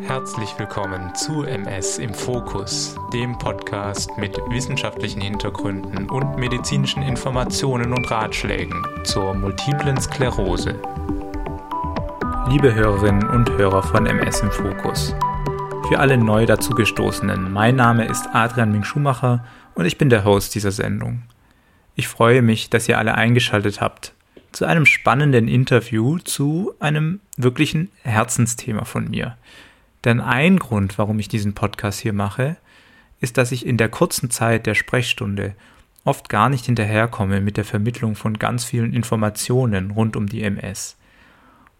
Herzlich 0.00 0.58
willkommen 0.58 1.14
zu 1.14 1.44
MS 1.44 1.98
im 1.98 2.12
Fokus, 2.12 2.96
dem 3.12 3.38
Podcast 3.38 4.10
mit 4.18 4.36
wissenschaftlichen 4.50 5.20
Hintergründen 5.20 6.10
und 6.10 6.36
medizinischen 6.36 7.02
Informationen 7.02 7.92
und 7.92 8.10
Ratschlägen 8.10 8.84
zur 9.04 9.32
multiplen 9.32 10.00
Sklerose. 10.00 10.80
Liebe 12.48 12.74
Hörerinnen 12.74 13.28
und 13.30 13.50
Hörer 13.52 13.82
von 13.82 14.06
MS 14.06 14.40
im 14.40 14.50
Fokus. 14.50 15.14
Für 15.88 15.98
alle 15.98 16.18
neu 16.18 16.46
dazugestoßenen, 16.46 17.52
mein 17.52 17.76
Name 17.76 18.04
ist 18.06 18.28
Adrian 18.32 18.72
Ming-Schumacher 18.72 19.44
und 19.74 19.86
ich 19.86 19.98
bin 19.98 20.10
der 20.10 20.24
Host 20.24 20.54
dieser 20.54 20.72
Sendung. 20.72 21.22
Ich 21.94 22.08
freue 22.08 22.42
mich, 22.42 22.70
dass 22.70 22.88
ihr 22.88 22.98
alle 22.98 23.14
eingeschaltet 23.14 23.80
habt 23.80 24.11
zu 24.52 24.64
einem 24.64 24.86
spannenden 24.86 25.48
Interview 25.48 26.18
zu 26.18 26.74
einem 26.78 27.20
wirklichen 27.36 27.90
Herzensthema 28.02 28.84
von 28.84 29.10
mir. 29.10 29.36
Denn 30.04 30.20
ein 30.20 30.58
Grund, 30.58 30.98
warum 30.98 31.18
ich 31.18 31.28
diesen 31.28 31.54
Podcast 31.54 32.00
hier 32.00 32.12
mache, 32.12 32.56
ist, 33.20 33.38
dass 33.38 33.52
ich 33.52 33.66
in 33.66 33.76
der 33.76 33.88
kurzen 33.88 34.30
Zeit 34.30 34.66
der 34.66 34.74
Sprechstunde 34.74 35.54
oft 36.04 36.28
gar 36.28 36.48
nicht 36.48 36.66
hinterherkomme 36.66 37.40
mit 37.40 37.56
der 37.56 37.64
Vermittlung 37.64 38.16
von 38.16 38.38
ganz 38.38 38.64
vielen 38.64 38.92
Informationen 38.92 39.92
rund 39.92 40.16
um 40.16 40.26
die 40.26 40.42
MS. 40.42 40.96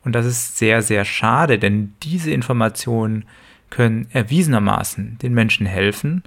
Und 0.05 0.15
das 0.15 0.27
ist 0.27 0.59
sehr, 0.59 0.83
sehr 0.83 1.05
schade, 1.05 1.59
denn 1.59 1.95
diese 2.03 2.31
Informationen 2.31 3.25
können 3.71 4.07
erwiesenermaßen 4.13 5.19
den 5.19 5.35
Menschen 5.35 5.67
helfen, 5.67 6.23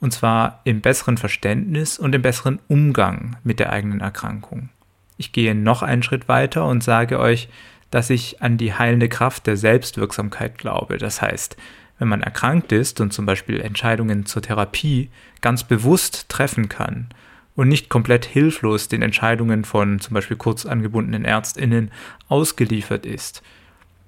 und 0.00 0.12
zwar 0.12 0.60
im 0.64 0.82
besseren 0.82 1.16
Verständnis 1.16 1.98
und 1.98 2.14
im 2.14 2.22
besseren 2.22 2.60
Umgang 2.68 3.36
mit 3.42 3.58
der 3.58 3.70
eigenen 3.70 4.00
Erkrankung. 4.00 4.68
Ich 5.16 5.32
gehe 5.32 5.54
noch 5.54 5.82
einen 5.82 6.02
Schritt 6.02 6.28
weiter 6.28 6.66
und 6.66 6.82
sage 6.82 7.18
euch, 7.18 7.48
dass 7.90 8.10
ich 8.10 8.42
an 8.42 8.56
die 8.56 8.74
heilende 8.74 9.08
Kraft 9.08 9.46
der 9.46 9.56
Selbstwirksamkeit 9.56 10.58
glaube. 10.58 10.98
Das 10.98 11.22
heißt, 11.22 11.56
wenn 11.98 12.08
man 12.08 12.22
erkrankt 12.22 12.72
ist 12.72 13.00
und 13.00 13.12
zum 13.12 13.24
Beispiel 13.24 13.60
Entscheidungen 13.60 14.26
zur 14.26 14.42
Therapie 14.42 15.10
ganz 15.40 15.62
bewusst 15.62 16.28
treffen 16.28 16.68
kann 16.68 17.08
und 17.54 17.68
nicht 17.68 17.88
komplett 17.88 18.24
hilflos 18.24 18.88
den 18.88 19.02
Entscheidungen 19.02 19.64
von 19.64 20.00
zum 20.00 20.14
Beispiel 20.14 20.36
kurz 20.36 20.66
angebundenen 20.66 21.24
Ärztinnen 21.24 21.92
ausgeliefert 22.28 23.06
ist, 23.06 23.42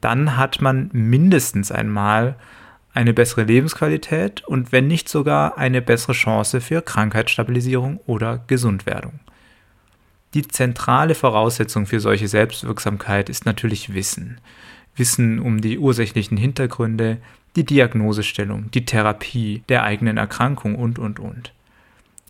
dann 0.00 0.36
hat 0.36 0.61
man 0.61 0.91
mindestens 0.92 1.70
einmal 1.70 2.36
eine 2.92 3.12
bessere 3.12 3.45
Lebensqualität 3.45 4.42
und 4.47 4.73
wenn 4.73 4.89
nicht 4.89 5.08
sogar 5.08 5.58
eine 5.58 5.83
bessere 5.83 6.12
Chance 6.12 6.61
für 6.61 6.83
Krankheitsstabilisierung 6.83 8.00
oder 8.06 8.42
Gesundwerdung. 8.47 9.20
Die 10.37 10.47
zentrale 10.47 11.15
Voraussetzung 11.15 11.87
für 11.87 11.98
solche 11.98 12.29
Selbstwirksamkeit 12.29 13.31
ist 13.31 13.47
natürlich 13.47 13.95
Wissen. 13.95 14.39
Wissen 14.95 15.39
um 15.39 15.62
die 15.62 15.79
ursächlichen 15.79 16.37
Hintergründe, 16.37 17.17
die 17.56 17.65
Diagnosestellung, 17.65 18.70
die 18.70 18.84
Therapie 18.84 19.62
der 19.70 19.84
eigenen 19.84 20.19
Erkrankung 20.19 20.75
und, 20.75 20.98
und, 20.98 21.20
und. 21.20 21.55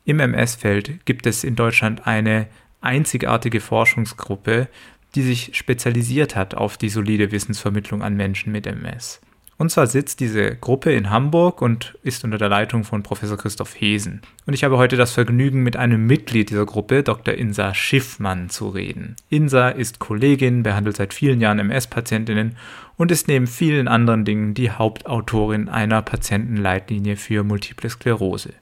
Im 0.04 0.20
MS-Feld 0.20 1.04
gibt 1.04 1.26
es 1.26 1.42
in 1.42 1.56
Deutschland 1.56 2.06
eine 2.06 2.46
einzigartige 2.80 3.58
Forschungsgruppe, 3.58 4.68
die 5.16 5.22
sich 5.22 5.56
spezialisiert 5.56 6.36
hat 6.36 6.54
auf 6.54 6.76
die 6.76 6.90
solide 6.90 7.32
Wissensvermittlung 7.32 8.04
an 8.04 8.14
Menschen 8.14 8.52
mit 8.52 8.68
MS. 8.68 9.20
Und 9.58 9.70
zwar 9.70 9.86
sitzt 9.86 10.20
diese 10.20 10.54
Gruppe 10.54 10.92
in 10.92 11.08
Hamburg 11.08 11.62
und 11.62 11.96
ist 12.02 12.24
unter 12.24 12.36
der 12.36 12.50
Leitung 12.50 12.84
von 12.84 13.02
Professor 13.02 13.38
Christoph 13.38 13.80
Hesen. 13.80 14.20
Und 14.44 14.52
ich 14.52 14.64
habe 14.64 14.76
heute 14.76 14.96
das 14.96 15.12
Vergnügen, 15.12 15.62
mit 15.62 15.76
einem 15.76 16.06
Mitglied 16.06 16.50
dieser 16.50 16.66
Gruppe, 16.66 17.02
Dr. 17.02 17.32
Insa 17.32 17.72
Schiffmann, 17.72 18.50
zu 18.50 18.68
reden. 18.68 19.16
Insa 19.30 19.70
ist 19.70 19.98
Kollegin, 19.98 20.62
behandelt 20.62 20.96
seit 20.96 21.14
vielen 21.14 21.40
Jahren 21.40 21.58
MS-Patientinnen 21.58 22.56
und 22.98 23.10
ist 23.10 23.28
neben 23.28 23.46
vielen 23.46 23.88
anderen 23.88 24.26
Dingen 24.26 24.52
die 24.52 24.70
Hauptautorin 24.70 25.70
einer 25.70 26.02
Patientenleitlinie 26.02 27.16
für 27.16 27.42
Multiple 27.42 27.88
Sklerose. 27.88 28.52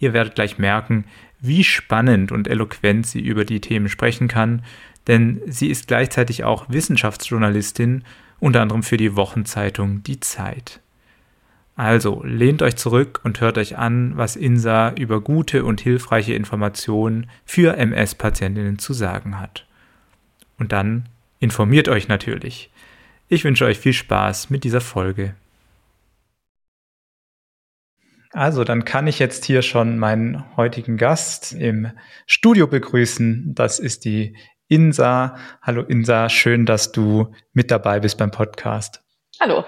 Ihr 0.00 0.12
werdet 0.12 0.34
gleich 0.34 0.58
merken, 0.58 1.04
wie 1.40 1.62
spannend 1.62 2.32
und 2.32 2.48
eloquent 2.48 3.06
sie 3.06 3.20
über 3.20 3.44
die 3.44 3.60
Themen 3.60 3.88
sprechen 3.88 4.26
kann, 4.26 4.62
denn 5.06 5.40
sie 5.46 5.68
ist 5.68 5.86
gleichzeitig 5.86 6.42
auch 6.42 6.68
Wissenschaftsjournalistin 6.68 8.04
unter 8.40 8.62
anderem 8.62 8.82
für 8.82 8.96
die 8.96 9.16
Wochenzeitung 9.16 10.02
Die 10.02 10.20
Zeit. 10.20 10.80
Also 11.78 12.24
lehnt 12.24 12.60
euch 12.60 12.74
zurück 12.74 13.20
und 13.22 13.40
hört 13.40 13.56
euch 13.56 13.78
an, 13.78 14.16
was 14.16 14.34
INSA 14.34 14.94
über 14.94 15.20
gute 15.20 15.64
und 15.64 15.80
hilfreiche 15.80 16.34
Informationen 16.34 17.30
für 17.44 17.76
MS-Patientinnen 17.76 18.80
zu 18.80 18.92
sagen 18.92 19.38
hat. 19.38 19.64
Und 20.58 20.72
dann 20.72 21.08
informiert 21.38 21.88
euch 21.88 22.08
natürlich. 22.08 22.70
Ich 23.28 23.44
wünsche 23.44 23.64
euch 23.64 23.78
viel 23.78 23.92
Spaß 23.92 24.50
mit 24.50 24.64
dieser 24.64 24.80
Folge. 24.80 25.34
Also, 28.30 28.64
dann 28.64 28.84
kann 28.84 29.06
ich 29.06 29.20
jetzt 29.20 29.44
hier 29.44 29.62
schon 29.62 29.98
meinen 29.98 30.44
heutigen 30.56 30.96
Gast 30.96 31.52
im 31.52 31.92
Studio 32.26 32.66
begrüßen. 32.66 33.54
Das 33.54 33.78
ist 33.78 34.04
die 34.04 34.36
Insa. 34.68 35.36
Hallo 35.62 35.82
Insa, 35.82 36.28
schön, 36.28 36.66
dass 36.66 36.92
du 36.92 37.32
mit 37.52 37.70
dabei 37.70 38.00
bist 38.00 38.18
beim 38.18 38.30
Podcast. 38.30 39.02
Hallo. 39.40 39.64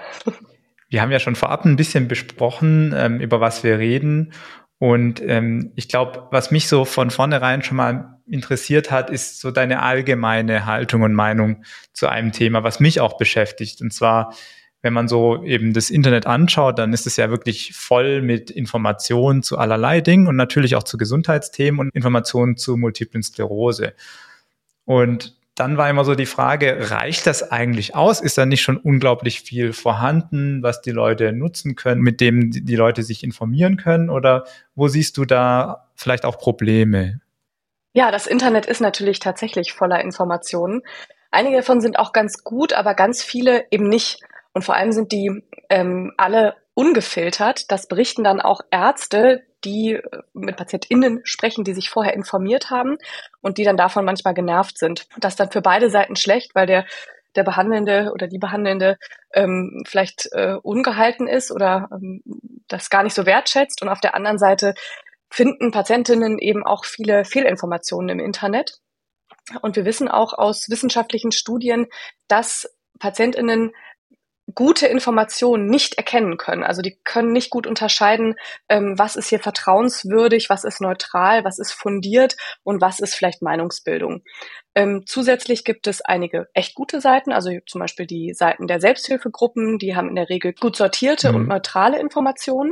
Wir 0.89 1.01
haben 1.01 1.11
ja 1.11 1.19
schon 1.19 1.35
vorab 1.35 1.65
ein 1.65 1.75
bisschen 1.75 2.07
besprochen, 2.07 2.93
ähm, 2.95 3.19
über 3.19 3.39
was 3.39 3.63
wir 3.63 3.79
reden. 3.79 4.33
Und 4.77 5.21
ähm, 5.21 5.71
ich 5.75 5.87
glaube, 5.89 6.27
was 6.31 6.51
mich 6.51 6.67
so 6.67 6.85
von 6.85 7.11
vornherein 7.11 7.61
schon 7.61 7.77
mal 7.77 8.19
interessiert 8.27 8.91
hat, 8.91 9.09
ist 9.09 9.39
so 9.39 9.51
deine 9.51 9.83
allgemeine 9.83 10.65
Haltung 10.65 11.03
und 11.03 11.13
Meinung 11.13 11.63
zu 11.93 12.07
einem 12.07 12.31
Thema, 12.31 12.63
was 12.63 12.79
mich 12.79 12.99
auch 12.99 13.17
beschäftigt. 13.17 13.81
Und 13.81 13.93
zwar, 13.93 14.33
wenn 14.81 14.93
man 14.93 15.07
so 15.07 15.43
eben 15.43 15.73
das 15.73 15.91
Internet 15.91 16.25
anschaut, 16.25 16.79
dann 16.79 16.93
ist 16.93 17.07
es 17.07 17.15
ja 17.15 17.29
wirklich 17.29 17.73
voll 17.75 18.21
mit 18.21 18.49
Informationen 18.49 19.43
zu 19.43 19.57
allerlei 19.57 20.01
Dingen 20.01 20.27
und 20.27 20.35
natürlich 20.35 20.75
auch 20.75 20.83
zu 20.83 20.97
Gesundheitsthemen 20.97 21.79
und 21.79 21.95
Informationen 21.95 22.57
zu 22.57 22.75
multiplen 22.75 23.23
Sklerose. 23.23 23.93
Und 24.91 25.37
dann 25.55 25.77
war 25.77 25.89
immer 25.89 26.03
so 26.03 26.15
die 26.15 26.25
Frage, 26.25 26.91
reicht 26.91 27.25
das 27.25 27.49
eigentlich 27.49 27.95
aus? 27.95 28.19
Ist 28.19 28.37
da 28.37 28.45
nicht 28.45 28.61
schon 28.61 28.75
unglaublich 28.75 29.39
viel 29.39 29.71
vorhanden, 29.71 30.63
was 30.63 30.81
die 30.81 30.91
Leute 30.91 31.31
nutzen 31.31 31.77
können, 31.77 32.01
mit 32.01 32.19
dem 32.19 32.51
die 32.51 32.75
Leute 32.75 33.01
sich 33.01 33.23
informieren 33.23 33.77
können? 33.77 34.09
Oder 34.09 34.43
wo 34.75 34.89
siehst 34.89 35.15
du 35.15 35.23
da 35.23 35.87
vielleicht 35.95 36.25
auch 36.25 36.37
Probleme? 36.37 37.21
Ja, 37.93 38.11
das 38.11 38.27
Internet 38.27 38.65
ist 38.65 38.81
natürlich 38.81 39.19
tatsächlich 39.19 39.71
voller 39.71 40.01
Informationen. 40.01 40.81
Einige 41.31 41.55
davon 41.55 41.79
sind 41.79 41.97
auch 41.97 42.11
ganz 42.11 42.43
gut, 42.43 42.73
aber 42.73 42.93
ganz 42.93 43.23
viele 43.23 43.63
eben 43.71 43.87
nicht. 43.87 44.19
Und 44.51 44.65
vor 44.65 44.75
allem 44.75 44.91
sind 44.91 45.13
die 45.13 45.41
ähm, 45.69 46.11
alle 46.17 46.55
ungefiltert. 46.73 47.71
Das 47.71 47.87
berichten 47.87 48.25
dann 48.25 48.41
auch 48.41 48.59
Ärzte, 48.71 49.43
die 49.63 49.93
äh, 49.93 50.21
mit 50.33 50.57
PatientInnen 50.57 51.21
sprechen, 51.23 51.63
die 51.63 51.73
sich 51.73 51.89
vorher 51.89 52.13
informiert 52.13 52.69
haben 52.69 52.97
und 53.41 53.57
die 53.57 53.63
dann 53.63 53.77
davon 53.77 54.05
manchmal 54.05 54.33
genervt 54.33 54.77
sind. 54.77 55.07
Das 55.19 55.33
ist 55.33 55.39
dann 55.39 55.51
für 55.51 55.61
beide 55.61 55.89
Seiten 55.89 56.15
schlecht, 56.15 56.55
weil 56.55 56.67
der 56.67 56.85
der 57.35 57.43
Behandelnde 57.43 58.11
oder 58.13 58.27
die 58.27 58.37
Behandelnde 58.37 58.97
ähm, 59.33 59.83
vielleicht 59.87 60.29
äh, 60.33 60.55
ungehalten 60.61 61.27
ist 61.27 61.51
oder 61.51 61.89
ähm, 61.91 62.21
das 62.67 62.89
gar 62.89 63.03
nicht 63.03 63.13
so 63.13 63.25
wertschätzt. 63.25 63.81
Und 63.81 63.89
auf 63.89 64.01
der 64.01 64.15
anderen 64.15 64.37
Seite 64.37 64.73
finden 65.29 65.71
Patientinnen 65.71 66.39
eben 66.39 66.65
auch 66.65 66.85
viele 66.85 67.25
Fehlinformationen 67.25 68.19
im 68.19 68.25
Internet. 68.25 68.79
Und 69.61 69.75
wir 69.75 69.85
wissen 69.85 70.09
auch 70.09 70.33
aus 70.33 70.69
wissenschaftlichen 70.69 71.31
Studien, 71.31 71.87
dass 72.27 72.69
Patientinnen 72.99 73.71
gute 74.55 74.87
Informationen 74.87 75.67
nicht 75.67 75.95
erkennen 75.95 76.37
können. 76.37 76.63
Also 76.63 76.81
die 76.81 76.97
können 77.03 77.31
nicht 77.31 77.49
gut 77.49 77.67
unterscheiden, 77.67 78.35
ähm, 78.69 78.97
was 78.97 79.15
ist 79.15 79.29
hier 79.29 79.39
vertrauenswürdig, 79.39 80.49
was 80.49 80.63
ist 80.63 80.81
neutral, 80.81 81.43
was 81.43 81.59
ist 81.59 81.71
fundiert 81.71 82.35
und 82.63 82.81
was 82.81 82.99
ist 82.99 83.15
vielleicht 83.15 83.41
Meinungsbildung. 83.41 84.23
Ähm, 84.73 85.03
zusätzlich 85.05 85.65
gibt 85.65 85.87
es 85.87 86.01
einige 86.01 86.47
echt 86.53 86.75
gute 86.75 87.01
Seiten, 87.01 87.33
also 87.33 87.51
zum 87.67 87.79
Beispiel 87.79 88.05
die 88.05 88.33
Seiten 88.33 88.67
der 88.67 88.79
Selbsthilfegruppen, 88.79 89.77
die 89.79 89.95
haben 89.95 90.09
in 90.09 90.15
der 90.15 90.29
Regel 90.29 90.53
gut 90.53 90.77
sortierte 90.77 91.29
mhm. 91.29 91.35
und 91.35 91.47
neutrale 91.47 91.99
Informationen. 91.99 92.71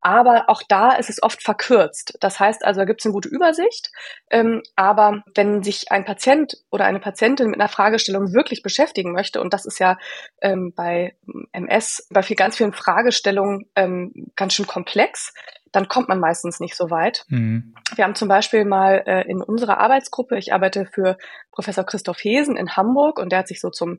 Aber 0.00 0.44
auch 0.48 0.62
da 0.68 0.92
ist 0.92 1.10
es 1.10 1.22
oft 1.22 1.42
verkürzt. 1.42 2.16
Das 2.20 2.38
heißt 2.38 2.64
also, 2.64 2.80
da 2.80 2.84
gibt 2.84 3.00
es 3.00 3.06
eine 3.06 3.12
gute 3.12 3.28
Übersicht. 3.28 3.90
Ähm, 4.30 4.62
aber 4.76 5.22
wenn 5.34 5.62
sich 5.62 5.90
ein 5.90 6.04
Patient 6.04 6.56
oder 6.70 6.84
eine 6.84 7.00
Patientin 7.00 7.48
mit 7.48 7.60
einer 7.60 7.68
Fragestellung 7.68 8.32
wirklich 8.32 8.62
beschäftigen 8.62 9.12
möchte, 9.12 9.40
und 9.40 9.52
das 9.52 9.66
ist 9.66 9.80
ja 9.80 9.98
ähm, 10.40 10.72
bei 10.74 11.16
MS, 11.52 12.06
bei 12.10 12.22
viel, 12.22 12.36
ganz 12.36 12.56
vielen 12.56 12.72
Fragestellungen 12.72 13.66
ähm, 13.74 14.30
ganz 14.36 14.54
schön 14.54 14.66
komplex, 14.66 15.32
dann 15.72 15.88
kommt 15.88 16.08
man 16.08 16.20
meistens 16.20 16.60
nicht 16.60 16.76
so 16.76 16.90
weit. 16.90 17.24
Mhm. 17.28 17.74
Wir 17.94 18.04
haben 18.04 18.14
zum 18.14 18.28
Beispiel 18.28 18.64
mal 18.64 19.02
äh, 19.06 19.28
in 19.28 19.42
unserer 19.42 19.78
Arbeitsgruppe, 19.78 20.38
ich 20.38 20.52
arbeite 20.52 20.86
für 20.86 21.18
Professor 21.52 21.84
Christoph 21.84 22.22
Hesen 22.22 22.56
in 22.56 22.76
Hamburg 22.76 23.18
und 23.18 23.32
der 23.32 23.40
hat 23.40 23.48
sich 23.48 23.60
so 23.60 23.70
zum 23.70 23.98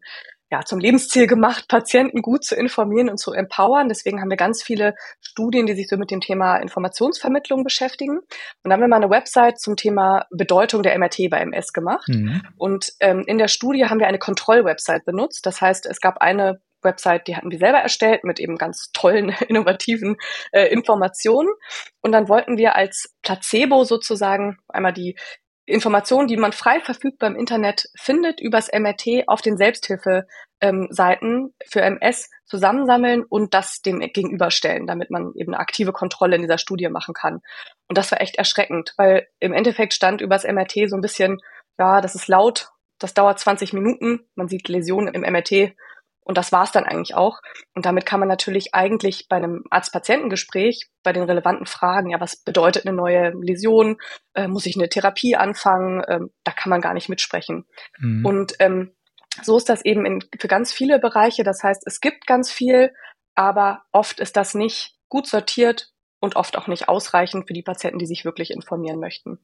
ja, 0.52 0.66
zum 0.66 0.80
Lebensziel 0.80 1.28
gemacht, 1.28 1.68
Patienten 1.68 2.22
gut 2.22 2.44
zu 2.44 2.56
informieren 2.56 3.10
und 3.10 3.20
zu 3.20 3.34
empowern. 3.34 3.88
Deswegen 3.88 4.20
haben 4.20 4.30
wir 4.30 4.38
ganz 4.38 4.64
viele 4.64 4.96
Studien, 5.22 5.68
die 5.68 5.76
sich 5.76 5.88
so 5.88 5.98
mit 5.98 6.10
dem 6.10 6.22
Thema 6.22 6.58
Informationsvermittlung 6.58 7.64
beschäftigen. 7.64 8.18
Und 8.18 8.28
dann 8.64 8.74
haben 8.74 8.82
wir 8.82 8.88
mal 8.88 8.96
eine 8.96 9.12
Website 9.12 9.60
zum 9.60 9.76
Thema 9.76 10.26
Bedeutung 10.32 10.82
der 10.82 10.98
MRT 10.98 11.30
bei 11.30 11.40
MS 11.40 11.72
gemacht. 11.72 12.08
Mhm. 12.08 12.42
Und 12.58 12.94
ähm, 13.00 13.24
in 13.28 13.38
der 13.38 13.48
Studie 13.48 13.86
haben 13.86 14.00
wir 14.00 14.08
eine 14.08 14.20
Kontrollwebsite 14.20 15.04
benutzt. 15.06 15.46
Das 15.46 15.62
heißt, 15.62 15.86
es 15.86 16.02
gab 16.02 16.18
eine 16.18 16.62
Website, 16.82 17.28
die 17.28 17.36
hatten 17.36 17.52
wir 17.52 17.60
selber 17.60 17.80
erstellt 17.80 18.24
mit 18.24 18.40
eben 18.40 18.56
ganz 18.56 18.92
tollen, 18.92 19.30
innovativen 19.48 20.18
äh, 20.52 20.68
Informationen. 20.68 21.50
Und 22.02 22.12
dann 22.12 22.28
wollten 22.28 22.58
wir 22.58 22.76
als 22.76 23.16
Placebo 23.22 23.84
sozusagen 23.84 24.58
einmal 24.68 24.94
die 24.94 25.16
Informationen, 25.70 26.28
die 26.28 26.38
man 26.38 26.52
frei 26.52 26.80
verfügbar 26.80 27.30
im 27.30 27.36
Internet 27.36 27.90
findet, 27.96 28.42
übers 28.42 28.70
MRT 28.72 29.28
auf 29.28 29.42
den 29.42 29.58
Selbsthilfeseiten 29.58 30.30
ähm, 30.62 31.54
für 31.68 31.82
MS 31.82 32.30
zusammensammeln 32.46 33.24
und 33.24 33.54
das 33.54 33.82
dem 33.82 34.00
gegenüberstellen, 34.00 34.88
damit 34.88 35.12
man 35.12 35.32
eben 35.36 35.54
eine 35.54 35.60
aktive 35.60 35.94
Kontrolle 35.94 36.36
in 36.36 36.42
dieser 36.42 36.58
Studie 36.58 36.90
machen 36.90 37.14
kann. 37.14 37.42
Und 37.88 37.98
das 37.98 38.12
war 38.12 38.22
echt 38.22 38.38
erschreckend, 38.38 38.94
weil 38.98 39.28
im 39.40 39.54
Endeffekt 39.54 39.94
stand 39.94 40.22
übers 40.22 40.44
MRT 40.44 40.90
so 40.90 40.96
ein 40.96 41.02
bisschen, 41.02 41.40
ja, 41.78 42.02
das 42.02 42.16
ist 42.16 42.28
laut, 42.28 42.70
das 42.98 43.14
dauert 43.14 43.40
20 43.40 43.74
Minuten, 43.74 44.28
man 44.36 44.50
sieht 44.50 44.68
Läsionen 44.68 45.14
im 45.14 45.22
MRT, 45.22 45.76
und 46.22 46.38
das 46.38 46.52
war's 46.52 46.72
dann 46.72 46.86
eigentlich 46.86 47.16
auch. 47.16 47.40
Und 47.74 47.86
damit 47.86 48.06
kann 48.06 48.20
man 48.20 48.30
natürlich 48.30 48.74
eigentlich 48.74 49.28
bei 49.30 49.38
einem 49.38 49.64
Arzt-Patienten-Gespräch 49.70 50.90
bei 51.04 51.12
den 51.12 51.24
relevanten 51.24 51.66
Fragen, 51.66 52.12
ja, 52.12 52.20
was 52.20 52.36
bedeutet 52.36 52.86
eine 52.86 52.96
neue 52.96 53.32
Läsion? 53.32 53.98
Äh, 54.34 54.48
muss 54.48 54.66
ich 54.66 54.76
eine 54.76 54.90
Therapie 54.90 55.36
anfangen? 55.36 56.04
Ähm, 56.08 56.30
da 56.44 56.52
kann 56.52 56.70
man 56.70 56.82
gar 56.82 56.94
nicht 56.94 57.10
mitsprechen. 57.10 57.66
Mhm. 57.98 58.26
Und 58.26 58.54
ähm, 58.60 58.96
so 59.42 59.58
ist 59.58 59.70
das 59.70 59.84
eben 59.84 60.06
in, 60.06 60.24
für 60.40 60.48
ganz 60.48 60.72
viele 60.72 61.00
Bereiche. 61.00 61.44
Das 61.44 61.64
heißt, 61.64 61.84
es 61.86 62.02
gibt 62.02 62.28
ganz 62.28 62.52
viel, 62.52 62.94
aber 63.36 63.84
oft 63.92 64.20
ist 64.20 64.38
das 64.38 64.54
nicht 64.54 64.98
gut 65.08 65.26
sortiert 65.26 65.92
und 66.20 66.36
oft 66.36 66.58
auch 66.58 66.68
nicht 66.68 66.90
ausreichend 66.90 67.48
für 67.48 67.54
die 67.54 67.64
Patienten, 67.64 68.00
die 68.00 68.06
sich 68.06 68.26
wirklich 68.26 68.52
informieren 68.52 69.00
möchten 69.00 69.40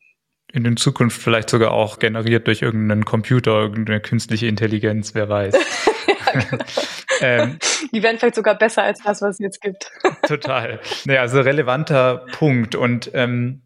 in 0.55 0.63
der 0.63 0.75
Zukunft 0.77 1.21
vielleicht 1.21 1.49
sogar 1.49 1.71
auch 1.71 1.99
generiert 1.99 2.47
durch 2.47 2.61
irgendeinen 2.61 3.03
Computer, 3.03 3.59
irgendeine 3.59 3.99
künstliche 3.99 4.47
Intelligenz, 4.47 5.13
wer 5.13 5.27
weiß. 5.27 5.53
ja, 6.07 6.39
genau. 6.39 6.63
ähm, 7.21 7.59
Die 7.91 8.01
werden 8.01 8.17
vielleicht 8.17 8.35
sogar 8.35 8.57
besser 8.57 8.83
als 8.83 9.01
das, 9.03 9.21
was 9.21 9.31
es 9.31 9.39
jetzt 9.39 9.61
gibt. 9.61 9.91
total. 10.27 10.79
Naja, 11.03 11.21
also 11.21 11.41
relevanter 11.41 12.25
Punkt. 12.31 12.75
Und 12.75 13.11
ähm, 13.13 13.63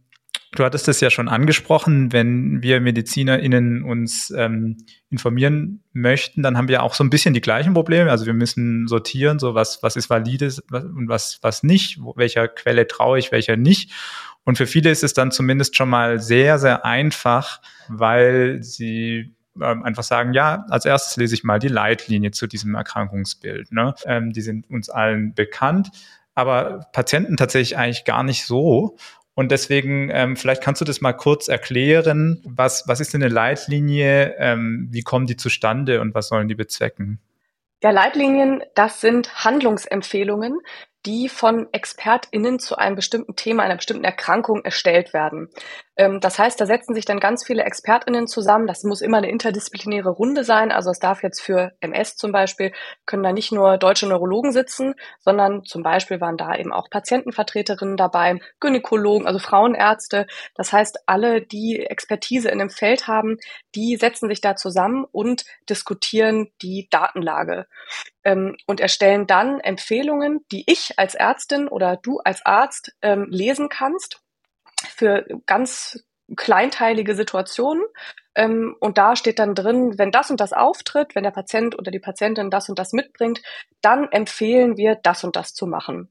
du 0.53 0.63
hattest 0.63 0.88
es 0.88 1.00
ja 1.00 1.12
schon 1.12 1.27
angesprochen, 1.27 2.12
wenn 2.12 2.63
wir 2.63 2.81
MedizinerInnen 2.81 3.83
uns 3.83 4.33
ähm, 4.36 4.77
informieren 5.12 5.83
möchten, 5.94 6.41
dann 6.41 6.57
haben 6.57 6.69
wir 6.69 6.81
auch 6.81 6.95
so 6.95 7.03
ein 7.03 7.12
bisschen 7.12 7.36
die 7.36 7.41
gleichen 7.41 7.75
Probleme. 7.75 8.09
Also 8.09 8.25
wir 8.25 8.33
müssen 8.33 8.88
sortieren, 8.88 9.38
so 9.38 9.53
was, 9.53 9.83
was 9.83 9.95
ist 9.95 10.09
valides 10.09 10.57
und 10.71 11.07
was, 11.07 11.38
was 11.44 11.62
nicht, 11.62 12.00
welcher 12.15 12.47
Quelle 12.47 12.88
traue 12.88 13.19
ich, 13.19 13.31
welcher 13.31 13.57
nicht. 13.57 13.91
Und 14.44 14.57
für 14.57 14.68
viele 14.68 14.89
ist 14.89 15.03
es 15.03 15.13
dann 15.13 15.31
zumindest 15.31 15.75
schon 15.75 15.89
mal 15.89 16.19
sehr, 16.19 16.59
sehr 16.59 16.86
einfach, 16.86 17.62
weil 17.88 18.63
sie 18.63 19.36
ähm, 19.62 19.83
einfach 19.83 20.03
sagen, 20.03 20.33
ja, 20.33 20.65
als 20.69 20.86
erstes 20.86 21.18
lese 21.18 21.36
ich 21.36 21.44
mal 21.44 21.59
die 21.59 21.68
Leitlinie 21.68 22.31
zu 22.31 22.47
diesem 22.47 22.75
Erkrankungsbild. 22.75 23.71
Ne? 23.71 23.94
Ähm, 24.06 24.31
die 24.31 24.41
sind 24.41 24.69
uns 24.69 24.89
allen 24.89 25.33
bekannt, 25.33 25.89
aber 26.36 26.88
Patienten 26.94 27.38
tatsächlich 27.38 27.77
eigentlich 27.77 28.06
gar 28.06 28.24
nicht 28.24 28.45
so. 28.45 28.97
Und 29.36 29.51
deswegen, 29.51 30.09
ähm, 30.12 30.36
vielleicht 30.36 30.62
kannst 30.62 30.81
du 30.81 30.86
das 30.86 31.00
mal 31.00 31.13
kurz 31.13 31.47
erklären. 31.47 32.41
Was, 32.44 32.88
was 32.88 33.00
ist 33.00 33.13
denn 33.13 33.24
eine 33.24 33.33
Leitlinie? 33.33 34.36
Ähm, 34.38 34.89
wie 34.91 35.01
kommen 35.01 35.27
die 35.27 35.38
zustande 35.38 36.01
und 36.01 36.13
was 36.13 36.27
sollen 36.27 36.47
die 36.47 36.56
bezwecken? 36.56 37.19
Ja, 37.81 37.91
Leitlinien, 37.91 38.62
das 38.75 39.00
sind 39.00 39.45
Handlungsempfehlungen, 39.45 40.59
die 41.06 41.30
von 41.30 41.68
ExpertInnen 41.72 42.60
zu 42.60 42.78
einem 42.78 42.96
bestimmten 42.96 43.36
Thema, 43.36 43.63
einer 43.63 43.78
bestimmten 43.78 44.04
Erkrankung 44.04 44.63
erstellt 44.66 45.13
werden. 45.13 45.50
Ähm, 45.96 46.19
das 46.19 46.38
heißt, 46.38 46.60
da 46.60 46.66
setzen 46.66 46.94
sich 46.94 47.06
dann 47.06 47.19
ganz 47.19 47.46
viele 47.46 47.63
ExpertInnen 47.63 48.28
zusammen. 48.28 48.68
Das 48.68 48.84
muss 48.84 49.01
immer 49.01 49.18
eine 49.18 49.30
interdisziplinäre 49.30 50.10
Runde 50.10 50.44
sein. 50.44 50.72
Also 50.72 50.92
es 50.92 51.00
darf 51.00 51.24
jetzt 51.24 51.42
für 51.42 51.72
MS 51.80 52.18
zum 52.18 52.31
Beispiel, 52.31 52.74
können 53.06 53.24
da 53.24 53.31
nicht 53.31 53.51
nur 53.51 53.78
deutsche 53.78 54.07
Neurologen 54.07 54.51
sitzen, 54.51 54.94
sondern 55.19 55.63
zum 55.63 55.84
Beispiel 55.84 56.19
waren 56.19 56.38
da 56.38 56.56
eben 56.56 56.74
auch 56.74 56.90
Patientenvertreterinnen 56.90 57.96
dabei, 57.96 58.40
Gynäkologen, 58.60 59.25
also 59.25 59.40
Frauenärzte. 59.40 60.28
Das 60.56 60.74
heißt, 60.74 61.00
alle, 61.06 61.42
die 61.42 61.86
Expertise 61.86 62.50
in 62.50 62.60
dem 62.60 62.69
Feld 62.69 63.07
haben, 63.07 63.38
die 63.74 63.96
setzen 63.96 64.28
sich 64.28 64.42
da 64.42 64.56
zusammen 64.56 65.06
und 65.12 65.46
diskutieren 65.69 66.51
die 66.62 66.88
Datenlage 66.92 67.68
ähm, 68.24 68.57
und 68.66 68.80
erstellen 68.80 69.27
dann 69.27 69.60
Empfehlungen, 69.60 70.45
die 70.51 70.63
ich 70.68 70.98
als 70.98 71.16
Ärztin 71.16 71.68
oder 71.68 71.98
du 71.98 72.19
als 72.19 72.45
Arzt 72.45 72.94
ähm, 73.01 73.27
lesen 73.30 73.69
kannst 73.69 74.21
für 74.95 75.25
ganz 75.45 76.04
kleinteilige 76.36 77.16
Situationen. 77.16 77.83
Ähm, 78.36 78.75
und 78.80 78.98
da 78.98 79.16
steht 79.16 79.39
dann 79.39 79.56
drin, 79.56 79.98
wenn 79.98 80.12
das 80.12 80.30
und 80.30 80.39
das 80.39 80.54
auftritt, 80.54 81.16
wenn 81.16 81.24
der 81.24 81.31
Patient 81.31 81.77
oder 81.77 81.92
die 81.92 82.00
Patientin 82.00 82.50
das 82.50 82.69
und 82.69 82.77
das 82.80 82.94
mitbringt, 82.94 83.42
dann 83.81 84.12
empfehlen 84.12 84.77
wir, 84.77 84.95
das 84.95 85.24
und 85.24 85.36
das 85.36 85.54
zu 85.54 85.65
machen. 85.65 86.10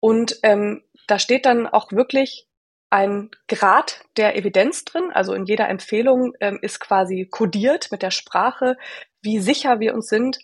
Und 0.00 0.38
ähm, 0.42 0.82
da 1.06 1.18
steht 1.18 1.46
dann 1.46 1.66
auch 1.66 1.92
wirklich 1.92 2.46
ein 2.90 3.30
Grad 3.48 4.04
der 4.16 4.36
Evidenz 4.36 4.84
drin. 4.84 5.10
Also 5.12 5.34
in 5.34 5.46
jeder 5.46 5.68
Empfehlung 5.68 6.34
ähm, 6.40 6.58
ist 6.62 6.78
quasi 6.78 7.26
kodiert 7.30 7.90
mit 7.90 8.02
der 8.02 8.10
Sprache, 8.10 8.76
wie 9.20 9.40
sicher 9.40 9.80
wir 9.80 9.94
uns 9.94 10.08
sind, 10.08 10.38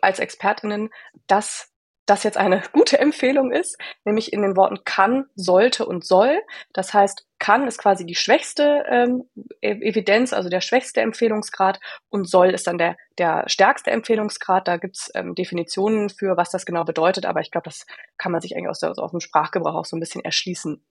als 0.00 0.18
Expertinnen, 0.18 0.90
dass 1.26 1.72
das 2.08 2.22
jetzt 2.22 2.38
eine 2.38 2.62
gute 2.72 2.98
Empfehlung 2.98 3.52
ist, 3.52 3.76
nämlich 4.04 4.32
in 4.32 4.42
den 4.42 4.56
Worten 4.56 4.78
kann, 4.84 5.26
sollte 5.34 5.86
und 5.86 6.04
soll. 6.04 6.40
Das 6.72 6.94
heißt, 6.94 7.26
kann 7.38 7.68
ist 7.68 7.78
quasi 7.78 8.04
die 8.04 8.14
schwächste 8.14 8.84
ähm, 8.88 9.28
e-, 9.60 9.88
Evidenz, 9.88 10.32
also 10.32 10.48
der 10.48 10.60
schwächste 10.60 11.00
Empfehlungsgrad 11.02 11.78
und 12.08 12.28
soll 12.28 12.50
ist 12.50 12.66
dann 12.66 12.78
der, 12.78 12.96
der 13.18 13.44
stärkste 13.46 13.90
Empfehlungsgrad. 13.90 14.66
Da 14.66 14.76
gibt's 14.76 15.10
ähm, 15.14 15.34
Definitionen 15.34 16.08
für, 16.08 16.36
was 16.36 16.50
das 16.50 16.66
genau 16.66 16.84
bedeutet, 16.84 17.26
aber 17.26 17.40
ich 17.40 17.50
glaube, 17.50 17.66
das 17.66 17.86
kann 18.16 18.32
man 18.32 18.40
sich 18.40 18.56
eigentlich 18.56 18.70
aus, 18.70 18.80
der, 18.80 18.90
aus 18.98 19.10
dem 19.10 19.20
Sprachgebrauch 19.20 19.74
auch 19.74 19.84
so 19.84 19.96
ein 19.96 20.00
bisschen 20.00 20.24
erschließen. 20.24 20.84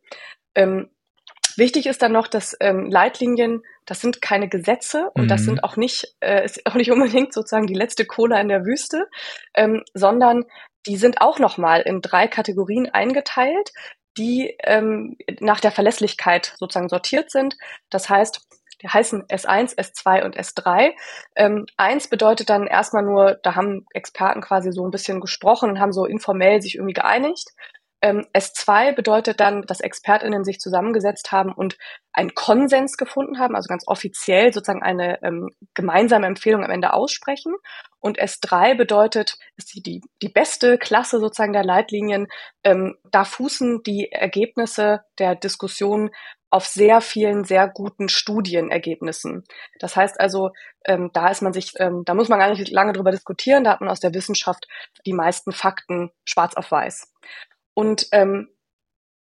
Ähm, 0.55 0.89
Wichtig 1.57 1.87
ist 1.87 2.03
dann 2.03 2.11
noch, 2.11 2.27
dass 2.27 2.55
ähm, 2.59 2.89
Leitlinien, 2.89 3.63
das 3.85 3.99
sind 3.99 4.21
keine 4.21 4.47
Gesetze 4.47 5.09
und 5.15 5.23
mhm. 5.23 5.27
das 5.27 5.41
sind 5.41 5.63
auch 5.63 5.75
nicht, 5.75 6.15
äh, 6.19 6.45
ist 6.45 6.65
auch 6.65 6.75
nicht 6.75 6.91
unbedingt 6.91 7.33
sozusagen 7.33 7.67
die 7.67 7.73
letzte 7.73 8.05
Cola 8.05 8.39
in 8.39 8.47
der 8.47 8.63
Wüste, 8.63 9.07
ähm, 9.55 9.83
sondern 9.93 10.45
die 10.85 10.97
sind 10.97 11.19
auch 11.19 11.39
nochmal 11.39 11.81
in 11.81 12.01
drei 12.01 12.27
Kategorien 12.27 12.89
eingeteilt, 12.89 13.71
die 14.17 14.55
ähm, 14.63 15.17
nach 15.39 15.59
der 15.59 15.71
Verlässlichkeit 15.71 16.53
sozusagen 16.57 16.89
sortiert 16.89 17.31
sind. 17.31 17.55
Das 17.89 18.09
heißt, 18.09 18.41
die 18.81 18.89
heißen 18.89 19.23
S1, 19.23 19.75
S2 19.75 20.23
und 20.23 20.37
S3. 20.37 20.91
Ähm, 21.35 21.65
eins 21.77 22.07
bedeutet 22.07 22.49
dann 22.49 22.67
erstmal 22.67 23.03
nur, 23.03 23.39
da 23.41 23.55
haben 23.55 23.85
Experten 23.93 24.41
quasi 24.41 24.71
so 24.71 24.85
ein 24.85 24.91
bisschen 24.91 25.19
gesprochen 25.19 25.69
und 25.71 25.79
haben 25.79 25.93
so 25.93 26.05
informell 26.05 26.61
sich 26.61 26.75
irgendwie 26.75 26.93
geeinigt. 26.93 27.49
Ähm, 28.01 28.25
S2 28.33 28.93
bedeutet 28.93 29.39
dann, 29.39 29.63
dass 29.63 29.79
ExpertInnen 29.79 30.43
sich 30.43 30.59
zusammengesetzt 30.59 31.31
haben 31.31 31.51
und 31.51 31.77
einen 32.13 32.35
Konsens 32.35 32.95
gefunden 32.97 33.39
haben, 33.39 33.55
also 33.55 33.67
ganz 33.67 33.83
offiziell 33.87 34.53
sozusagen 34.53 34.83
eine 34.83 35.21
ähm, 35.23 35.49
gemeinsame 35.73 36.27
Empfehlung 36.27 36.63
am 36.63 36.71
Ende 36.71 36.93
aussprechen. 36.93 37.55
Und 37.99 38.19
S3 38.19 38.75
bedeutet, 38.75 39.37
ist 39.55 39.73
die, 39.73 40.01
die, 40.21 40.29
beste 40.29 40.77
Klasse 40.77 41.19
sozusagen 41.19 41.53
der 41.53 41.63
Leitlinien. 41.63 42.27
Ähm, 42.63 42.97
da 43.11 43.23
fußen 43.23 43.81
die 43.83 44.11
Ergebnisse 44.11 45.01
der 45.17 45.35
Diskussion 45.35 46.11
auf 46.49 46.65
sehr 46.65 47.01
vielen 47.01 47.43
sehr 47.43 47.67
guten 47.67 48.09
Studienergebnissen. 48.09 49.43
Das 49.79 49.95
heißt 49.95 50.19
also, 50.19 50.51
ähm, 50.85 51.09
da 51.13 51.29
ist 51.29 51.41
man 51.41 51.51
sich, 51.51 51.73
ähm, 51.79 52.03
da 52.05 52.13
muss 52.13 52.29
man 52.29 52.39
gar 52.39 52.49
nicht 52.49 52.71
lange 52.71 52.93
drüber 52.93 53.11
diskutieren. 53.11 53.63
Da 53.63 53.71
hat 53.71 53.81
man 53.81 53.89
aus 53.89 53.99
der 53.99 54.13
Wissenschaft 54.13 54.67
die 55.05 55.13
meisten 55.13 55.51
Fakten 55.51 56.11
schwarz 56.23 56.55
auf 56.55 56.71
weiß. 56.71 57.11
Und 57.77 58.07
ähm, 58.11 58.49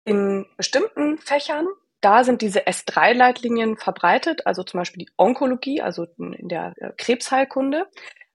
in 0.06 0.46
bestimmten 0.56 1.18
Fächern, 1.18 1.68
da 2.00 2.24
sind 2.24 2.42
diese 2.42 2.66
S3-Leitlinien 2.66 3.76
verbreitet, 3.76 4.48
also 4.48 4.64
zum 4.64 4.80
Beispiel 4.80 5.04
die 5.04 5.12
Onkologie, 5.18 5.82
also 5.82 6.06
in 6.18 6.48
der 6.48 6.72
äh, 6.78 6.94
Krebsheilkunde, 6.98 7.88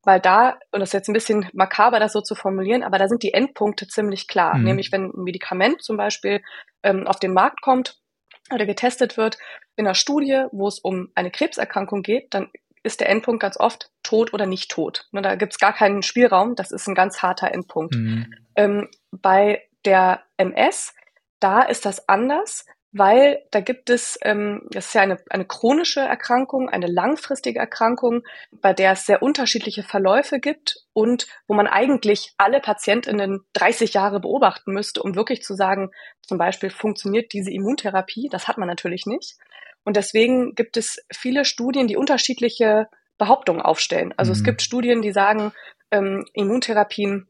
weil 0.03 0.21
da, 0.21 0.59
und 0.71 0.81
das 0.81 0.91
ist 0.91 0.93
jetzt 0.93 1.09
ein 1.09 1.15
bisschen 1.15 1.49
makaber, 1.55 1.99
das 1.99 2.13
so 2.13 2.21
zu 2.21 2.35
formulieren, 2.35 2.83
aber 2.83 2.99
da 2.99 3.09
sind 3.09 3.23
die 3.23 3.33
Endpunkte 3.33 3.89
ziemlich 3.89 4.29
klar. 4.29 4.59
Mhm. 4.59 4.65
Nämlich, 4.65 4.93
wenn 4.93 5.05
ein 5.05 5.25
Medikament 5.25 5.83
zum 5.83 5.97
Beispiel 5.97 6.43
ähm, 6.83 7.07
auf 7.07 7.19
den 7.19 7.33
Markt 7.33 7.63
kommt 7.63 7.99
oder 8.53 8.67
getestet 8.67 9.17
wird 9.17 9.39
in 9.77 9.87
einer 9.87 9.95
Studie, 9.95 10.45
wo 10.53 10.69
es 10.69 10.79
um 10.79 11.09
eine 11.15 11.31
Krebserkrankung 11.31 12.03
geht, 12.03 12.35
dann 12.35 12.51
ist 12.83 13.01
der 13.01 13.09
Endpunkt 13.09 13.41
ganz 13.41 13.59
oft 13.59 13.91
tot 14.03 14.35
oder 14.35 14.45
nicht 14.45 14.71
tot. 14.71 15.09
Ne, 15.11 15.23
da 15.23 15.37
gibt's 15.37 15.59
gar 15.59 15.73
keinen 15.73 16.03
Spielraum, 16.03 16.55
das 16.55 16.71
ist 16.71 16.87
ein 16.87 16.95
ganz 16.95 17.23
harter 17.23 17.51
Endpunkt. 17.51 17.95
Mhm. 17.95 18.35
Ähm, 18.57 18.91
bei 19.11 19.63
der 19.85 20.23
MS, 20.37 20.95
da 21.41 21.63
ist 21.63 21.85
das 21.87 22.09
anders. 22.09 22.65
weil 22.95 23.43
da 23.51 23.61
gibt 23.61 23.89
es, 23.89 24.19
ähm, 24.21 24.69
das 24.71 24.89
ist 24.89 24.95
ja 24.95 25.01
eine, 25.01 25.17
eine 25.31 25.47
chronische 25.47 26.01
Erkrankung, 26.01 26.69
eine 26.69 26.87
langfristige 26.87 27.59
Erkrankung, 27.59 28.23
bei 28.51 28.75
der 28.75 28.93
es 28.93 29.07
sehr 29.07 29.23
unterschiedliche 29.23 29.83
Verläufe 29.83 30.41
gibt 30.41 30.85
und 30.93 31.27
wo 31.47 31.55
man 31.55 31.67
eigentlich 31.67 32.35
alle 32.37 32.61
Patientinnen 32.61 33.47
30 33.55 33.95
Jahre 33.95 34.21
beobachten 34.21 34.75
müsste, 34.75 35.03
um 35.03 35.15
wirklich 35.15 35.43
zu 35.43 35.55
sagen, 35.55 35.91
zum 36.21 36.37
Beispiel 36.37 36.69
funktioniert 36.69 37.33
diese 37.33 37.51
Immuntherapie. 37.51 38.29
Das 38.31 38.47
hat 38.47 38.59
man 38.59 38.69
natürlich 38.69 39.07
nicht. 39.07 39.39
Und 39.85 39.97
deswegen 39.97 40.55
gibt 40.55 40.77
es 40.77 41.03
viele 41.11 41.47
Studien, 41.47 41.89
die 41.89 41.97
unterschiedliche 41.97 42.89
Behauptungen 43.17 43.63
aufstellen. 43.63 44.13
Also 44.19 44.33
mhm. 44.33 44.37
es 44.37 44.45
gibt 44.45 44.61
Studien, 44.61 45.01
die 45.01 45.13
sagen, 45.13 45.53
ähm, 45.91 46.27
Immuntherapien 46.35 47.27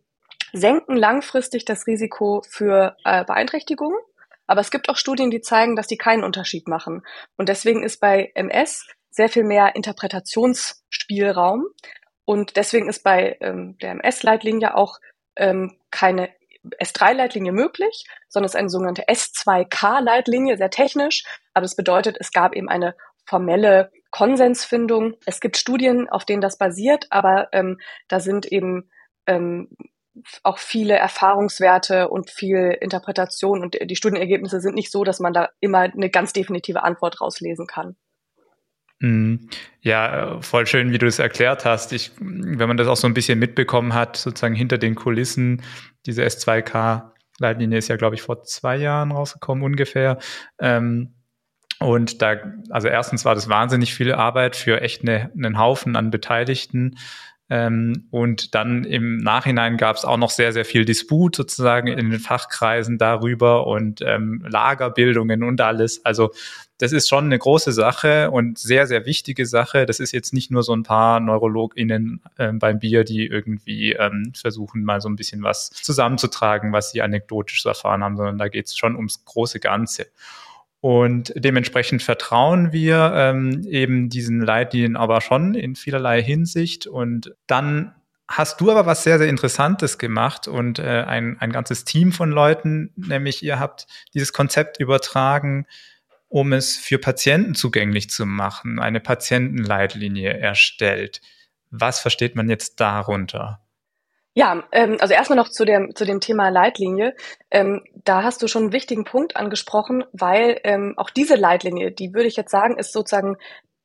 senken 0.53 0.97
langfristig 0.97 1.65
das 1.65 1.87
Risiko 1.87 2.43
für 2.49 2.97
äh, 3.05 3.25
Beeinträchtigungen. 3.25 3.99
Aber 4.47 4.61
es 4.61 4.71
gibt 4.71 4.89
auch 4.89 4.97
Studien, 4.97 5.31
die 5.31 5.41
zeigen, 5.41 5.77
dass 5.77 5.87
die 5.87 5.97
keinen 5.97 6.25
Unterschied 6.25 6.69
machen. 6.69 7.03
Und 7.37 7.49
deswegen 7.49 7.83
ist 7.83 8.01
bei 8.01 8.33
MS 8.35 8.87
sehr 9.11 9.29
viel 9.29 9.45
mehr 9.45 9.77
Interpretationsspielraum. 9.77 11.67
Und 12.25 12.57
deswegen 12.57 12.89
ist 12.89 13.03
bei 13.03 13.37
ähm, 13.41 13.77
der 13.79 13.93
MS-Leitlinie 13.93 14.77
auch 14.77 14.99
ähm, 15.37 15.79
keine 15.91 16.31
S3-Leitlinie 16.81 17.53
möglich, 17.53 18.05
sondern 18.29 18.47
es 18.47 18.55
ist 18.55 18.59
eine 18.59 18.69
sogenannte 18.69 19.05
S2K-Leitlinie, 19.09 20.57
sehr 20.57 20.71
technisch. 20.71 21.25
Aber 21.55 21.65
es 21.65 21.77
bedeutet, 21.77 22.17
es 22.21 22.33
gab 22.33 22.55
eben 22.55 22.69
eine 22.69 22.95
formelle 23.27 23.91
Konsensfindung. 24.11 25.15
Es 25.27 25.41
gibt 25.41 25.57
Studien, 25.57 26.09
auf 26.09 26.25
denen 26.25 26.43
das 26.43 26.59
basiert, 26.59 27.07
aber 27.11 27.49
ähm, 27.53 27.81
da 28.09 28.21
sind 28.21 28.47
eben 28.47 28.91
ähm, 29.27 29.69
auch 30.43 30.59
viele 30.59 30.95
Erfahrungswerte 30.95 32.09
und 32.09 32.31
viel 32.31 32.77
Interpretation 32.81 33.63
und 33.63 33.79
die 33.83 33.97
Studienergebnisse 33.97 34.61
sind 34.61 34.75
nicht 34.75 34.91
so, 34.91 35.05
dass 35.05 35.21
man 35.21 35.33
da 35.33 35.49
immer 35.61 35.81
eine 35.81 36.11
ganz 36.11 36.33
definitive 36.33 36.83
Antwort 36.83 37.21
rauslesen 37.21 37.67
kann. 37.67 37.97
Mhm. 39.03 39.49
Ja, 39.81 40.41
voll 40.43 40.67
schön, 40.67 40.93
wie 40.93 40.99
du 40.99 41.07
es 41.07 41.19
erklärt 41.19 41.65
hast. 41.65 41.93
Ich, 41.93 42.13
wenn 42.21 42.69
man 42.69 42.77
das 42.77 42.87
auch 42.87 42.97
so 42.97 43.09
ein 43.09 43.15
bisschen 43.15 43.39
mitbekommen 43.39 43.95
hat, 43.95 44.17
sozusagen 44.17 44.55
hinter 44.55 44.79
den 44.79 44.95
Kulissen, 44.95 45.63
diese 46.07 46.23
S2K-Leitlinie 46.23 47.79
ist 47.79 47.89
ja, 47.89 47.97
glaube 47.97 48.15
ich, 48.15 48.23
vor 48.23 48.45
zwei 48.45 48.77
Jahren 48.77 49.11
rausgekommen 49.11 49.65
ungefähr. 49.65 50.19
Ähm, 50.61 51.15
und 51.81 52.23
da, 52.23 52.37
also 52.71 52.87
erstens 52.87 53.25
war 53.25 53.35
das 53.35 53.49
wahnsinnig 53.49 53.93
viel 53.93 54.13
Arbeit 54.13 54.55
für 54.55 54.81
echt 54.81 55.03
eine, 55.03 55.33
einen 55.37 55.59
Haufen 55.59 55.97
an 55.97 56.11
Beteiligten. 56.11 56.97
Ähm, 57.53 58.07
und 58.11 58.55
dann 58.55 58.85
im 58.85 59.19
Nachhinein 59.19 59.77
gab 59.77 59.97
es 59.97 60.07
auch 60.07 60.17
noch 60.17 60.31
sehr, 60.31 60.55
sehr 60.55 60.65
viel 60.65 60.87
Disput 60.87 61.37
sozusagen 61.37 61.87
in 61.87 62.09
den 62.09 62.19
Fachkreisen 62.19 62.97
darüber 62.97 63.67
und 63.67 64.01
ähm, 64.01 64.43
Lagerbildungen 64.49 65.43
und 65.43 65.61
alles. 65.61 66.03
Also 66.03 66.31
das 66.79 66.93
ist 66.93 67.11
schon 67.11 67.27
eine 67.27 67.39
große 67.39 67.73
Sache 67.73 68.31
und 68.31 68.59
sehr, 68.59 68.87
sehr 68.87 69.05
wichtige 69.05 69.45
Sache. 69.45 69.85
Das 69.85 70.01
ist 70.01 70.13
jetzt 70.13 70.33
nicht 70.33 70.51
nur 70.51 70.63
so 70.63 70.75
ein 70.75 70.83
paar 70.83 71.21
NeurologInnen 71.21 72.23
ähm, 72.39 72.59
beim 72.59 72.79
Bier, 72.79 73.05
die 73.05 73.27
irgendwie 73.27 73.93
ähm, 73.93 74.33
versuchen, 74.35 74.83
mal 74.83 75.03
so 75.03 75.11
ein 75.11 75.17
bisschen 75.17 75.43
was 75.43 75.69
zusammenzutragen, 75.69 76.73
was 76.73 76.91
sie 76.93 77.03
anekdotisch 77.03 77.67
erfahren 77.67 78.03
haben, 78.03 78.17
sondern 78.17 78.39
da 78.39 78.49
geht 78.49 78.69
es 78.69 78.79
schon 78.79 78.97
ums 78.97 79.27
große 79.27 79.61
Ganze. 79.61 80.07
Und 80.83 81.33
dementsprechend 81.37 82.03
vertrauen 82.03 82.73
wir 82.73 83.13
ähm, 83.15 83.65
eben 83.69 84.09
diesen 84.09 84.41
Leitlinien 84.41 84.97
aber 84.97 85.21
schon 85.21 85.55
in 85.55 85.77
vielerlei 85.77 86.21
Hinsicht. 86.21 86.89
Und 86.89 87.37
dann 87.47 87.95
hast 88.27 88.61
du 88.61 88.69
aber 88.69 88.85
was 88.85 89.05
sehr, 89.05 89.19
sehr 89.19 89.29
Interessantes 89.29 89.97
gemacht 89.97 90.49
und 90.49 90.81
äh, 90.81 91.05
ein, 91.07 91.37
ein 91.39 91.53
ganzes 91.53 91.85
Team 91.85 92.11
von 92.11 92.33
Leuten, 92.33 92.91
nämlich 92.97 93.45
ihr 93.45 93.61
habt 93.61 93.87
dieses 94.13 94.33
Konzept 94.33 94.81
übertragen, 94.81 95.67
um 96.27 96.53
es 96.53 96.77
für 96.79 96.99
Patienten 96.99 97.55
zugänglich 97.55 98.11
zu 98.11 98.27
machen, 98.27 98.81
eine 98.81 98.99
Patientenleitlinie 98.99 100.37
erstellt. 100.37 101.21
Was 101.71 102.01
versteht 102.01 102.35
man 102.35 102.51
jetzt 102.51 102.81
darunter? 102.81 103.62
Ja, 104.35 104.65
ähm, 104.73 104.97
also 104.99 105.13
erstmal 105.13 105.37
noch 105.37 105.51
zu 105.51 105.65
dem, 105.65 105.95
zu 105.95 106.07
dem 106.07 106.21
Thema 106.21 106.49
Leitlinie. 106.49 107.15
Ähm, 107.51 107.85
da 108.05 108.23
hast 108.23 108.43
du 108.43 108.49
schon 108.49 108.65
einen 108.65 108.73
wichtigen 108.73 109.05
Punkt 109.05 109.37
angesprochen, 109.37 110.05
weil 110.13 110.59
ähm, 110.65 110.95
auch 110.97 111.11
diese 111.11 111.35
Leitlinie, 111.35 111.93
die 111.93 112.15
würde 112.15 112.29
ich 112.29 112.37
jetzt 112.37 112.51
sagen, 112.51 112.79
ist 112.79 112.93
sozusagen 112.93 113.37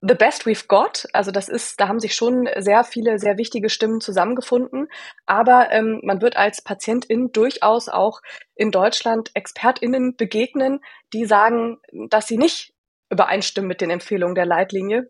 the 0.02 0.14
best 0.14 0.46
we've 0.46 0.68
got. 0.68 1.06
Also 1.12 1.32
das 1.32 1.50
ist, 1.50 1.82
da 1.82 1.90
haben 1.90 2.00
sich 2.00 2.16
schon 2.16 2.48
sehr 2.58 2.86
viele, 2.86 3.20
sehr 3.20 3.38
wichtige 3.38 3.70
Stimmen 3.70 4.00
zusammengefunden. 4.00 4.88
Aber 5.26 5.70
ähm, 5.72 6.00
man 6.04 6.22
wird 6.22 6.38
als 6.38 6.64
Patientin 6.64 7.32
durchaus 7.34 7.90
auch 7.90 8.22
in 8.56 8.72
Deutschland 8.72 9.32
ExpertInnen 9.34 10.16
begegnen, 10.16 10.80
die 11.14 11.26
sagen, 11.26 11.80
dass 12.10 12.28
sie 12.28 12.38
nicht 12.38 12.74
übereinstimmen 13.10 13.68
mit 13.68 13.82
den 13.82 13.90
Empfehlungen 13.90 14.36
der 14.36 14.46
Leitlinie 14.46 15.10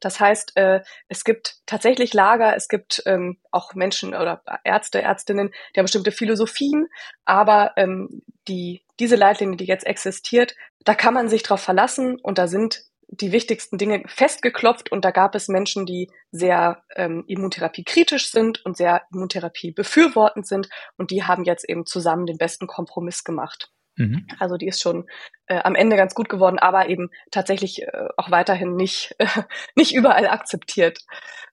das 0.00 0.20
heißt, 0.20 0.56
äh, 0.56 0.82
es 1.08 1.24
gibt 1.24 1.56
tatsächlich 1.66 2.14
Lager, 2.14 2.56
es 2.56 2.68
gibt 2.68 3.02
ähm, 3.06 3.38
auch 3.50 3.74
Menschen 3.74 4.14
oder 4.14 4.42
Ärzte, 4.64 5.02
Ärztinnen, 5.02 5.52
die 5.74 5.80
haben 5.80 5.84
bestimmte 5.84 6.12
Philosophien, 6.12 6.88
aber 7.24 7.72
ähm, 7.76 8.22
die, 8.48 8.82
diese 9.00 9.16
Leitlinie, 9.16 9.56
die 9.56 9.66
jetzt 9.66 9.86
existiert, 9.86 10.54
da 10.84 10.94
kann 10.94 11.14
man 11.14 11.28
sich 11.28 11.42
drauf 11.42 11.60
verlassen 11.60 12.18
und 12.20 12.38
da 12.38 12.46
sind 12.46 12.84
die 13.08 13.32
wichtigsten 13.32 13.78
Dinge 13.78 14.02
festgeklopft 14.06 14.90
und 14.90 15.04
da 15.04 15.10
gab 15.10 15.34
es 15.34 15.48
Menschen, 15.48 15.86
die 15.86 16.10
sehr 16.30 16.82
ähm, 16.96 17.24
Immuntherapie 17.26 17.84
kritisch 17.84 18.30
sind 18.30 18.64
und 18.64 18.76
sehr 18.76 19.02
Immuntherapie 19.12 19.72
befürwortend 19.72 20.46
sind 20.46 20.68
und 20.96 21.10
die 21.10 21.24
haben 21.24 21.44
jetzt 21.44 21.68
eben 21.68 21.86
zusammen 21.86 22.26
den 22.26 22.38
besten 22.38 22.66
Kompromiss 22.66 23.24
gemacht. 23.24 23.70
Mhm. 23.96 24.26
Also 24.38 24.56
die 24.56 24.66
ist 24.66 24.82
schon 24.82 25.08
äh, 25.46 25.60
am 25.62 25.74
Ende 25.74 25.96
ganz 25.96 26.14
gut 26.14 26.28
geworden, 26.28 26.58
aber 26.58 26.88
eben 26.88 27.10
tatsächlich 27.30 27.82
äh, 27.82 28.08
auch 28.16 28.30
weiterhin 28.30 28.74
nicht, 28.74 29.14
äh, 29.18 29.26
nicht 29.76 29.94
überall 29.94 30.26
akzeptiert. 30.26 31.00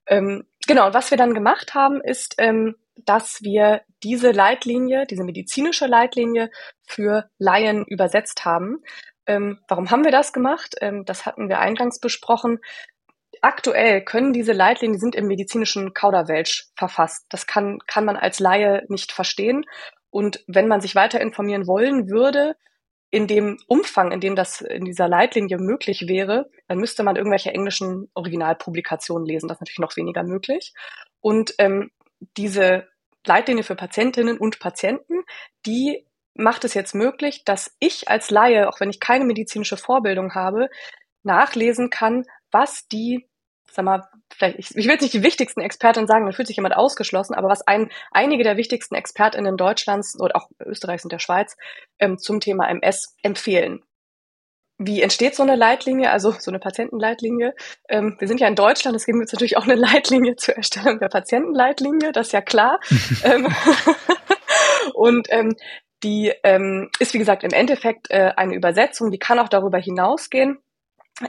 Ähm, 0.08 0.46
genau, 0.68 0.88
und 0.88 0.94
was 0.94 1.12
wir 1.12 1.18
dann 1.18 1.34
gemacht 1.34 1.74
haben, 1.74 2.02
ist, 2.02 2.36
ähm, 2.38 2.76
dass 3.06 3.42
wir 3.42 3.82
diese 4.04 4.32
Leitlinie, 4.32 5.06
diese 5.06 5.24
medizinische 5.24 5.88
Leitlinie 5.88 6.50
für 6.86 7.30
Laien 7.38 7.86
übersetzt 7.86 8.46
haben. 8.46 8.80
Ähm, 9.26 9.60
warum 9.68 9.92
haben 9.92 10.04
wir 10.04 10.12
das 10.12 10.34
gemacht? 10.34 10.76
Ähm, 10.82 11.06
das 11.06 11.26
hatten 11.26 11.50
wir 11.50 11.60
eingangs 11.60 12.00
besprochen. 12.00 12.60
Aktuell 13.42 14.04
können 14.04 14.34
diese 14.34 14.54
Leitlinien, 14.54 14.98
die 14.98 15.00
sind 15.00 15.16
im 15.16 15.28
medizinischen 15.28 15.94
Kauderwelsch 15.94 16.68
verfasst. 16.76 17.26
Das 17.30 17.48
kann, 17.48 17.80
kann 17.88 18.06
man 18.06 18.18
als 18.18 18.40
Laie 18.40 18.84
nicht 18.90 19.12
verstehen. 19.12 19.64
Und 20.12 20.44
wenn 20.48 20.68
man 20.68 20.82
sich 20.82 20.94
weiter 20.94 21.20
informieren 21.20 21.66
wollen 21.66 22.10
würde, 22.10 22.56
in 23.10 23.28
dem 23.28 23.58
Umfang, 23.68 24.12
in 24.12 24.22
dem 24.22 24.36
das 24.36 24.62
in 24.62 24.86
dieser 24.86 25.08
Leitlinie 25.08 25.58
möglich 25.58 26.08
wäre, 26.08 26.50
dann 26.68 26.78
müsste 26.78 27.04
man 27.04 27.18
irgendwelche 27.18 27.52
englischen 27.52 28.10
Originalpublikationen 28.14 29.26
lesen. 29.26 29.48
Das 29.48 29.58
ist 29.58 29.62
natürlich 29.62 29.80
noch 29.80 29.98
weniger 29.98 30.24
möglich. 30.24 30.74
Und 31.20 31.54
ähm, 31.58 31.92
diese 32.38 32.88
Leitlinie 33.26 33.64
für 33.64 33.76
Patientinnen 33.76 34.38
und 34.38 34.60
Patienten, 34.60 35.24
die 35.66 36.06
macht 36.34 36.64
es 36.64 36.74
jetzt 36.74 36.96
möglich, 36.96 37.44
dass 37.44 37.76
ich 37.80 38.08
als 38.08 38.32
Laie, 38.32 38.70
auch 38.70 38.80
wenn 38.80 38.90
ich 38.90 39.02
keine 39.02 39.26
medizinische 39.26 39.78
Vorbildung 39.78 40.34
habe, 40.34 40.70
nachlesen 41.24 41.90
kann, 41.90 42.26
was 42.52 42.88
die 42.88 43.28
sag 43.74 43.86
mal, 43.86 44.04
vielleicht, 44.34 44.60
ich, 44.60 44.76
ich 44.76 44.86
will 44.86 44.92
jetzt 44.92 45.02
nicht 45.02 45.14
die 45.14 45.24
wichtigsten 45.24 45.62
Expertinnen 45.62 46.08
sagen, 46.08 46.26
dann 46.26 46.34
fühlt 46.34 46.48
sich 46.48 46.58
jemand 46.58 46.76
ausgeschlossen, 46.76 47.34
aber 47.34 47.50
was 47.50 47.66
ein, 47.68 47.90
einige 48.12 48.44
der 48.44 48.58
wichtigsten 48.58 48.96
Expertinnen 48.96 49.58
Deutschlands 49.58 50.20
oder 50.20 50.36
auch 50.36 50.50
Österreichs 50.60 51.04
und 51.04 51.12
der 51.12 51.20
Schweiz 51.20 51.58
ähm, 52.00 52.18
zum 52.18 52.40
Thema 52.40 52.70
MS 52.70 53.16
empfehlen. 53.24 53.84
Wie 54.84 55.02
entsteht 55.02 55.36
so 55.36 55.44
eine 55.44 55.56
Leitlinie, 55.56 56.10
also 56.10 56.32
so 56.32 56.50
eine 56.50 56.58
Patientenleitlinie? 56.58 57.54
Ähm, 57.88 58.16
wir 58.18 58.28
sind 58.28 58.40
ja 58.40 58.48
in 58.48 58.56
Deutschland, 58.56 58.96
es 58.96 59.06
gibt 59.06 59.20
jetzt 59.20 59.34
natürlich 59.34 59.58
auch 59.58 59.66
eine 59.66 59.76
Leitlinie 59.76 60.36
zur 60.38 60.56
Erstellung 60.56 61.00
der 61.00 61.10
Patientenleitlinie, 61.10 62.12
das 62.12 62.28
ist 62.28 62.34
ja 62.34 62.42
klar. 62.42 62.80
ähm, 63.24 63.48
und 64.96 65.28
ähm, 65.30 65.56
die 66.04 66.34
ähm, 66.44 66.90
ist, 67.00 67.14
wie 67.14 67.20
gesagt, 67.20 67.44
im 67.44 67.52
Endeffekt 67.52 68.10
äh, 68.10 68.32
eine 68.36 68.56
Übersetzung, 68.56 69.12
die 69.12 69.20
kann 69.20 69.38
auch 69.38 69.50
darüber 69.50 69.78
hinausgehen. 69.78 70.58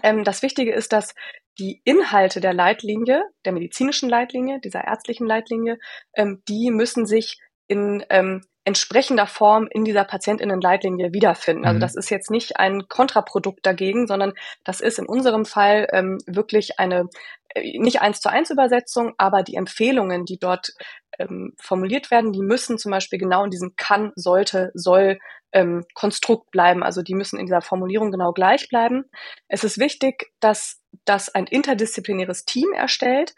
Ähm, 0.02 0.24
das 0.24 0.42
Wichtige 0.42 0.72
ist, 0.72 0.92
dass 0.92 1.14
die 1.58 1.80
Inhalte 1.84 2.40
der 2.40 2.54
Leitlinie, 2.54 3.24
der 3.44 3.52
medizinischen 3.52 4.08
Leitlinie, 4.08 4.60
dieser 4.60 4.84
ärztlichen 4.84 5.26
Leitlinie, 5.26 5.78
ähm, 6.14 6.42
die 6.48 6.70
müssen 6.70 7.06
sich 7.06 7.38
in 7.66 8.04
ähm, 8.10 8.42
entsprechender 8.64 9.26
Form 9.26 9.66
in 9.70 9.84
dieser 9.84 10.04
Patientinnenleitlinie 10.04 11.12
wiederfinden. 11.12 11.64
Also 11.64 11.76
mhm. 11.76 11.80
das 11.80 11.96
ist 11.96 12.10
jetzt 12.10 12.30
nicht 12.30 12.58
ein 12.58 12.86
Kontraprodukt 12.88 13.66
dagegen, 13.66 14.06
sondern 14.06 14.34
das 14.62 14.80
ist 14.80 14.98
in 14.98 15.06
unserem 15.06 15.44
Fall 15.44 15.88
ähm, 15.92 16.18
wirklich 16.26 16.78
eine 16.78 17.08
nicht 17.54 18.00
eins 18.00 18.20
zu 18.20 18.30
eins 18.30 18.50
Übersetzung, 18.50 19.14
aber 19.18 19.42
die 19.42 19.56
Empfehlungen, 19.56 20.24
die 20.24 20.38
dort 20.38 20.72
ähm, 21.18 21.54
formuliert 21.60 22.10
werden, 22.10 22.32
die 22.32 22.40
müssen 22.40 22.78
zum 22.78 22.90
Beispiel 22.90 23.18
genau 23.18 23.44
in 23.44 23.50
diesem 23.50 23.74
kann, 23.76 24.12
sollte, 24.16 24.70
soll 24.74 25.18
ähm, 25.52 25.84
Konstrukt 25.94 26.50
bleiben. 26.50 26.82
Also 26.82 27.02
die 27.02 27.14
müssen 27.14 27.38
in 27.38 27.46
dieser 27.46 27.60
Formulierung 27.60 28.10
genau 28.10 28.32
gleich 28.32 28.68
bleiben. 28.68 29.04
Es 29.48 29.64
ist 29.64 29.78
wichtig, 29.78 30.32
dass 30.40 30.80
das 31.04 31.28
ein 31.34 31.46
interdisziplinäres 31.46 32.44
Team 32.44 32.72
erstellt. 32.72 33.34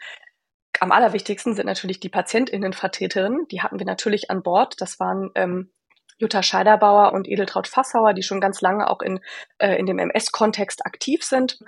Am 0.79 0.91
allerwichtigsten 0.91 1.53
sind 1.55 1.67
natürlich 1.67 1.99
die 1.99 2.09
PatientInnenvertreterinnen. 2.09 3.47
Die 3.51 3.61
hatten 3.61 3.79
wir 3.79 3.85
natürlich 3.85 4.29
an 4.29 4.43
Bord. 4.43 4.75
Das 4.79 4.99
waren 4.99 5.31
ähm, 5.35 5.71
Jutta 6.17 6.43
Scheiderbauer 6.43 7.13
und 7.13 7.27
Edeltraut 7.27 7.67
Fassauer, 7.67 8.13
die 8.13 8.23
schon 8.23 8.39
ganz 8.39 8.61
lange 8.61 8.89
auch 8.89 9.01
in, 9.01 9.19
äh, 9.57 9.75
in 9.75 9.85
dem 9.85 9.99
MS-Kontext 9.99 10.85
aktiv 10.85 11.23
sind. 11.23 11.59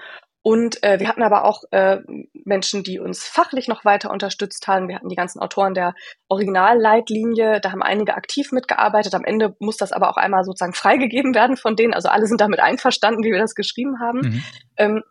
Und 0.44 0.82
äh, 0.84 1.00
wir 1.00 1.10
hatten 1.10 1.24
aber 1.24 1.44
auch 1.44 1.64
äh, 1.72 1.98
Menschen, 2.46 2.84
die 2.84 3.00
uns 3.00 3.26
fachlich 3.26 3.68
noch 3.68 3.84
weiter 3.84 4.12
unterstützt 4.12 4.68
haben. 4.68 4.88
Wir 4.88 4.96
hatten 4.96 5.10
die 5.10 5.16
ganzen 5.16 5.40
Autoren 5.40 5.74
der 5.74 5.94
Originalleitlinie, 6.30 7.60
da 7.60 7.72
haben 7.72 7.84
einige 7.84 8.16
aktiv 8.16 8.52
mitgearbeitet. 8.54 9.14
Am 9.14 9.26
Ende 9.26 9.56
muss 9.60 9.76
das 9.76 9.92
aber 9.92 10.10
auch 10.10 10.18
einmal 10.18 10.46
sozusagen 10.46 10.74
freigegeben 10.74 11.36
werden 11.36 11.58
von 11.58 11.76
denen. 11.76 11.94
Also 11.94 12.08
alle 12.08 12.28
sind 12.28 12.40
damit 12.40 12.62
einverstanden, 12.62 13.24
wie 13.24 13.32
wir 13.32 13.40
das 13.40 13.56
geschrieben 13.56 14.00
haben. 14.00 14.20
Mhm. 14.20 14.44
Ähm, 14.78 15.04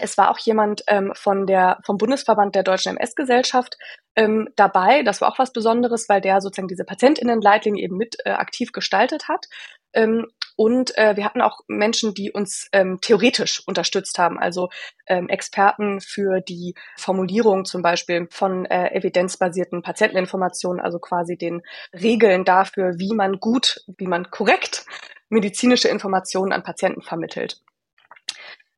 es 0.00 0.18
war 0.18 0.30
auch 0.30 0.38
jemand 0.38 0.82
ähm, 0.88 1.12
von 1.14 1.46
der, 1.46 1.78
vom 1.84 1.96
Bundesverband 1.96 2.54
der 2.54 2.62
Deutschen 2.62 2.96
MS-Gesellschaft 2.96 3.76
ähm, 4.14 4.48
dabei. 4.56 5.02
Das 5.02 5.20
war 5.20 5.30
auch 5.30 5.38
was 5.38 5.52
Besonderes, 5.52 6.08
weil 6.08 6.20
der 6.20 6.40
sozusagen 6.40 6.68
diese 6.68 6.84
Patientinnenleitlinie 6.84 7.82
eben 7.82 7.96
mit 7.96 8.16
äh, 8.24 8.30
aktiv 8.30 8.72
gestaltet 8.72 9.28
hat. 9.28 9.46
Ähm, 9.92 10.26
und 10.56 10.96
äh, 10.96 11.16
wir 11.16 11.24
hatten 11.24 11.42
auch 11.42 11.60
Menschen, 11.68 12.14
die 12.14 12.32
uns 12.32 12.68
ähm, 12.72 12.98
theoretisch 13.00 13.62
unterstützt 13.66 14.18
haben, 14.18 14.38
also 14.38 14.70
ähm, 15.06 15.28
Experten 15.28 16.00
für 16.00 16.40
die 16.40 16.74
Formulierung 16.96 17.66
zum 17.66 17.82
Beispiel 17.82 18.26
von 18.30 18.64
äh, 18.64 18.88
evidenzbasierten 18.94 19.82
Patienteninformationen, 19.82 20.80
also 20.80 20.98
quasi 20.98 21.36
den 21.36 21.62
Regeln 21.92 22.44
dafür, 22.44 22.98
wie 22.98 23.14
man 23.14 23.38
gut, 23.38 23.84
wie 23.98 24.06
man 24.06 24.30
korrekt 24.30 24.86
medizinische 25.28 25.88
Informationen 25.88 26.52
an 26.52 26.62
Patienten 26.62 27.02
vermittelt. 27.02 27.60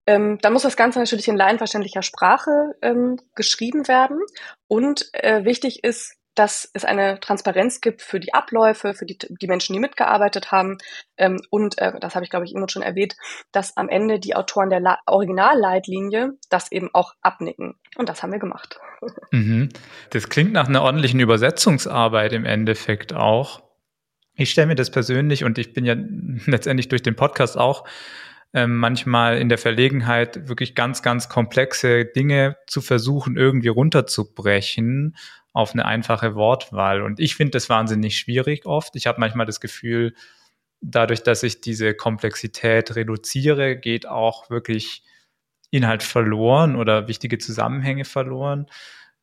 Ähm, 0.06 0.38
dann 0.40 0.54
muss 0.54 0.62
das 0.62 0.76
Ganze 0.76 0.99
natürlich 0.99 1.28
in 1.28 1.37
laienverständlicher 1.37 2.02
Sprache 2.02 2.75
ähm, 2.80 3.20
geschrieben 3.35 3.87
werden. 3.88 4.18
Und 4.66 5.11
äh, 5.12 5.44
wichtig 5.44 5.85
ist, 5.85 6.17
dass 6.38 6.71
es 6.73 6.85
eine 6.85 7.18
Transparenz 7.18 7.80
gibt 7.80 8.00
für 8.00 8.21
die 8.21 8.33
Abläufe, 8.33 8.95
für 8.95 9.07
die, 9.07 9.18
die 9.18 9.47
Menschen, 9.49 9.73
die 9.73 9.80
mitgearbeitet 9.80 10.52
haben. 10.52 10.78
Ähm, 11.16 11.40
und 11.50 11.78
äh, 11.78 11.99
das 11.99 12.14
habe 12.14 12.25
ich, 12.25 12.30
glaube 12.30 12.45
ich, 12.45 12.54
immer 12.54 12.68
schon 12.68 12.83
erwähnt, 12.83 13.16
dass 13.50 13.76
am 13.76 13.88
Ende 13.88 14.21
die 14.21 14.37
Autoren 14.37 14.71
der 14.71 14.78
La 14.78 14.99
Originalleitlinie 15.07 16.35
das 16.49 16.71
eben 16.71 16.90
auch 16.92 17.14
abnicken. 17.23 17.75
Und 17.97 18.09
das 18.09 18.23
haben 18.23 18.33
wir 18.33 18.38
gemacht. 18.38 18.78
Mhm. 19.30 19.68
Das 20.11 20.28
klingt 20.28 20.52
nach 20.52 20.68
einer 20.68 20.83
ordentlichen 20.83 21.21
Übersetzungsarbeit 21.21 22.33
im 22.33 22.45
Endeffekt 22.45 23.12
auch. 23.12 23.62
Ich 24.35 24.50
stelle 24.50 24.66
mir 24.66 24.75
das 24.75 24.90
persönlich 24.90 25.45
und 25.45 25.59
ich 25.59 25.73
bin 25.73 25.85
ja 25.85 25.95
letztendlich 26.47 26.88
durch 26.88 27.02
den 27.02 27.14
Podcast 27.14 27.57
auch 27.57 27.85
ähm, 28.54 28.78
manchmal 28.78 29.38
in 29.38 29.49
der 29.49 29.59
Verlegenheit, 29.59 30.49
wirklich 30.49 30.75
ganz, 30.75 31.02
ganz 31.02 31.28
komplexe 31.28 32.07
Dinge 32.07 32.57
zu 32.66 32.80
versuchen, 32.80 33.37
irgendwie 33.37 33.68
runterzubrechen 33.68 35.14
auf 35.58 35.72
eine 35.72 35.84
einfache 35.84 36.36
Wortwahl. 36.36 37.02
Und 37.02 37.18
ich 37.18 37.34
finde 37.34 37.50
das 37.52 37.68
wahnsinnig 37.68 38.16
schwierig 38.16 38.64
oft. 38.64 38.94
Ich 38.94 39.06
habe 39.08 39.18
manchmal 39.18 39.44
das 39.44 39.60
Gefühl, 39.60 40.14
dadurch, 40.80 41.24
dass 41.24 41.42
ich 41.42 41.60
diese 41.60 41.94
Komplexität 41.94 42.94
reduziere, 42.94 43.76
geht 43.76 44.06
auch 44.06 44.50
wirklich 44.50 45.02
Inhalt 45.70 46.04
verloren 46.04 46.76
oder 46.76 47.08
wichtige 47.08 47.38
Zusammenhänge 47.38 48.04
verloren. 48.04 48.66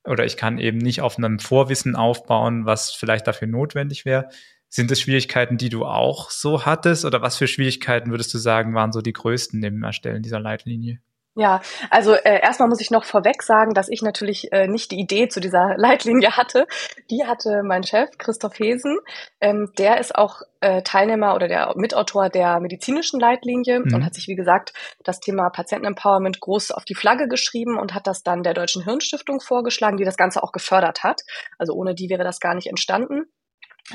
Oder 0.04 0.26
ich 0.26 0.36
kann 0.36 0.60
eben 0.60 0.78
nicht 0.78 1.02
auf 1.02 1.18
einem 1.18 1.40
Vorwissen 1.40 1.96
aufbauen, 1.96 2.66
was 2.66 2.92
vielleicht 2.92 3.28
dafür 3.28 3.48
notwendig 3.48 4.04
wäre. 4.06 4.28
Sind 4.68 4.92
das 4.92 5.00
Schwierigkeiten, 5.00 5.58
die 5.58 5.70
du 5.70 5.86
auch 5.86 6.30
so 6.32 6.66
hattest? 6.66 7.06
Oder 7.06 7.22
was 7.22 7.38
für 7.38 7.48
Schwierigkeiten 7.48 8.12
würdest 8.12 8.34
du 8.34 8.38
sagen, 8.38 8.76
waren 8.76 8.92
so 8.92 9.02
die 9.02 9.14
größten 9.14 9.64
im 9.64 9.84
Erstellen 9.84 10.22
dieser 10.22 10.42
Leitlinie? 10.42 11.00
Ja, 11.38 11.62
also 11.90 12.14
äh, 12.14 12.40
erstmal 12.42 12.70
muss 12.70 12.80
ich 12.80 12.92
noch 12.92 13.04
vorweg 13.04 13.44
sagen, 13.44 13.74
dass 13.74 13.90
ich 13.90 14.02
natürlich 14.02 14.54
äh, 14.54 14.68
nicht 14.68 14.92
die 14.92 15.00
Idee 15.00 15.28
zu 15.28 15.42
dieser 15.42 15.74
Leitlinie 15.78 16.38
hatte. 16.38 16.66
Die 17.12 17.26
hatte 17.26 17.62
mein 17.64 17.84
Chef 17.84 18.10
Christoph 18.18 18.58
Hesen. 18.58 18.98
Ähm, 19.42 19.70
der 19.78 20.00
ist 20.00 20.16
auch 20.16 20.44
äh, 20.62 20.82
Teilnehmer 20.84 21.36
oder 21.36 21.50
der 21.50 21.74
Mitautor 21.76 22.30
der 22.30 22.62
medizinischen 22.62 23.20
Leitlinie 23.20 23.80
mhm. 23.80 23.94
und 23.94 24.06
hat 24.06 24.16
sich, 24.16 24.30
wie 24.30 24.36
gesagt, 24.36 24.72
das 25.04 25.20
Thema 25.20 25.50
Patientenempowerment 25.50 26.40
groß 26.40 26.72
auf 26.72 26.86
die 26.86 26.96
Flagge 26.96 27.28
geschrieben 27.28 27.78
und 27.78 27.94
hat 27.94 28.08
das 28.08 28.24
dann 28.24 28.42
der 28.42 28.54
Deutschen 28.54 28.86
Hirnstiftung 28.86 29.42
vorgeschlagen, 29.42 29.98
die 29.98 30.06
das 30.06 30.16
Ganze 30.16 30.42
auch 30.42 30.54
gefördert 30.54 31.04
hat. 31.04 31.22
Also 31.58 31.74
ohne 31.74 31.96
die 31.96 32.10
wäre 32.10 32.24
das 32.24 32.40
gar 32.40 32.56
nicht 32.56 32.68
entstanden. 32.68 33.26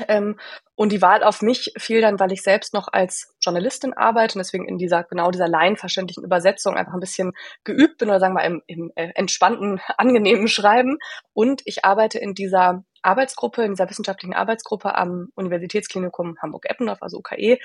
Ähm, 0.07 0.39
und 0.75 0.91
die 0.91 1.01
Wahl 1.01 1.23
auf 1.23 1.41
mich 1.41 1.73
fiel 1.77 2.01
dann, 2.01 2.19
weil 2.19 2.31
ich 2.31 2.43
selbst 2.43 2.73
noch 2.73 2.87
als 2.91 3.35
Journalistin 3.41 3.93
arbeite 3.93 4.35
und 4.35 4.39
deswegen 4.39 4.67
in 4.67 4.77
dieser 4.77 5.03
genau 5.03 5.31
dieser 5.31 5.47
laienverständlichen 5.47 6.23
Übersetzung 6.23 6.75
einfach 6.75 6.93
ein 6.93 7.01
bisschen 7.01 7.33
geübt 7.63 7.97
bin 7.97 8.09
oder 8.09 8.19
sagen 8.19 8.35
wir 8.35 8.43
im, 8.43 8.61
im 8.67 8.91
äh, 8.95 9.11
entspannten, 9.15 9.81
angenehmen 9.97 10.47
Schreiben. 10.47 10.97
Und 11.33 11.61
ich 11.65 11.83
arbeite 11.83 12.19
in 12.19 12.33
dieser 12.33 12.83
Arbeitsgruppe, 13.01 13.63
in 13.63 13.71
dieser 13.71 13.89
wissenschaftlichen 13.89 14.33
Arbeitsgruppe 14.33 14.95
am 14.95 15.29
Universitätsklinikum 15.35 16.37
Hamburg-Eppendorf, 16.41 17.01
also 17.01 17.17
UKE. 17.17 17.57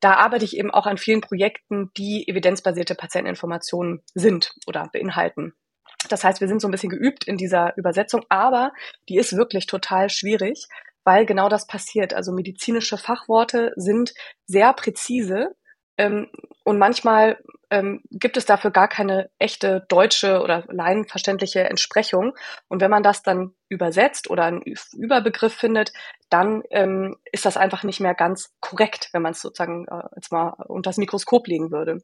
Da 0.00 0.14
arbeite 0.16 0.44
ich 0.44 0.56
eben 0.58 0.70
auch 0.70 0.86
an 0.86 0.98
vielen 0.98 1.22
Projekten, 1.22 1.90
die 1.96 2.28
evidenzbasierte 2.28 2.94
Patienteninformationen 2.94 4.02
sind 4.14 4.52
oder 4.66 4.90
beinhalten. 4.92 5.54
Das 6.10 6.24
heißt, 6.24 6.42
wir 6.42 6.48
sind 6.48 6.60
so 6.60 6.68
ein 6.68 6.72
bisschen 6.72 6.90
geübt 6.90 7.24
in 7.24 7.38
dieser 7.38 7.74
Übersetzung, 7.78 8.24
aber 8.28 8.72
die 9.08 9.16
ist 9.16 9.36
wirklich 9.36 9.66
total 9.66 10.10
schwierig, 10.10 10.66
weil 11.04 11.26
genau 11.26 11.48
das 11.48 11.66
passiert. 11.66 12.14
Also 12.14 12.32
medizinische 12.32 12.98
Fachworte 12.98 13.72
sind 13.76 14.14
sehr 14.46 14.72
präzise 14.72 15.54
ähm, 15.96 16.28
und 16.64 16.78
manchmal 16.78 17.38
ähm, 17.70 18.02
gibt 18.10 18.36
es 18.36 18.46
dafür 18.46 18.70
gar 18.70 18.88
keine 18.88 19.30
echte 19.38 19.84
deutsche 19.88 20.40
oder 20.40 20.64
laienverständliche 20.68 21.64
Entsprechung. 21.64 22.34
Und 22.68 22.80
wenn 22.80 22.90
man 22.90 23.02
das 23.02 23.22
dann 23.22 23.54
übersetzt 23.68 24.30
oder 24.30 24.44
einen 24.44 24.62
Überbegriff 24.92 25.54
findet, 25.54 25.92
dann 26.30 26.62
ähm, 26.70 27.16
ist 27.30 27.46
das 27.46 27.56
einfach 27.56 27.84
nicht 27.84 28.00
mehr 28.00 28.14
ganz 28.14 28.54
korrekt, 28.60 29.10
wenn 29.12 29.22
man 29.22 29.32
es 29.32 29.40
sozusagen 29.40 29.86
äh, 29.88 30.02
jetzt 30.16 30.32
mal 30.32 30.54
unter 30.66 30.90
das 30.90 30.96
Mikroskop 30.96 31.46
legen 31.46 31.70
würde. 31.70 32.02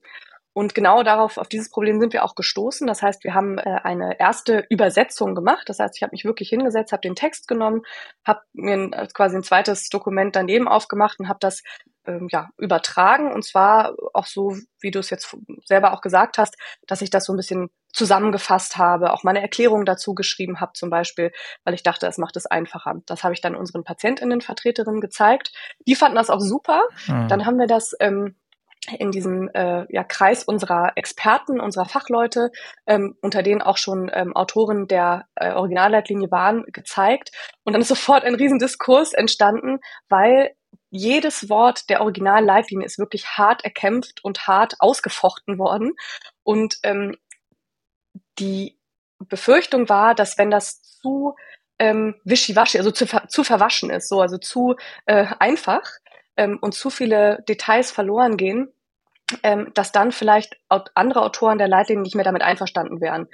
Und 0.53 0.75
genau 0.75 1.03
darauf, 1.03 1.39
auf 1.39 1.49
dieses 1.49 1.71
Problem 1.71 2.01
sind 2.01 2.13
wir 2.13 2.25
auch 2.25 2.35
gestoßen. 2.35 2.87
Das 2.87 3.03
heißt, 3.03 3.23
wir 3.23 3.35
haben 3.35 3.59
äh, 3.59 3.81
eine 3.85 4.19
erste 4.19 4.67
Übersetzung 4.69 5.35
gemacht. 5.35 5.69
Das 5.69 5.79
heißt, 5.79 5.97
ich 5.97 6.03
habe 6.03 6.13
mich 6.13 6.25
wirklich 6.25 6.49
hingesetzt, 6.49 6.93
habe 6.93 7.03
den 7.03 7.15
Text 7.15 7.47
genommen, 7.47 7.83
habe 8.27 8.41
mir 8.53 8.75
ein, 8.75 8.93
äh, 8.93 9.07
quasi 9.13 9.37
ein 9.37 9.45
zweites 9.45 9.89
Dokument 9.91 10.35
daneben 10.35 10.67
aufgemacht 10.67 11.21
und 11.21 11.29
habe 11.29 11.39
das 11.41 11.63
ähm, 12.05 12.29
ja 12.31 12.51
übertragen. 12.59 13.33
Und 13.33 13.45
zwar 13.45 13.95
auch 14.13 14.27
so, 14.27 14.57
wie 14.81 14.91
du 14.91 14.99
es 14.99 15.11
jetzt 15.11 15.37
selber 15.65 15.93
auch 15.93 16.01
gesagt 16.01 16.37
hast, 16.37 16.57
dass 16.87 17.03
ich 17.03 17.11
das 17.11 17.27
so 17.27 17.33
ein 17.33 17.37
bisschen 17.37 17.71
zusammengefasst 17.93 18.77
habe, 18.77 19.13
auch 19.13 19.25
meine 19.25 19.43
Erklärung 19.43 19.85
dazu 19.85 20.15
geschrieben 20.15 20.61
habe 20.61 20.73
zum 20.75 20.91
Beispiel, 20.91 21.33
weil 21.65 21.75
ich 21.75 21.83
dachte, 21.83 22.07
es 22.07 22.19
macht 22.19 22.37
es 22.37 22.47
einfacher. 22.47 22.95
Das 23.07 23.25
habe 23.25 23.35
ich 23.35 23.41
dann 23.41 23.57
unseren 23.57 23.85
PatientInnen-Vertreterinnen 23.85 25.01
gezeigt. 25.01 25.53
Die 25.87 25.97
fanden 25.97 26.17
das 26.17 26.31
auch 26.31 26.41
super. 26.41 26.83
Mhm. 27.07 27.29
Dann 27.29 27.47
haben 27.47 27.59
wir 27.59 27.67
das 27.67 27.95
ähm, 28.01 28.37
in 28.99 29.11
diesem 29.11 29.49
äh, 29.53 29.85
ja, 29.93 30.05
Kreis 30.05 30.45
unserer 30.45 30.93
Experten, 30.97 31.61
unserer 31.61 31.87
Fachleute, 31.87 32.51
ähm, 32.87 33.17
unter 33.21 33.43
denen 33.43 33.63
auch 33.63 33.77
schon 33.77 34.11
ähm, 34.13 34.35
Autoren 34.35 34.87
der 34.89 35.27
äh, 35.35 35.53
Originalleitlinie 35.53 36.31
waren, 36.31 36.65
gezeigt. 36.65 37.31
Und 37.65 37.75
dann 37.75 37.83
ist 37.83 37.89
sofort 37.89 38.25
ein 38.25 38.35
Riesendiskurs 38.35 39.13
entstanden, 39.13 39.81
weil 40.09 40.55
jedes 40.91 41.49
Wort 41.49 41.89
der 41.89 42.01
Originalleitlinie 42.01 42.87
ist 42.87 42.99
wirklich 42.99 43.27
hart 43.27 43.65
erkämpft 43.65 44.25
und 44.25 44.47
hart 44.47 44.75
ausgefochten 44.79 45.59
worden. 45.59 45.93
Und 46.43 46.79
ähm, 46.83 47.17
die 48.39 48.79
Befürchtung 49.19 49.89
war, 49.89 50.15
dass 50.15 50.39
wenn 50.39 50.51
das 50.51 50.83
zu 50.83 51.37
ähm, 51.79 52.17
wischiwaschi, 52.25 52.79
also 52.79 52.91
zu, 52.91 53.07
zu 53.29 53.45
verwaschen 53.45 53.91
ist, 53.91 54.09
so 54.09 54.21
also 54.21 54.39
zu 54.39 54.77
äh, 55.07 55.27
einfach, 55.39 55.83
ähm, 56.41 56.59
und 56.61 56.75
zu 56.75 56.89
viele 56.89 57.45
Details 57.49 57.91
verloren 57.91 58.39
gehen, 58.39 58.73
ähm, 59.43 59.71
dass 59.75 59.93
dann 59.93 60.11
vielleicht 60.11 60.57
andere 60.95 61.23
Autoren 61.23 61.59
der 61.59 61.69
Leitlinien 61.69 62.03
nicht 62.03 62.17
mehr 62.17 62.25
damit 62.25 62.43
einverstanden 62.43 63.01
wären 63.01 63.29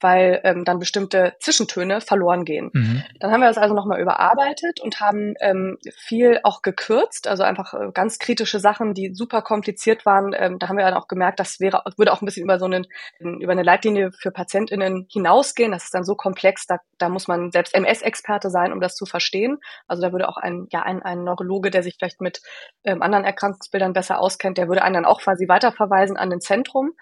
weil 0.00 0.40
ähm, 0.44 0.64
dann 0.64 0.78
bestimmte 0.78 1.34
Zwischentöne 1.40 2.00
verloren 2.00 2.44
gehen. 2.44 2.70
Mhm. 2.72 3.02
Dann 3.20 3.32
haben 3.32 3.40
wir 3.40 3.48
das 3.48 3.58
also 3.58 3.74
nochmal 3.74 4.00
überarbeitet 4.00 4.80
und 4.80 5.00
haben 5.00 5.34
ähm, 5.40 5.78
viel 5.96 6.40
auch 6.42 6.62
gekürzt, 6.62 7.26
also 7.26 7.42
einfach 7.42 7.74
äh, 7.74 7.90
ganz 7.92 8.18
kritische 8.18 8.60
Sachen, 8.60 8.94
die 8.94 9.14
super 9.14 9.42
kompliziert 9.42 10.06
waren. 10.06 10.34
Ähm, 10.36 10.58
da 10.58 10.68
haben 10.68 10.76
wir 10.76 10.84
dann 10.84 10.94
auch 10.94 11.08
gemerkt, 11.08 11.40
das 11.40 11.60
wäre, 11.60 11.82
würde 11.96 12.12
auch 12.12 12.22
ein 12.22 12.26
bisschen 12.26 12.44
über 12.44 12.58
so 12.58 12.66
einen, 12.66 12.86
über 13.18 13.52
eine 13.52 13.62
Leitlinie 13.62 14.12
für 14.12 14.30
PatientInnen 14.30 15.06
hinausgehen. 15.10 15.72
Das 15.72 15.84
ist 15.84 15.94
dann 15.94 16.04
so 16.04 16.14
komplex, 16.14 16.66
da, 16.66 16.78
da 16.98 17.08
muss 17.08 17.28
man 17.28 17.50
selbst 17.50 17.74
MS-Experte 17.74 18.50
sein, 18.50 18.72
um 18.72 18.80
das 18.80 18.94
zu 18.94 19.06
verstehen. 19.06 19.58
Also 19.86 20.02
da 20.02 20.12
würde 20.12 20.28
auch 20.28 20.36
ein, 20.36 20.66
ja, 20.70 20.82
ein, 20.82 21.02
ein 21.02 21.24
Neurologe, 21.24 21.70
der 21.70 21.82
sich 21.82 21.96
vielleicht 21.98 22.20
mit 22.20 22.40
ähm, 22.84 23.02
anderen 23.02 23.24
Erkrankungsbildern 23.24 23.92
besser 23.92 24.18
auskennt, 24.18 24.58
der 24.58 24.68
würde 24.68 24.82
einen 24.82 24.94
dann 24.94 25.04
auch 25.04 25.20
quasi 25.20 25.48
weiterverweisen 25.48 26.16
an 26.16 26.32
ein 26.32 26.40
Zentrum. 26.40 26.92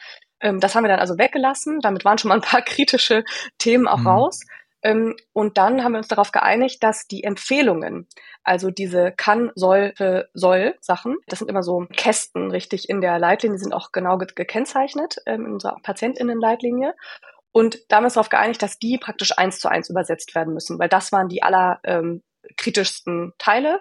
Ähm, 0.41 0.61
das 0.61 0.75
haben 0.75 0.85
wir 0.85 0.89
dann 0.89 1.01
also 1.01 1.19
weggelassen. 1.19 1.81
Damit 1.81 2.05
waren 2.05 2.19
schon 2.19 2.29
mal 2.29 2.37
ein 2.37 2.41
paar 2.41 2.63
kritische 2.63 3.25
Themen 3.59 3.89
auch 3.89 3.99
mhm. 3.99 4.07
raus. 4.07 4.41
Ähm, 4.83 5.17
und 5.33 5.59
dann 5.59 5.83
haben 5.83 5.93
wir 5.93 5.99
uns 5.99 6.09
darauf 6.09 6.33
geeinigt, 6.33 6.83
dass 6.83 7.07
die 7.07 7.25
Empfehlungen, 7.25 8.07
also 8.45 8.71
diese 8.71 9.11
kann, 9.11 9.51
sollte, 9.55 10.29
soll 10.35 10.77
Sachen, 10.81 11.17
das 11.27 11.41
sind 11.41 11.49
immer 11.49 11.63
so 11.63 11.87
Kästen 11.97 12.51
richtig 12.51 12.89
in 12.89 13.01
der 13.01 13.19
Leitlinie, 13.19 13.57
die 13.57 13.63
sind 13.65 13.73
auch 13.73 13.91
genau 13.91 14.19
ge 14.19 14.29
gekennzeichnet 14.35 15.17
ähm, 15.27 15.47
in 15.47 15.53
unserer 15.55 15.77
Patientinnenleitlinie. 15.83 16.95
Und 17.53 17.79
da 17.89 17.97
haben 17.97 18.03
wir 18.03 18.09
uns 18.09 18.15
darauf 18.15 18.29
geeinigt, 18.29 18.63
dass 18.63 18.79
die 18.79 18.99
praktisch 18.99 19.37
eins 19.37 19.59
zu 19.59 19.69
eins 19.69 19.89
übersetzt 19.89 20.35
werden 20.35 20.53
müssen, 20.53 20.79
weil 20.79 20.91
das 20.91 21.11
waren 21.11 21.29
die 21.29 21.43
aller 21.43 21.81
ähm, 21.85 22.23
kritischsten 22.57 23.33
Teile. 23.39 23.81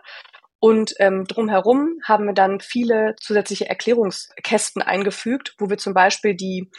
Und 0.60 0.96
ähm, 1.00 1.26
drumherum 1.26 2.00
haben 2.04 2.26
wir 2.26 2.34
dann 2.34 2.60
viele 2.60 3.15
zusätzliche 3.20 3.70
Erklärungskästen 3.70 4.82
eingefügt, 4.82 5.56
wo 5.60 5.70
wir 5.70 5.78
zum 5.78 5.94
Beispiel 5.94 6.36
die 6.36 6.70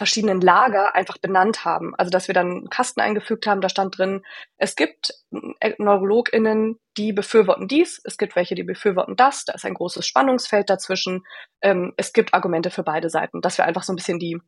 verschiedenen 0.00 0.40
Lager 0.40 0.94
einfach 0.94 1.18
benannt 1.18 1.66
haben. 1.66 1.94
Also 1.94 2.10
dass 2.10 2.26
wir 2.26 2.34
dann 2.34 2.50
einen 2.50 2.70
Kasten 2.70 3.00
eingefügt 3.00 3.46
haben, 3.46 3.60
da 3.60 3.68
stand 3.68 3.98
drin, 3.98 4.22
es 4.56 4.74
gibt 4.74 5.12
äh, 5.60 5.74
NeurologInnen, 5.76 6.78
die 6.96 7.12
befürworten 7.12 7.68
dies, 7.68 8.00
es 8.04 8.16
gibt 8.16 8.34
welche, 8.34 8.54
die 8.54 8.62
befürworten 8.62 9.14
das, 9.14 9.44
da 9.44 9.52
ist 9.52 9.66
ein 9.66 9.74
großes 9.74 10.06
Spannungsfeld 10.06 10.70
dazwischen, 10.70 11.24
ähm, 11.60 11.92
es 11.98 12.14
gibt 12.14 12.32
Argumente 12.32 12.70
für 12.70 12.82
beide 12.82 13.10
Seiten, 13.10 13.42
dass 13.42 13.58
wir 13.58 13.66
einfach 13.66 13.82
so 13.82 13.92
ein 13.92 13.96
bisschen 13.96 14.18
die 14.18 14.40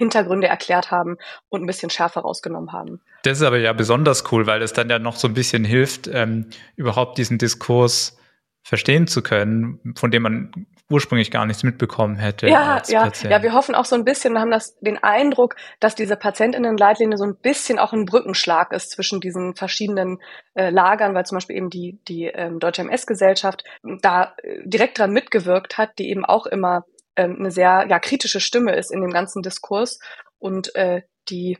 Hintergründe 0.00 0.46
erklärt 0.46 0.90
haben 0.90 1.18
und 1.50 1.62
ein 1.62 1.66
bisschen 1.66 1.90
schärfer 1.90 2.22
rausgenommen 2.22 2.72
haben. 2.72 3.02
Das 3.22 3.38
ist 3.38 3.44
aber 3.44 3.58
ja 3.58 3.74
besonders 3.74 4.32
cool, 4.32 4.46
weil 4.46 4.62
es 4.62 4.72
dann 4.72 4.88
ja 4.88 4.98
noch 4.98 5.16
so 5.16 5.28
ein 5.28 5.34
bisschen 5.34 5.62
hilft, 5.62 6.08
ähm, 6.08 6.46
überhaupt 6.74 7.18
diesen 7.18 7.36
Diskurs 7.36 8.16
verstehen 8.62 9.06
zu 9.06 9.22
können, 9.22 9.94
von 9.96 10.10
dem 10.10 10.22
man 10.22 10.66
ursprünglich 10.90 11.30
gar 11.30 11.46
nichts 11.46 11.62
mitbekommen 11.62 12.16
hätte. 12.16 12.48
Ja, 12.48 12.82
ja, 12.88 13.02
Patient. 13.04 13.30
ja, 13.30 13.42
wir 13.42 13.52
hoffen 13.52 13.74
auch 13.74 13.84
so 13.84 13.94
ein 13.94 14.04
bisschen, 14.04 14.38
haben 14.38 14.50
das, 14.50 14.78
den 14.80 14.98
Eindruck, 15.02 15.54
dass 15.78 15.94
diese 15.94 16.16
Patientinnenleitlinie 16.16 17.16
so 17.16 17.24
ein 17.24 17.36
bisschen 17.36 17.78
auch 17.78 17.92
ein 17.92 18.06
Brückenschlag 18.06 18.72
ist 18.72 18.90
zwischen 18.90 19.20
diesen 19.20 19.54
verschiedenen 19.54 20.18
äh, 20.54 20.70
Lagern, 20.70 21.14
weil 21.14 21.26
zum 21.26 21.36
Beispiel 21.36 21.56
eben 21.56 21.70
die, 21.70 22.00
die 22.08 22.24
ähm, 22.24 22.58
Deutsche 22.58 22.82
MS-Gesellschaft 22.82 23.64
da 24.02 24.34
äh, 24.42 24.58
direkt 24.64 24.98
dran 24.98 25.12
mitgewirkt 25.12 25.78
hat, 25.78 25.98
die 25.98 26.10
eben 26.10 26.24
auch 26.24 26.46
immer 26.46 26.84
ähm, 27.16 27.36
eine 27.38 27.50
sehr 27.50 27.86
ja, 27.88 27.98
kritische 27.98 28.40
Stimme 28.40 28.74
ist 28.74 28.90
in 28.90 29.00
dem 29.00 29.10
ganzen 29.10 29.42
Diskurs 29.42 29.98
und 30.38 30.74
äh, 30.74 31.02
die 31.28 31.58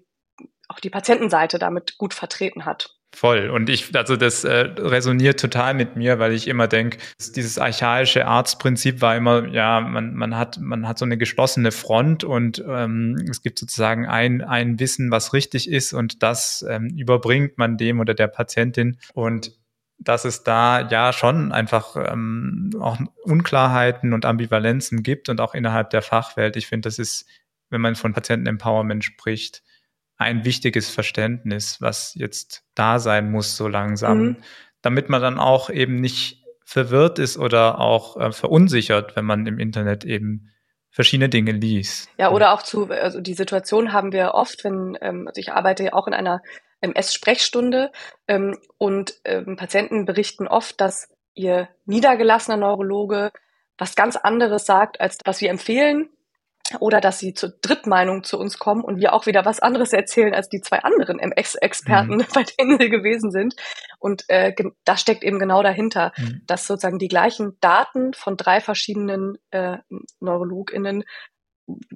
auch 0.68 0.80
die 0.80 0.90
Patientenseite 0.90 1.58
damit 1.58 1.98
gut 1.98 2.14
vertreten 2.14 2.64
hat. 2.64 2.96
Voll. 3.12 3.50
Und 3.50 3.68
ich, 3.68 3.94
also 3.96 4.16
das 4.16 4.44
äh, 4.44 4.68
resoniert 4.78 5.40
total 5.40 5.74
mit 5.74 5.96
mir, 5.96 6.20
weil 6.20 6.32
ich 6.32 6.46
immer 6.46 6.68
denke, 6.68 6.98
dieses 7.34 7.58
archaische 7.58 8.26
Arztprinzip 8.26 9.00
war 9.00 9.16
immer, 9.16 9.48
ja, 9.48 9.80
man, 9.80 10.14
man 10.14 10.36
hat, 10.36 10.60
man 10.60 10.86
hat 10.86 10.98
so 10.98 11.04
eine 11.04 11.18
geschlossene 11.18 11.72
Front 11.72 12.22
und 12.22 12.64
ähm, 12.68 13.16
es 13.28 13.42
gibt 13.42 13.58
sozusagen 13.58 14.06
ein, 14.06 14.42
ein 14.42 14.78
Wissen, 14.78 15.10
was 15.10 15.32
richtig 15.32 15.68
ist 15.68 15.92
und 15.92 16.22
das 16.22 16.64
ähm, 16.68 16.94
überbringt 16.96 17.58
man 17.58 17.76
dem 17.76 17.98
oder 17.98 18.14
der 18.14 18.28
Patientin. 18.28 18.96
Und 19.12 19.59
dass 20.00 20.24
es 20.24 20.42
da 20.42 20.88
ja 20.88 21.12
schon 21.12 21.52
einfach 21.52 21.94
ähm, 21.96 22.70
auch 22.80 22.98
Unklarheiten 23.22 24.14
und 24.14 24.24
Ambivalenzen 24.24 25.02
gibt 25.02 25.28
und 25.28 25.40
auch 25.40 25.54
innerhalb 25.54 25.90
der 25.90 26.02
Fachwelt. 26.02 26.56
Ich 26.56 26.66
finde, 26.66 26.88
das 26.88 26.98
ist, 26.98 27.26
wenn 27.68 27.82
man 27.82 27.94
von 27.94 28.14
Patientenempowerment 28.14 29.04
spricht, 29.04 29.62
ein 30.16 30.44
wichtiges 30.44 30.90
Verständnis, 30.90 31.80
was 31.80 32.14
jetzt 32.14 32.64
da 32.74 32.98
sein 32.98 33.30
muss 33.30 33.56
so 33.56 33.68
langsam, 33.68 34.18
mhm. 34.18 34.36
damit 34.82 35.10
man 35.10 35.20
dann 35.20 35.38
auch 35.38 35.70
eben 35.70 35.96
nicht 35.96 36.44
verwirrt 36.64 37.18
ist 37.18 37.36
oder 37.36 37.78
auch 37.78 38.16
äh, 38.16 38.32
verunsichert, 38.32 39.16
wenn 39.16 39.24
man 39.26 39.46
im 39.46 39.58
Internet 39.58 40.04
eben 40.04 40.50
verschiedene 40.90 41.28
Dinge 41.28 41.52
liest. 41.52 42.08
Ja, 42.18 42.30
oder 42.30 42.52
auch 42.52 42.62
zu, 42.62 42.90
also 42.90 43.20
die 43.20 43.34
Situation 43.34 43.92
haben 43.92 44.12
wir 44.12 44.32
oft, 44.34 44.64
wenn, 44.64 44.96
ähm, 45.00 45.28
also 45.28 45.38
ich 45.38 45.52
arbeite 45.52 45.84
ja 45.84 45.92
auch 45.92 46.06
in 46.06 46.14
einer 46.14 46.42
MS-Sprechstunde 46.80 47.92
ähm, 48.28 48.58
und 48.78 49.14
ähm, 49.24 49.56
Patienten 49.56 50.04
berichten 50.04 50.48
oft, 50.48 50.80
dass 50.80 51.08
ihr 51.34 51.68
niedergelassener 51.84 52.56
Neurologe 52.56 53.32
was 53.78 53.94
ganz 53.94 54.16
anderes 54.16 54.66
sagt, 54.66 55.00
als 55.00 55.18
was 55.24 55.40
wir 55.40 55.50
empfehlen 55.50 56.10
oder 56.78 57.00
dass 57.00 57.18
sie 57.18 57.34
zur 57.34 57.52
Drittmeinung 57.62 58.22
zu 58.22 58.38
uns 58.38 58.58
kommen 58.58 58.84
und 58.84 59.00
wir 59.00 59.12
auch 59.12 59.26
wieder 59.26 59.44
was 59.44 59.60
anderes 59.60 59.92
erzählen 59.92 60.34
als 60.34 60.48
die 60.48 60.60
zwei 60.60 60.78
anderen 60.80 61.18
MS-Experten, 61.18 62.16
mhm. 62.16 62.26
bei 62.34 62.44
denen 62.44 62.78
sie 62.78 62.90
gewesen 62.90 63.30
sind. 63.32 63.56
Und 63.98 64.24
äh, 64.28 64.54
das 64.84 65.00
steckt 65.00 65.24
eben 65.24 65.38
genau 65.38 65.62
dahinter, 65.62 66.12
mhm. 66.16 66.42
dass 66.46 66.66
sozusagen 66.66 66.98
die 66.98 67.08
gleichen 67.08 67.58
Daten 67.60 68.12
von 68.14 68.36
drei 68.36 68.60
verschiedenen 68.60 69.38
äh, 69.50 69.78
NeurologInnen 70.20 71.04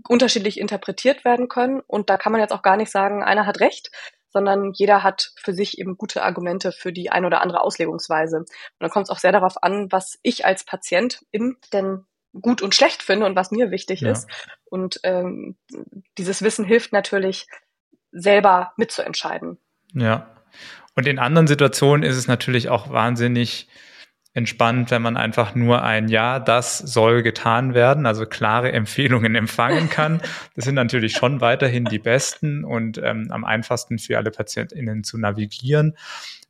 unterschiedlich 0.09 0.59
interpretiert 0.59 1.25
werden 1.25 1.49
können. 1.49 1.81
Und 1.87 2.11
da 2.11 2.17
kann 2.17 2.33
man 2.33 2.41
jetzt 2.41 2.53
auch 2.53 2.63
gar 2.63 2.77
nicht 2.77 2.91
sagen, 2.91 3.23
einer 3.23 3.47
hat 3.47 3.61
recht, 3.61 3.91
sondern 4.35 4.73
jeder 4.75 5.03
hat 5.03 5.33
für 5.37 5.55
sich 5.55 5.79
eben 5.79 5.97
gute 5.97 6.23
Argumente 6.23 6.73
für 6.73 6.93
die 6.93 7.11
ein 7.11 7.25
oder 7.25 7.41
andere 7.41 7.63
Auslegungsweise. 7.63 8.39
Und 8.39 8.49
dann 8.81 8.91
kommt 8.91 9.07
es 9.07 9.11
auch 9.11 9.21
sehr 9.21 9.33
darauf 9.33 9.63
an, 9.63 9.91
was 9.91 10.19
ich 10.23 10.45
als 10.45 10.65
Patientin 10.65 11.57
denn 11.73 12.05
gut 12.41 12.61
und 12.61 12.75
schlecht 12.75 13.03
finde 13.03 13.27
und 13.27 13.37
was 13.37 13.53
mir 13.53 13.71
wichtig 13.71 14.01
ja. 14.01 14.11
ist. 14.11 14.29
Und 14.65 14.99
ähm, 15.05 15.57
dieses 16.19 16.43
Wissen 16.43 16.65
hilft 16.65 16.93
natürlich, 16.93 17.47
selber 18.11 18.73
mitzuentscheiden. 18.77 19.59
Ja. 19.93 20.31
Und 20.95 21.07
in 21.07 21.19
anderen 21.19 21.47
Situationen 21.47 22.09
ist 22.09 22.17
es 22.17 22.29
natürlich 22.29 22.69
auch 22.69 22.91
wahnsinnig 22.91 23.69
entspannt, 24.35 24.91
wenn 24.91 25.01
man 25.01 25.17
einfach 25.17 25.55
nur 25.55 25.83
ein 25.83 26.09
Ja, 26.09 26.41
das 26.41 26.79
soll 26.79 27.23
getan 27.23 27.73
werden, 27.73 28.05
also 28.05 28.27
klare 28.27 28.73
Empfehlungen 28.73 29.35
empfangen 29.37 29.89
kann. 29.89 30.21
Das 30.55 30.65
sind 30.65 30.75
natürlich 30.75 31.13
schon 31.13 31.41
weiterhin 31.41 31.85
die 31.85 32.01
besten 32.01 32.65
und 32.65 32.99
ähm, 32.99 33.29
am 33.31 33.45
einfachsten 33.45 33.99
für 33.99 34.19
alle 34.19 34.33
PatientInnen 34.33 35.05
zu 35.05 35.19
navigieren. 35.19 35.97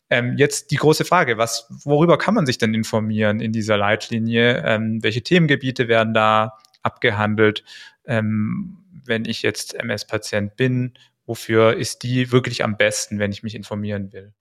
Ähm, 0.08 0.34
jetzt 0.38 0.70
die 0.70 0.76
große 0.76 1.04
Frage, 1.04 1.36
was, 1.36 1.66
worüber 1.84 2.16
kann 2.16 2.34
man 2.34 2.46
sich 2.46 2.56
denn 2.56 2.72
informieren 2.72 3.40
in 3.40 3.52
dieser 3.52 3.76
Leitlinie? 3.76 4.62
Ähm, 4.64 5.02
welche 5.02 5.22
Themengebiete 5.22 5.86
werden 5.86 6.14
da 6.14 6.54
abgehandelt? 6.82 7.64
Ähm, 8.06 8.78
wenn 9.04 9.26
ich 9.26 9.42
jetzt 9.42 9.74
MS-Patient 9.74 10.56
bin, 10.56 10.94
wofür 11.26 11.76
ist 11.76 12.02
die 12.02 12.32
wirklich 12.32 12.64
am 12.64 12.76
besten, 12.78 13.18
wenn 13.18 13.30
ich 13.30 13.42
mich 13.42 13.54
informieren 13.54 14.12
will? 14.12 14.32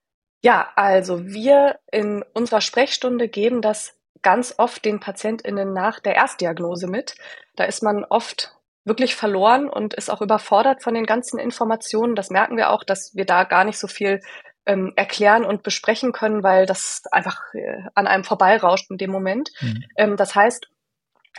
Ja, 0.44 0.68
also 0.76 1.24
wir 1.24 1.78
in 1.90 2.22
unserer 2.34 2.60
Sprechstunde 2.60 3.28
geben 3.28 3.62
das 3.62 3.96
ganz 4.20 4.54
oft 4.58 4.84
den 4.84 5.00
PatientInnen 5.00 5.72
nach 5.72 6.00
der 6.00 6.16
Erstdiagnose 6.16 6.86
mit. 6.86 7.14
Da 7.56 7.64
ist 7.64 7.82
man 7.82 8.04
oft 8.04 8.54
wirklich 8.84 9.16
verloren 9.16 9.70
und 9.70 9.94
ist 9.94 10.10
auch 10.10 10.20
überfordert 10.20 10.82
von 10.82 10.92
den 10.92 11.06
ganzen 11.06 11.38
Informationen. 11.38 12.14
Das 12.14 12.28
merken 12.28 12.58
wir 12.58 12.68
auch, 12.68 12.84
dass 12.84 13.14
wir 13.14 13.24
da 13.24 13.44
gar 13.44 13.64
nicht 13.64 13.78
so 13.78 13.88
viel 13.88 14.20
ähm, 14.66 14.92
erklären 14.96 15.46
und 15.46 15.62
besprechen 15.62 16.12
können, 16.12 16.42
weil 16.42 16.66
das 16.66 17.04
einfach 17.10 17.40
äh, 17.54 17.80
an 17.94 18.06
einem 18.06 18.24
vorbeirauscht 18.24 18.90
in 18.90 18.98
dem 18.98 19.10
Moment. 19.10 19.50
Mhm. 19.62 19.84
Ähm, 19.96 20.16
das 20.18 20.34
heißt, 20.34 20.68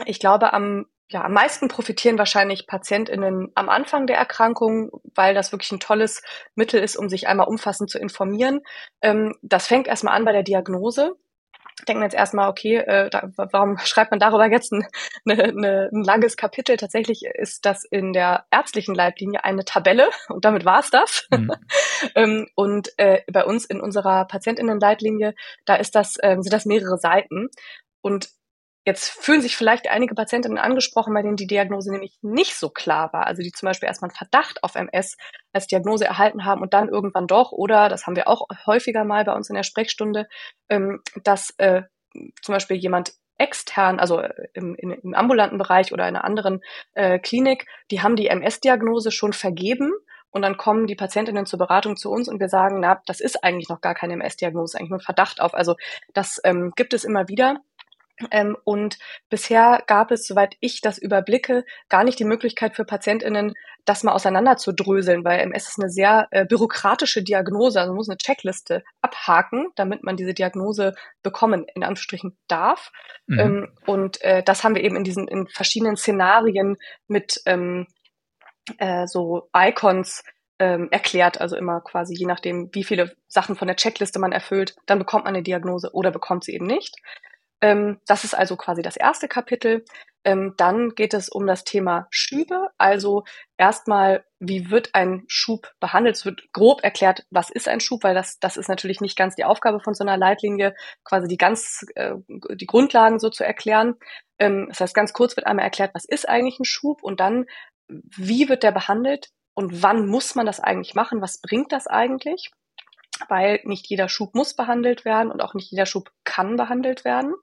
ich 0.06 0.20
glaube, 0.20 0.52
am 0.52 0.88
ja, 1.10 1.24
am 1.24 1.34
meisten 1.34 1.68
profitieren 1.68 2.18
wahrscheinlich 2.18 2.68
PatientInnen 2.68 3.52
am 3.56 3.70
Anfang 3.70 4.08
der 4.08 4.18
Erkrankung, 4.18 4.90
weil 5.14 5.34
das 5.36 5.52
wirklich 5.52 5.72
ein 5.72 5.80
tolles 5.80 6.24
Mittel 6.56 6.82
ist, 6.82 6.96
um 6.96 7.10
sich 7.10 7.28
einmal 7.28 7.48
umfassend 7.48 7.90
zu 7.90 8.00
informieren. 8.00 8.62
Ähm, 9.02 9.36
das 9.42 9.68
fängt 9.68 9.88
erstmal 9.88 10.16
an 10.16 10.26
bei 10.26 10.32
der 10.32 10.44
Diagnose 10.44 11.16
denken 11.88 12.04
jetzt 12.04 12.16
erstmal, 12.16 12.50
okay, 12.50 12.78
äh, 12.78 13.10
da, 13.10 13.30
warum 13.36 13.78
schreibt 13.84 14.12
man 14.12 14.20
darüber 14.20 14.50
jetzt 14.50 14.72
ein, 14.72 14.88
eine, 15.28 15.44
eine, 15.44 15.90
ein 15.92 16.04
langes 16.04 16.38
Kapitel? 16.38 16.78
Tatsächlich 16.78 17.24
ist 17.26 17.66
das 17.66 17.84
in 17.84 18.14
der 18.14 18.46
ärztlichen 18.52 18.96
Leitlinie 18.96 19.44
eine 19.44 19.66
Tabelle 19.66 20.10
und 20.30 20.46
damit 20.46 20.66
war 20.66 20.80
es 20.80 20.90
das. 20.90 21.28
Mhm. 21.32 21.52
ähm, 22.16 22.48
und 22.56 22.90
äh, 22.98 23.22
bei 23.32 23.44
uns 23.44 23.66
in 23.66 23.82
unserer 23.82 24.26
Patientinnenleitlinie, 24.26 25.36
da 25.66 25.76
ist 25.76 25.96
das, 25.96 26.16
ähm, 26.22 26.42
sind 26.42 26.54
das 26.54 26.66
mehrere 26.66 26.98
Seiten. 26.98 27.50
Und 28.02 28.30
Jetzt 28.86 29.10
fühlen 29.10 29.42
sich 29.42 29.58
vielleicht 29.58 29.90
einige 29.90 30.14
Patientinnen 30.14 30.60
angesprochen, 30.60 31.14
bei 31.14 31.24
denen 31.24 31.38
die 31.38 31.48
Diagnose 31.48 31.92
nämlich 31.92 32.18
nicht 32.22 32.56
so 32.56 32.70
klar 32.70 33.12
war. 33.14 33.26
Also 33.26 33.42
die 33.42 33.52
zum 33.52 33.68
Beispiel 33.68 33.88
erstmal 33.88 34.10
einen 34.10 34.18
Verdacht 34.18 34.64
auf 34.64 34.76
MS 34.76 35.18
als 35.54 35.66
Diagnose 35.66 36.06
erhalten 36.06 36.46
haben 36.46 36.62
und 36.62 36.74
dann 36.74 36.90
irgendwann 36.90 37.26
doch, 37.26 37.52
oder 37.52 37.90
das 37.90 38.06
haben 38.06 38.16
wir 38.16 38.28
auch 38.28 38.48
häufiger 38.66 39.04
mal 39.04 39.26
bei 39.26 39.34
uns 39.34 39.50
in 39.50 39.56
der 39.56 39.64
Sprechstunde, 39.64 40.28
ähm, 40.70 41.02
dass 41.24 41.50
äh, 41.58 41.82
zum 42.42 42.54
Beispiel 42.54 42.78
jemand 42.78 43.14
extern, 43.38 44.00
also 44.00 44.20
äh, 44.20 44.48
im, 44.54 44.76
im, 44.76 44.92
im 44.92 45.14
ambulanten 45.14 45.58
Bereich 45.58 45.92
oder 45.92 46.08
in 46.08 46.16
einer 46.16 46.24
anderen 46.24 46.62
äh, 46.94 47.20
Klinik, 47.20 47.66
die 47.92 48.02
haben 48.02 48.16
die 48.16 48.28
MS-Diagnose 48.28 49.12
schon 49.12 49.34
vergeben 49.34 49.92
und 50.30 50.42
dann 50.42 50.58
kommen 50.58 50.86
die 50.86 50.96
Patientinnen 50.96 51.46
zur 51.46 51.60
Beratung 51.60 51.96
zu 51.96 52.12
uns 52.12 52.28
und 52.28 52.40
wir 52.40 52.50
sagen, 52.50 52.80
na, 52.82 53.02
das 53.06 53.20
ist 53.20 53.44
eigentlich 53.44 53.70
noch 53.70 53.82
gar 53.82 53.96
keine 53.96 54.14
MS-Diagnose, 54.14 54.78
eigentlich 54.78 54.90
nur 54.90 55.00
ein 55.00 55.06
Verdacht 55.06 55.42
auf. 55.42 55.54
Also 55.54 55.76
das 56.14 56.40
ähm, 56.44 56.74
gibt 56.76 56.94
es 56.94 57.04
immer 57.04 57.28
wieder. 57.28 57.62
Ähm, 58.32 58.58
und 58.64 58.98
bisher 59.30 59.84
gab 59.88 60.12
es, 60.12 60.26
soweit 60.26 60.56
ich 60.60 60.82
das 60.82 60.98
überblicke, 60.98 61.66
gar 61.90 62.04
nicht 62.04 62.20
die 62.20 62.26
Möglichkeit 62.26 62.76
für 62.76 62.86
PatientInnen, 62.86 63.54
das 63.84 64.04
mal 64.04 64.14
auseinander 64.14 64.58
zu 64.58 64.72
dröseln, 64.72 65.24
weil 65.24 65.40
MS 65.42 65.70
ist 65.70 65.80
eine 65.80 65.90
sehr 65.90 66.28
äh, 66.32 66.46
bürokratische 66.46 67.24
Diagnose, 67.24 67.80
also 67.80 67.92
man 67.92 67.98
muss 67.98 68.10
eine 68.10 68.18
Checkliste 68.18 68.84
abhaken, 69.02 69.68
damit 69.76 70.04
man 70.04 70.18
diese 70.18 70.34
Diagnose 70.34 70.94
bekommen, 71.24 71.66
in 71.76 71.84
Anführungsstrichen, 71.84 72.38
darf. 72.48 72.92
Mhm. 73.28 73.40
Ähm, 73.40 73.74
und 73.86 74.22
äh, 74.22 74.44
das 74.44 74.64
haben 74.64 74.76
wir 74.76 74.84
eben 74.84 74.96
in 74.96 75.04
diesen 75.04 75.28
in 75.28 75.48
verschiedenen 75.48 75.98
Szenarien 75.98 76.78
mit 77.08 77.42
ähm, 77.46 77.88
äh, 78.78 79.08
so 79.08 79.50
Icons 79.56 80.24
ähm, 80.58 80.88
erklärt, 80.92 81.42
also 81.42 81.56
immer 81.56 81.82
quasi 81.82 82.16
je 82.16 82.26
nachdem, 82.26 82.70
wie 82.74 82.84
viele 82.84 83.16
Sachen 83.28 83.56
von 83.56 83.68
der 83.68 83.76
Checkliste 83.76 84.20
man 84.20 84.32
erfüllt, 84.32 84.76
dann 84.86 85.00
bekommt 85.00 85.26
man 85.26 85.36
eine 85.36 85.44
Diagnose 85.44 85.92
oder 85.94 86.12
bekommt 86.12 86.46
sie 86.46 86.54
eben 86.54 86.66
nicht. 86.66 86.96
Ähm, 87.62 88.00
das 88.06 88.24
ist 88.24 88.36
also 88.36 88.58
quasi 88.58 88.82
das 88.82 88.98
erste 88.98 89.28
Kapitel. 89.28 89.86
Ähm, 90.24 90.56
dann 90.58 90.90
geht 90.90 91.14
es 91.14 91.30
um 91.30 91.46
das 91.48 91.64
Thema 91.64 92.08
Schübe. 92.10 92.70
Also 92.78 93.24
erstmal, 93.58 94.26
wie 94.40 94.72
wird 94.72 94.90
ein 94.94 95.24
Schub 95.28 95.72
behandelt? 95.80 96.16
Es 96.18 96.26
wird 96.26 96.52
grob 96.52 96.84
erklärt, 96.84 97.26
was 97.30 97.50
ist 97.50 97.68
ein 97.68 97.80
Schub, 97.80 98.04
weil 98.04 98.16
das, 98.16 98.40
das 98.40 98.58
ist 98.58 98.68
natürlich 98.68 99.02
nicht 99.02 99.18
ganz 99.18 99.36
die 99.36 99.46
Aufgabe 99.46 99.80
von 99.80 99.94
so 99.94 100.04
einer 100.04 100.18
Leitlinie, 100.18 100.76
quasi 101.04 101.28
die 101.28 101.38
ganz, 101.38 101.86
äh, 101.96 102.16
die 102.28 102.66
Grundlagen 102.66 103.20
so 103.20 103.30
zu 103.30 103.46
erklären. 103.46 103.96
Ähm, 104.40 104.66
das 104.70 104.82
heißt, 104.82 104.96
ganz 104.96 105.14
kurz 105.14 105.36
wird 105.36 105.48
einmal 105.48 105.66
erklärt, 105.66 105.94
was 105.94 106.06
ist 106.06 106.28
eigentlich 106.28 106.60
ein 106.60 106.66
Schub 106.66 107.04
und 107.04 107.20
dann, 107.20 107.46
wie 107.88 108.50
wird 108.50 108.64
der 108.64 108.72
behandelt 108.72 109.30
und 109.54 109.84
wann 109.84 110.08
muss 110.08 110.36
man 110.36 110.46
das 110.46 110.60
eigentlich 110.60 110.96
machen? 110.96 111.22
Was 111.22 111.40
bringt 111.42 111.72
das 111.72 111.88
eigentlich? 111.88 112.52
Weil 113.30 113.62
nicht 113.64 113.88
jeder 113.88 114.10
Schub 114.10 114.36
muss 114.36 114.56
behandelt 114.56 115.06
werden 115.06 115.32
und 115.32 115.42
auch 115.42 115.54
nicht 115.54 115.72
jeder 115.72 115.86
Schub 115.86 116.12
kann 116.24 116.58
behandelt 116.58 117.06
werden. 117.06 117.34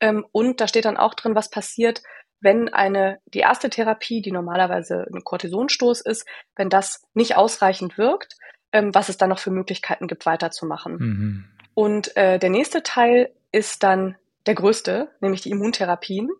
Ähm, 0.00 0.26
und 0.32 0.60
da 0.60 0.68
steht 0.68 0.84
dann 0.84 0.96
auch 0.96 1.14
drin, 1.14 1.34
was 1.34 1.50
passiert, 1.50 2.02
wenn 2.40 2.68
eine, 2.68 3.20
die 3.26 3.38
erste 3.38 3.70
Therapie, 3.70 4.20
die 4.20 4.32
normalerweise 4.32 5.06
ein 5.14 5.22
Cortisonstoß 5.22 6.00
ist, 6.00 6.26
wenn 6.56 6.68
das 6.68 7.02
nicht 7.14 7.36
ausreichend 7.36 7.98
wirkt, 7.98 8.36
ähm, 8.72 8.94
was 8.94 9.08
es 9.08 9.16
dann 9.16 9.30
noch 9.30 9.38
für 9.38 9.52
Möglichkeiten 9.52 10.08
gibt, 10.08 10.26
weiterzumachen. 10.26 10.96
Mhm. 10.98 11.44
Und 11.74 12.16
äh, 12.16 12.38
der 12.38 12.50
nächste 12.50 12.82
Teil 12.82 13.32
ist 13.52 13.82
dann 13.82 14.16
der 14.46 14.54
größte, 14.54 15.08
nämlich 15.20 15.42
die 15.42 15.50
Immuntherapien. 15.50 16.30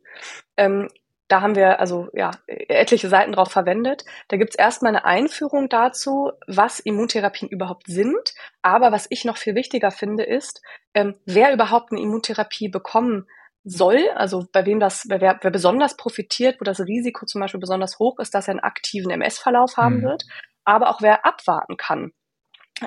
Ähm, 0.57 0.89
da 1.33 1.41
haben 1.41 1.55
wir 1.55 1.81
also 1.81 2.09
ja 2.13 2.31
etliche 2.47 3.09
Seiten 3.09 3.33
drauf 3.33 3.51
verwendet. 3.51 4.05
Da 4.29 4.37
gibt's 4.37 4.55
erstmal 4.55 4.91
eine 4.91 5.07
Einführung 5.07 5.71
dazu, 5.71 6.31
was 6.47 6.79
Immuntherapien 6.79 7.49
überhaupt 7.49 7.87
sind. 7.87 8.35
Aber 8.61 8.93
was 8.93 9.07
ich 9.09 9.25
noch 9.25 9.39
viel 9.39 9.55
wichtiger 9.55 9.91
finde, 9.91 10.25
ist, 10.25 10.61
ähm, 10.93 11.15
wer 11.25 11.55
überhaupt 11.55 11.91
eine 11.91 12.03
Immuntherapie 12.03 12.69
bekommen 12.69 13.27
soll, 13.65 14.11
also 14.15 14.45
bei 14.53 14.67
wem 14.67 14.79
das, 14.79 15.07
wer, 15.09 15.39
wer 15.41 15.51
besonders 15.51 15.97
profitiert, 15.97 16.61
wo 16.61 16.65
das 16.65 16.81
Risiko 16.81 17.25
zum 17.25 17.41
Beispiel 17.41 17.61
besonders 17.61 17.99
hoch 17.99 18.19
ist, 18.19 18.35
dass 18.35 18.49
er 18.49 18.53
einen 18.53 18.61
aktiven 18.61 19.11
MS-Verlauf 19.11 19.79
haben 19.79 20.01
mhm. 20.01 20.03
wird, 20.03 20.25
aber 20.65 20.91
auch 20.91 21.01
wer 21.01 21.25
abwarten 21.25 21.79
kann. 21.79 22.13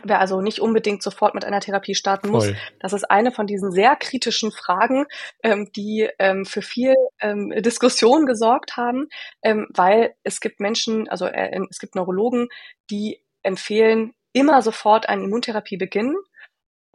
Wer 0.04 0.20
also 0.20 0.42
nicht 0.42 0.60
unbedingt 0.60 1.02
sofort 1.04 1.36
mit 1.36 1.46
einer 1.46 1.60
Therapie 1.60 1.96
starten 1.96 2.30
muss. 2.30 2.46
Voll. 2.46 2.58
Das 2.80 2.94
ist 2.94 3.10
eine 3.10 3.32
von 3.32 3.48
diesen 3.48 3.72
sehr 3.72 3.96
kritischen 3.96 4.52
Fragen, 4.52 5.06
ähm, 5.44 5.72
die 5.76 6.10
ähm, 6.20 6.46
für 6.46 6.62
viel 6.62 6.96
ähm, 7.20 7.52
Diskussion 7.58 8.26
gesorgt 8.26 8.78
haben, 8.78 9.08
ähm, 9.42 9.68
weil 9.74 10.16
es 10.24 10.40
gibt 10.40 10.60
Menschen, 10.60 11.10
also 11.10 11.26
äh, 11.26 11.60
es 11.70 11.80
gibt 11.80 11.96
Neurologen, 11.96 12.48
die 12.90 13.22
empfehlen, 13.44 14.14
immer 14.34 14.62
sofort 14.62 15.08
eine 15.08 15.24
Immuntherapie 15.24 15.78
beginnen 15.78 16.16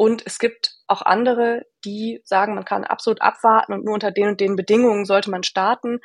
und 0.01 0.23
es 0.27 0.39
gibt 0.39 0.77
auch 0.87 1.03
andere, 1.03 1.67
die 1.85 2.23
sagen, 2.25 2.55
man 2.55 2.65
kann 2.65 2.85
absolut 2.85 3.21
abwarten 3.21 3.75
und 3.75 3.85
nur 3.85 3.93
unter 3.93 4.11
den 4.11 4.29
und 4.29 4.41
den 4.41 4.57
Bedingungen 4.57 5.05
sollte 5.05 5.31
man 5.31 5.43
starten. 5.43 6.01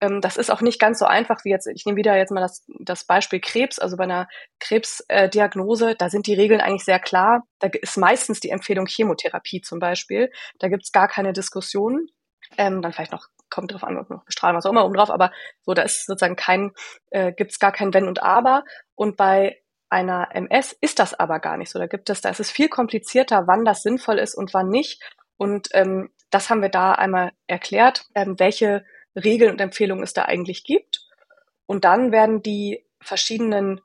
Ähm, 0.00 0.20
das 0.20 0.36
ist 0.36 0.50
auch 0.50 0.60
nicht 0.60 0.80
ganz 0.80 0.98
so 0.98 1.04
einfach 1.04 1.44
wie 1.44 1.50
jetzt, 1.50 1.66
ich 1.66 1.84
nehme 1.84 1.96
wieder 1.96 2.16
jetzt 2.16 2.30
mal 2.30 2.40
das, 2.40 2.64
das 2.78 3.04
Beispiel 3.04 3.40
Krebs, 3.40 3.78
also 3.78 3.96
bei 3.96 4.04
einer 4.04 4.28
Krebsdiagnose, 4.58 5.90
äh, 5.90 5.96
da 5.96 6.08
sind 6.08 6.26
die 6.26 6.34
Regeln 6.34 6.60
eigentlich 6.60 6.84
sehr 6.84 7.00
klar. 7.00 7.44
Da 7.58 7.68
ist 7.68 7.96
meistens 7.96 8.40
die 8.40 8.50
Empfehlung 8.50 8.86
Chemotherapie 8.86 9.60
zum 9.60 9.78
Beispiel. 9.78 10.30
Da 10.58 10.68
gibt 10.68 10.84
es 10.84 10.92
gar 10.92 11.08
keine 11.08 11.32
Diskussion. 11.32 12.08
Ähm, 12.56 12.82
dann 12.82 12.92
vielleicht 12.92 13.12
noch 13.12 13.26
kommt 13.50 13.72
drauf 13.72 13.84
an, 13.84 13.94
noch 14.08 14.24
bestrahlen, 14.24 14.56
was 14.56 14.64
auch 14.64 14.70
immer 14.70 14.84
oben 14.84 14.94
drauf, 14.94 15.10
aber 15.10 15.32
so, 15.62 15.74
da 15.74 15.82
ist 15.82 16.06
sozusagen 16.06 16.36
kein, 16.36 16.72
äh, 17.10 17.32
gibt 17.32 17.50
es 17.50 17.58
gar 17.58 17.72
kein 17.72 17.92
Wenn 17.92 18.06
und 18.06 18.22
Aber. 18.22 18.64
Und 18.94 19.16
bei 19.16 19.60
einer 19.90 20.28
MS 20.32 20.76
ist 20.80 21.00
das 21.00 21.14
aber 21.14 21.40
gar 21.40 21.56
nicht 21.56 21.70
so. 21.70 21.78
Da 21.78 21.86
gibt 21.86 22.08
es, 22.10 22.20
da 22.20 22.30
ist 22.30 22.40
es 22.40 22.50
viel 22.50 22.68
komplizierter, 22.68 23.46
wann 23.46 23.64
das 23.64 23.82
sinnvoll 23.82 24.18
ist 24.18 24.36
und 24.36 24.54
wann 24.54 24.68
nicht. 24.68 25.02
Und 25.36 25.68
ähm, 25.72 26.10
das 26.30 26.48
haben 26.48 26.62
wir 26.62 26.68
da 26.68 26.92
einmal 26.92 27.32
erklärt, 27.48 28.04
ähm, 28.14 28.38
welche 28.38 28.84
Regeln 29.14 29.52
und 29.52 29.60
Empfehlungen 29.60 30.04
es 30.04 30.12
da 30.12 30.22
eigentlich 30.22 30.64
gibt. 30.64 31.06
Und 31.66 31.84
dann 31.84 32.12
werden 32.12 32.42
die 32.42 32.84
verschiedenen 33.00 33.80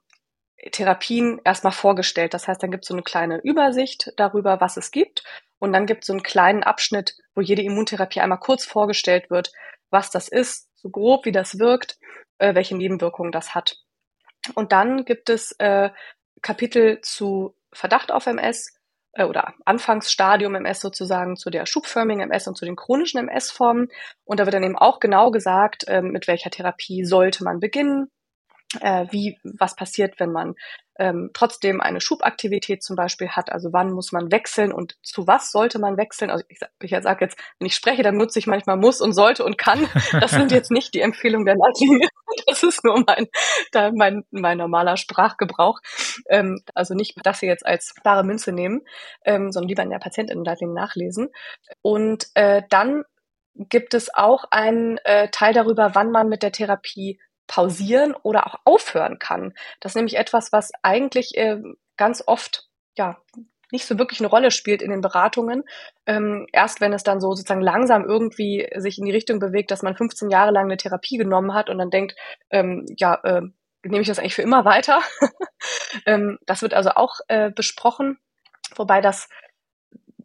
Therapien 0.71 1.39
erstmal 1.43 1.73
vorgestellt. 1.73 2.33
Das 2.33 2.47
heißt, 2.47 2.61
dann 2.61 2.71
gibt 2.71 2.85
es 2.85 2.87
so 2.87 2.93
eine 2.93 3.03
kleine 3.03 3.39
Übersicht 3.41 4.13
darüber, 4.17 4.61
was 4.61 4.77
es 4.77 4.91
gibt. 4.91 5.23
Und 5.59 5.73
dann 5.73 5.85
gibt 5.85 6.03
es 6.03 6.07
so 6.07 6.13
einen 6.13 6.23
kleinen 6.23 6.63
Abschnitt, 6.63 7.15
wo 7.33 7.41
jede 7.41 7.61
Immuntherapie 7.61 8.21
einmal 8.21 8.39
kurz 8.39 8.65
vorgestellt 8.65 9.29
wird, 9.29 9.51
was 9.89 10.09
das 10.09 10.27
ist, 10.27 10.69
so 10.75 10.89
grob, 10.89 11.25
wie 11.25 11.31
das 11.31 11.59
wirkt, 11.59 11.97
äh, 12.37 12.55
welche 12.55 12.75
Nebenwirkungen 12.75 13.31
das 13.31 13.55
hat. 13.55 13.77
Und 14.53 14.71
dann 14.71 15.05
gibt 15.05 15.29
es 15.29 15.53
äh, 15.53 15.89
Kapitel 16.41 17.01
zu 17.01 17.55
Verdacht 17.71 18.11
auf 18.11 18.27
MS 18.27 18.73
äh, 19.15 19.23
oder 19.23 19.53
Anfangsstadium 19.65 20.55
MS 20.55 20.81
sozusagen 20.81 21.35
zu 21.35 21.49
der 21.49 21.65
schubförmigen 21.65 22.21
MS 22.21 22.47
und 22.47 22.57
zu 22.57 22.65
den 22.65 22.75
chronischen 22.75 23.19
MS-Formen. 23.19 23.87
Und 24.25 24.39
da 24.39 24.45
wird 24.45 24.53
dann 24.53 24.63
eben 24.63 24.77
auch 24.77 24.99
genau 24.99 25.31
gesagt, 25.31 25.87
äh, 25.87 26.01
mit 26.01 26.27
welcher 26.27 26.51
Therapie 26.51 27.03
sollte 27.03 27.43
man 27.43 27.59
beginnen, 27.59 28.11
äh, 28.81 29.07
wie 29.11 29.39
was 29.43 29.75
passiert, 29.75 30.19
wenn 30.19 30.31
man 30.31 30.55
ähm, 30.97 31.31
trotzdem 31.33 31.81
eine 31.81 32.01
Schubaktivität 32.01 32.83
zum 32.83 32.95
Beispiel 32.95 33.29
hat. 33.29 33.51
Also 33.51 33.73
wann 33.73 33.91
muss 33.91 34.11
man 34.11 34.31
wechseln 34.31 34.71
und 34.71 34.97
zu 35.03 35.27
was 35.27 35.51
sollte 35.51 35.79
man 35.79 35.97
wechseln? 35.97 36.31
Also 36.31 36.45
ich, 36.47 36.59
ich 36.81 36.91
sage 36.91 37.25
jetzt, 37.25 37.37
wenn 37.59 37.67
ich 37.67 37.75
spreche, 37.75 38.03
dann 38.03 38.17
nutze 38.17 38.39
ich 38.39 38.47
manchmal 38.47 38.77
muss 38.77 39.01
und 39.01 39.13
sollte 39.13 39.43
und 39.43 39.57
kann. 39.57 39.87
Das 40.19 40.31
sind 40.31 40.51
jetzt 40.51 40.71
nicht 40.71 40.93
die 40.93 41.01
Empfehlungen 41.01 41.45
der 41.45 41.55
Leitlinie. 41.55 42.07
Das 42.47 42.63
ist 42.63 42.83
nur 42.83 43.03
mein, 43.05 43.27
mein, 43.93 44.23
mein 44.31 44.57
normaler 44.57 44.97
Sprachgebrauch. 44.97 45.79
Ähm, 46.27 46.61
also 46.73 46.93
nicht 46.93 47.15
das 47.23 47.39
hier 47.39 47.49
jetzt 47.49 47.65
als 47.65 47.95
klare 47.95 48.23
Münze 48.23 48.51
nehmen, 48.51 48.81
ähm, 49.23 49.51
sondern 49.51 49.69
lieber 49.69 49.83
in 49.83 49.89
der 49.89 49.99
Patientinnenleitlinie 49.99 50.75
nachlesen. 50.75 51.29
Und 51.81 52.27
äh, 52.33 52.63
dann 52.69 53.03
gibt 53.55 53.93
es 53.93 54.13
auch 54.13 54.45
einen 54.51 54.97
äh, 55.03 55.29
Teil 55.29 55.53
darüber, 55.53 55.95
wann 55.95 56.11
man 56.11 56.27
mit 56.27 56.43
der 56.43 56.51
Therapie 56.51 57.19
pausieren 57.47 58.15
oder 58.23 58.47
auch 58.47 58.55
aufhören 58.63 59.19
kann. 59.19 59.53
Das 59.79 59.91
ist 59.91 59.95
nämlich 59.95 60.17
etwas, 60.17 60.51
was 60.51 60.71
eigentlich 60.81 61.37
äh, 61.37 61.61
ganz 61.97 62.23
oft 62.25 62.67
ja 62.97 63.17
nicht 63.71 63.85
so 63.85 63.97
wirklich 63.97 64.19
eine 64.19 64.29
Rolle 64.29 64.51
spielt 64.51 64.81
in 64.81 64.91
den 64.91 65.01
Beratungen. 65.01 65.63
Ähm, 66.05 66.47
erst 66.53 66.81
wenn 66.81 66.93
es 66.93 67.03
dann 67.03 67.19
so 67.19 67.33
sozusagen 67.33 67.61
langsam 67.61 68.05
irgendwie 68.05 68.67
sich 68.75 68.97
in 68.99 69.05
die 69.05 69.11
Richtung 69.11 69.39
bewegt, 69.39 69.71
dass 69.71 69.81
man 69.81 69.95
15 69.95 70.29
Jahre 70.29 70.51
lang 70.51 70.65
eine 70.65 70.77
Therapie 70.77 71.17
genommen 71.17 71.53
hat 71.53 71.69
und 71.69 71.77
dann 71.77 71.89
denkt, 71.89 72.15
ähm, 72.51 72.85
ja, 72.97 73.15
äh, 73.23 73.41
nehme 73.83 74.01
ich 74.01 74.07
das 74.07 74.19
eigentlich 74.19 74.35
für 74.35 74.41
immer 74.41 74.65
weiter? 74.65 75.01
ähm, 76.05 76.39
das 76.45 76.61
wird 76.61 76.73
also 76.73 76.91
auch 76.91 77.19
äh, 77.27 77.51
besprochen, 77.51 78.17
wobei 78.75 79.01
das 79.01 79.29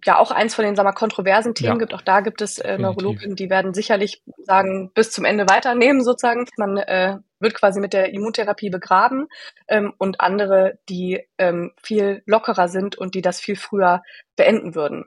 ja 0.05 0.19
auch 0.19 0.31
eins 0.31 0.55
von 0.55 0.65
den 0.65 0.77
sagen 0.77 0.89
wir, 0.89 0.93
kontroversen 0.93 1.55
Themen 1.55 1.75
ja, 1.75 1.79
gibt. 1.79 1.95
Auch 1.95 2.03
da 2.03 2.21
gibt 2.21 2.43
es 2.43 2.59
äh, 2.59 2.79
Neurologen, 2.79 3.37
die 3.37 3.51
werden 3.51 3.75
sicherlich 3.75 4.23
sagen, 4.39 4.91
bis 4.95 5.11
zum 5.11 5.25
Ende 5.25 5.49
weiternehmen 5.49 6.03
sozusagen. 6.03 6.47
Man 6.57 6.77
äh, 6.77 7.19
wird 7.39 7.55
quasi 7.55 7.81
mit 7.81 7.93
der 7.93 8.13
Immuntherapie 8.13 8.71
begraben 8.71 9.29
ähm, 9.69 9.93
und 9.99 10.21
andere, 10.21 10.79
die 10.89 11.27
ähm, 11.39 11.73
viel 11.83 12.23
lockerer 12.27 12.69
sind 12.69 12.97
und 12.97 13.15
die 13.15 13.23
das 13.23 13.41
viel 13.41 13.57
früher 13.57 14.03
beenden 14.37 14.75
würden. 14.75 15.07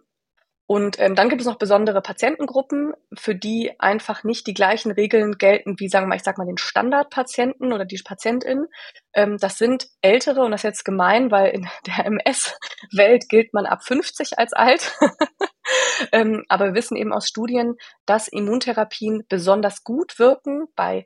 Und 0.65 0.97
ähm, 0.99 1.13
dann 1.15 1.27
gibt 1.27 1.41
es 1.41 1.47
noch 1.47 1.57
besondere 1.57 2.01
Patientengruppen, 2.01 2.93
für 3.13 3.35
die 3.35 3.77
einfach 3.79 4.23
nicht 4.23 4.47
die 4.47 4.53
gleichen 4.53 4.91
Regeln 4.91 5.37
gelten 5.37 5.77
wie, 5.77 5.89
sagen 5.89 6.05
wir 6.05 6.09
mal, 6.09 6.15
ich 6.15 6.23
sag 6.23 6.37
mal, 6.37 6.47
den 6.47 6.57
Standardpatienten 6.57 7.73
oder 7.73 7.83
die 7.83 8.01
Patientin. 8.03 8.67
Ähm, 9.13 9.37
das 9.37 9.57
sind 9.57 9.89
ältere, 10.01 10.41
und 10.41 10.51
das 10.51 10.61
ist 10.61 10.63
jetzt 10.63 10.85
gemein, 10.85 11.31
weil 11.31 11.51
in 11.51 11.67
der 11.87 12.05
MS-Welt 12.05 13.27
gilt 13.27 13.53
man 13.53 13.65
ab 13.65 13.83
50 13.83 14.39
als 14.39 14.53
alt. 14.53 14.97
ähm, 16.13 16.45
aber 16.47 16.67
wir 16.67 16.75
wissen 16.75 16.95
eben 16.95 17.11
aus 17.11 17.27
Studien, 17.27 17.75
dass 18.05 18.29
Immuntherapien 18.29 19.25
besonders 19.27 19.83
gut 19.83 20.17
wirken 20.17 20.67
bei 20.77 21.05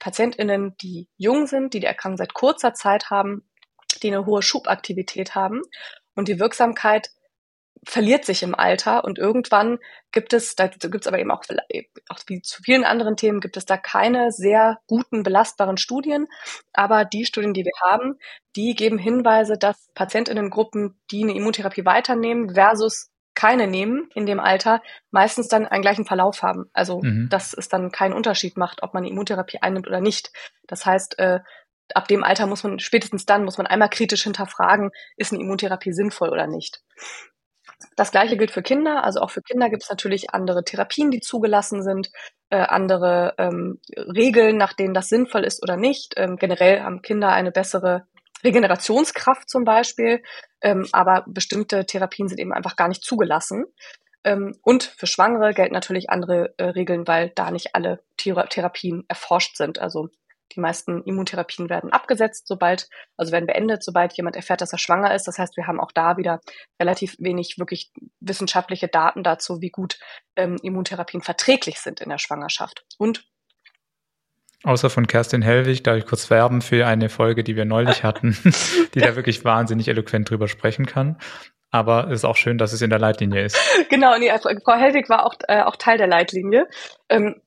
PatientInnen, 0.00 0.76
die 0.78 1.08
jung 1.16 1.46
sind, 1.46 1.74
die 1.74 1.80
die 1.80 1.86
Erkrankung 1.86 2.18
seit 2.18 2.34
kurzer 2.34 2.74
Zeit 2.74 3.08
haben, 3.10 3.48
die 4.02 4.08
eine 4.08 4.26
hohe 4.26 4.42
Schubaktivität 4.42 5.34
haben. 5.36 5.62
Und 6.14 6.28
die 6.28 6.40
Wirksamkeit 6.40 7.10
verliert 7.84 8.24
sich 8.24 8.42
im 8.42 8.54
Alter 8.54 9.04
und 9.04 9.18
irgendwann 9.18 9.78
gibt 10.12 10.32
es, 10.32 10.56
da 10.56 10.66
gibt 10.66 11.02
es 11.02 11.06
aber 11.06 11.18
eben 11.18 11.30
auch, 11.30 11.44
auch 12.08 12.18
wie 12.26 12.42
zu 12.42 12.62
vielen 12.62 12.84
anderen 12.84 13.16
Themen, 13.16 13.40
gibt 13.40 13.56
es 13.56 13.66
da 13.66 13.76
keine 13.76 14.32
sehr 14.32 14.78
guten, 14.86 15.22
belastbaren 15.22 15.76
Studien. 15.76 16.26
Aber 16.72 17.04
die 17.04 17.24
Studien, 17.24 17.54
die 17.54 17.64
wir 17.64 17.90
haben, 17.90 18.18
die 18.56 18.74
geben 18.74 18.98
Hinweise, 18.98 19.58
dass 19.58 19.88
Patientinnengruppen, 19.94 20.98
die 21.10 21.22
eine 21.22 21.34
Immuntherapie 21.34 21.84
weiternehmen 21.84 22.54
versus 22.54 23.10
keine 23.34 23.66
nehmen 23.66 24.08
in 24.14 24.26
dem 24.26 24.40
Alter, 24.40 24.82
meistens 25.10 25.48
dann 25.48 25.66
einen 25.66 25.82
gleichen 25.82 26.06
Verlauf 26.06 26.42
haben. 26.42 26.70
Also, 26.72 27.02
mhm. 27.02 27.28
dass 27.30 27.52
es 27.52 27.68
dann 27.68 27.92
keinen 27.92 28.14
Unterschied 28.14 28.56
macht, 28.56 28.82
ob 28.82 28.94
man 28.94 29.02
eine 29.02 29.12
Immuntherapie 29.12 29.58
einnimmt 29.60 29.86
oder 29.86 30.00
nicht. 30.00 30.32
Das 30.66 30.86
heißt, 30.86 31.18
äh, 31.18 31.40
ab 31.94 32.08
dem 32.08 32.24
Alter 32.24 32.46
muss 32.46 32.64
man, 32.64 32.78
spätestens 32.78 33.26
dann 33.26 33.44
muss 33.44 33.58
man 33.58 33.66
einmal 33.66 33.90
kritisch 33.90 34.24
hinterfragen, 34.24 34.90
ist 35.16 35.32
eine 35.32 35.42
Immuntherapie 35.42 35.92
sinnvoll 35.92 36.30
oder 36.30 36.46
nicht. 36.46 36.82
Das 37.94 38.10
gleiche 38.10 38.36
gilt 38.36 38.50
für 38.50 38.62
Kinder. 38.62 39.04
Also 39.04 39.20
auch 39.20 39.30
für 39.30 39.42
Kinder 39.42 39.68
gibt 39.68 39.82
es 39.82 39.90
natürlich 39.90 40.30
andere 40.30 40.64
Therapien, 40.64 41.10
die 41.10 41.20
zugelassen 41.20 41.82
sind, 41.82 42.10
äh, 42.50 42.58
andere 42.58 43.34
ähm, 43.38 43.80
Regeln, 43.96 44.56
nach 44.56 44.72
denen 44.72 44.94
das 44.94 45.08
sinnvoll 45.08 45.44
ist 45.44 45.62
oder 45.62 45.76
nicht. 45.76 46.14
Ähm, 46.16 46.36
generell 46.36 46.82
haben 46.82 47.02
Kinder 47.02 47.30
eine 47.32 47.52
bessere 47.52 48.06
Regenerationskraft 48.44 49.48
zum 49.48 49.64
Beispiel, 49.64 50.22
ähm, 50.60 50.86
aber 50.92 51.24
bestimmte 51.26 51.84
Therapien 51.86 52.28
sind 52.28 52.38
eben 52.38 52.52
einfach 52.52 52.76
gar 52.76 52.88
nicht 52.88 53.02
zugelassen. 53.02 53.64
Ähm, 54.24 54.58
und 54.62 54.82
für 54.84 55.06
Schwangere 55.06 55.54
gelten 55.54 55.74
natürlich 55.74 56.10
andere 56.10 56.54
äh, 56.58 56.64
Regeln, 56.64 57.06
weil 57.06 57.30
da 57.34 57.50
nicht 57.50 57.74
alle 57.74 58.02
Thera 58.16 58.46
Therapien 58.46 59.04
erforscht 59.08 59.56
sind. 59.56 59.78
Also 59.78 60.08
die 60.54 60.60
meisten 60.60 61.02
Immuntherapien 61.02 61.68
werden 61.68 61.92
abgesetzt, 61.92 62.46
sobald, 62.46 62.88
also 63.16 63.32
werden 63.32 63.46
beendet, 63.46 63.82
sobald 63.82 64.12
jemand 64.14 64.36
erfährt, 64.36 64.60
dass 64.60 64.72
er 64.72 64.78
schwanger 64.78 65.14
ist. 65.14 65.26
Das 65.26 65.38
heißt, 65.38 65.56
wir 65.56 65.66
haben 65.66 65.80
auch 65.80 65.92
da 65.92 66.16
wieder 66.16 66.40
relativ 66.80 67.16
wenig 67.18 67.56
wirklich 67.58 67.92
wissenschaftliche 68.20 68.88
Daten 68.88 69.22
dazu, 69.22 69.60
wie 69.60 69.70
gut 69.70 69.98
ähm, 70.36 70.56
Immuntherapien 70.62 71.22
verträglich 71.22 71.80
sind 71.80 72.00
in 72.00 72.08
der 72.08 72.18
Schwangerschaft. 72.18 72.84
Und 72.98 73.24
Außer 74.64 74.90
von 74.90 75.06
Kerstin 75.06 75.42
Hellwig, 75.42 75.84
darf 75.84 75.96
ich 75.96 76.06
kurz 76.06 76.28
werben 76.30 76.60
für 76.60 76.86
eine 76.86 77.08
Folge, 77.08 77.44
die 77.44 77.54
wir 77.54 77.64
neulich 77.64 78.02
hatten, 78.02 78.36
die 78.94 79.00
da 79.00 79.14
wirklich 79.14 79.44
wahnsinnig 79.44 79.86
eloquent 79.86 80.28
drüber 80.28 80.48
sprechen 80.48 80.86
kann. 80.86 81.18
Aber 81.70 82.06
es 82.06 82.20
ist 82.20 82.24
auch 82.24 82.36
schön, 82.36 82.58
dass 82.58 82.72
es 82.72 82.80
in 82.80 82.90
der 82.90 82.98
Leitlinie 82.98 83.44
ist. 83.44 83.58
Genau, 83.90 84.16
nee, 84.18 84.30
Frau 84.38 84.74
Hellwig 84.74 85.08
war 85.08 85.26
auch, 85.26 85.34
äh, 85.46 85.62
auch 85.62 85.76
Teil 85.76 85.98
der 85.98 86.06
Leitlinie. 86.06 86.66
Ähm, 87.08 87.40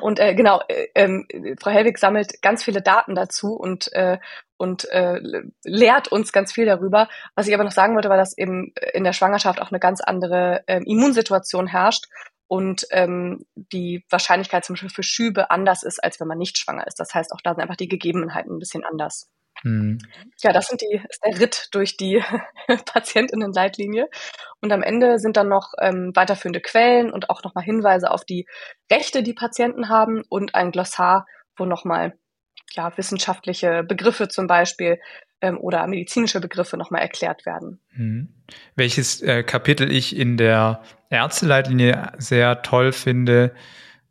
und 0.00 0.18
äh, 0.18 0.34
genau, 0.34 0.60
äh, 0.68 0.88
ähm, 0.94 1.26
Frau 1.60 1.70
Hellwig 1.70 1.98
sammelt 1.98 2.42
ganz 2.42 2.64
viele 2.64 2.82
Daten 2.82 3.14
dazu 3.14 3.54
und, 3.54 3.92
äh, 3.92 4.18
und 4.56 4.84
äh, 4.90 5.20
lehrt 5.64 6.08
uns 6.08 6.32
ganz 6.32 6.52
viel 6.52 6.66
darüber. 6.66 7.08
Was 7.34 7.46
ich 7.46 7.54
aber 7.54 7.64
noch 7.64 7.72
sagen 7.72 7.94
wollte, 7.94 8.08
war, 8.08 8.16
dass 8.16 8.36
eben 8.36 8.72
in 8.94 9.04
der 9.04 9.12
Schwangerschaft 9.12 9.60
auch 9.60 9.70
eine 9.70 9.78
ganz 9.78 10.00
andere 10.00 10.64
äh, 10.66 10.82
Immunsituation 10.84 11.66
herrscht 11.66 12.06
und 12.48 12.86
ähm, 12.90 13.44
die 13.54 14.04
Wahrscheinlichkeit 14.10 14.64
zum 14.64 14.74
Beispiel 14.74 14.90
für 14.90 15.02
Schübe 15.02 15.50
anders 15.50 15.82
ist, 15.82 16.02
als 16.02 16.20
wenn 16.20 16.28
man 16.28 16.38
nicht 16.38 16.58
schwanger 16.58 16.86
ist. 16.86 16.98
Das 16.98 17.14
heißt, 17.14 17.32
auch 17.32 17.40
da 17.42 17.54
sind 17.54 17.62
einfach 17.62 17.76
die 17.76 17.88
Gegebenheiten 17.88 18.56
ein 18.56 18.58
bisschen 18.58 18.84
anders. 18.84 19.28
Mhm. 19.66 19.98
Ja, 20.42 20.52
das 20.52 20.68
sind 20.68 20.80
die, 20.80 21.02
ist 21.08 21.24
der 21.24 21.40
Ritt 21.40 21.68
durch 21.72 21.96
die 21.96 22.22
Patientinnenleitlinie. 22.86 24.08
Und 24.60 24.72
am 24.72 24.82
Ende 24.82 25.18
sind 25.18 25.36
dann 25.36 25.48
noch 25.48 25.72
ähm, 25.80 26.12
weiterführende 26.14 26.60
Quellen 26.60 27.10
und 27.10 27.30
auch 27.30 27.42
nochmal 27.42 27.64
Hinweise 27.64 28.12
auf 28.12 28.24
die 28.24 28.46
Rechte, 28.90 29.24
die 29.24 29.34
Patienten 29.34 29.88
haben 29.88 30.22
und 30.28 30.54
ein 30.54 30.70
Glossar, 30.70 31.26
wo 31.56 31.64
nochmal 31.64 32.16
ja, 32.74 32.96
wissenschaftliche 32.96 33.82
Begriffe 33.82 34.28
zum 34.28 34.46
Beispiel 34.46 35.00
ähm, 35.40 35.58
oder 35.58 35.84
medizinische 35.88 36.40
Begriffe 36.40 36.76
nochmal 36.76 37.02
erklärt 37.02 37.44
werden. 37.44 37.80
Mhm. 37.90 38.28
Welches 38.76 39.20
äh, 39.20 39.42
Kapitel 39.42 39.90
ich 39.90 40.16
in 40.16 40.36
der 40.36 40.80
Ärzteleitlinie 41.10 42.12
sehr 42.18 42.62
toll 42.62 42.92
finde, 42.92 43.52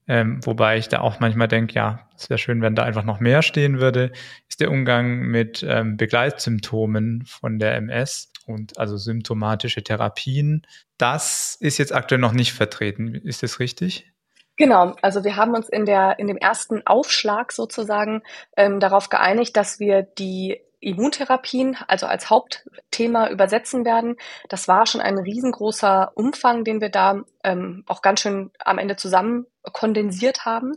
ähm, 0.08 0.40
wobei 0.46 0.78
ich 0.78 0.88
da 0.88 1.00
auch 1.00 1.20
manchmal 1.20 1.48
denke, 1.48 1.74
ja, 1.74 2.08
es 2.16 2.30
wäre 2.30 2.38
schön, 2.38 2.62
wenn 2.62 2.76
da 2.76 2.84
einfach 2.84 3.04
noch 3.04 3.20
mehr 3.20 3.42
stehen 3.42 3.80
würde, 3.80 4.12
ist 4.48 4.60
der 4.60 4.70
Umgang 4.70 5.22
mit 5.22 5.66
ähm, 5.68 5.98
Begleitsymptomen 5.98 7.26
von 7.26 7.58
der 7.58 7.76
MS 7.76 8.32
und 8.46 8.78
also 8.78 8.98
symptomatische 8.98 9.84
Therapien. 9.84 10.66
Das 10.98 11.58
ist 11.60 11.78
jetzt 11.78 11.94
aktuell 11.94 12.22
noch 12.22 12.34
nicht 12.34 12.54
vertreten. 12.54 13.16
Ist 13.16 13.42
das 13.42 13.60
richtig? 13.60 14.12
Genau, 14.58 14.96
also 15.02 15.24
wir 15.24 15.36
haben 15.36 15.54
uns 15.54 15.68
in 15.68 15.86
der 15.86 16.18
in 16.20 16.28
dem 16.28 16.38
ersten 16.38 16.86
Aufschlag 16.86 17.52
sozusagen 17.52 18.22
ähm, 18.56 18.80
darauf 18.80 19.10
geeinigt, 19.10 19.58
dass 19.58 19.80
wir 19.80 20.04
die 20.04 20.62
Immuntherapien, 20.80 21.78
also 21.88 22.06
als 22.06 22.30
Hauptthema 22.30 23.30
übersetzen 23.30 23.86
werden. 23.86 24.18
Das 24.50 24.68
war 24.68 24.86
schon 24.86 25.02
ein 25.02 25.18
riesengroßer 25.18 26.12
Umfang, 26.14 26.64
den 26.64 26.80
wir 26.80 26.90
da 26.90 27.24
ähm, 27.44 27.84
auch 27.88 28.04
ganz 28.04 28.22
schön 28.22 28.52
am 28.60 28.78
Ende 28.78 28.96
zusammen 28.96 29.48
kondensiert 29.74 30.46
haben. 30.46 30.74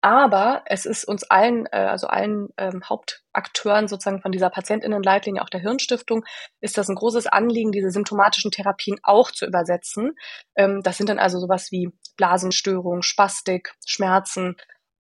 Aber 0.00 0.62
es 0.66 0.86
ist 0.86 1.04
uns 1.04 1.24
allen, 1.24 1.66
äh, 1.66 1.78
also 1.78 2.06
allen 2.06 2.50
ähm, 2.56 2.82
Hauptakteuren 2.88 3.88
sozusagen 3.88 4.22
von 4.22 4.30
dieser 4.30 4.48
Patientinnenleitlinie, 4.48 5.42
auch 5.42 5.48
der 5.48 5.60
Hirnstiftung, 5.60 6.24
ist 6.60 6.78
das 6.78 6.88
ein 6.88 6.94
großes 6.94 7.26
Anliegen, 7.26 7.72
diese 7.72 7.90
symptomatischen 7.90 8.52
Therapien 8.52 8.98
auch 9.02 9.32
zu 9.32 9.44
übersetzen. 9.44 10.12
Ähm, 10.54 10.82
das 10.84 10.98
sind 10.98 11.08
dann 11.08 11.18
also 11.18 11.40
sowas 11.40 11.72
wie 11.72 11.90
Blasenstörung, 12.16 13.02
Spastik, 13.02 13.74
Schmerzen, 13.84 14.56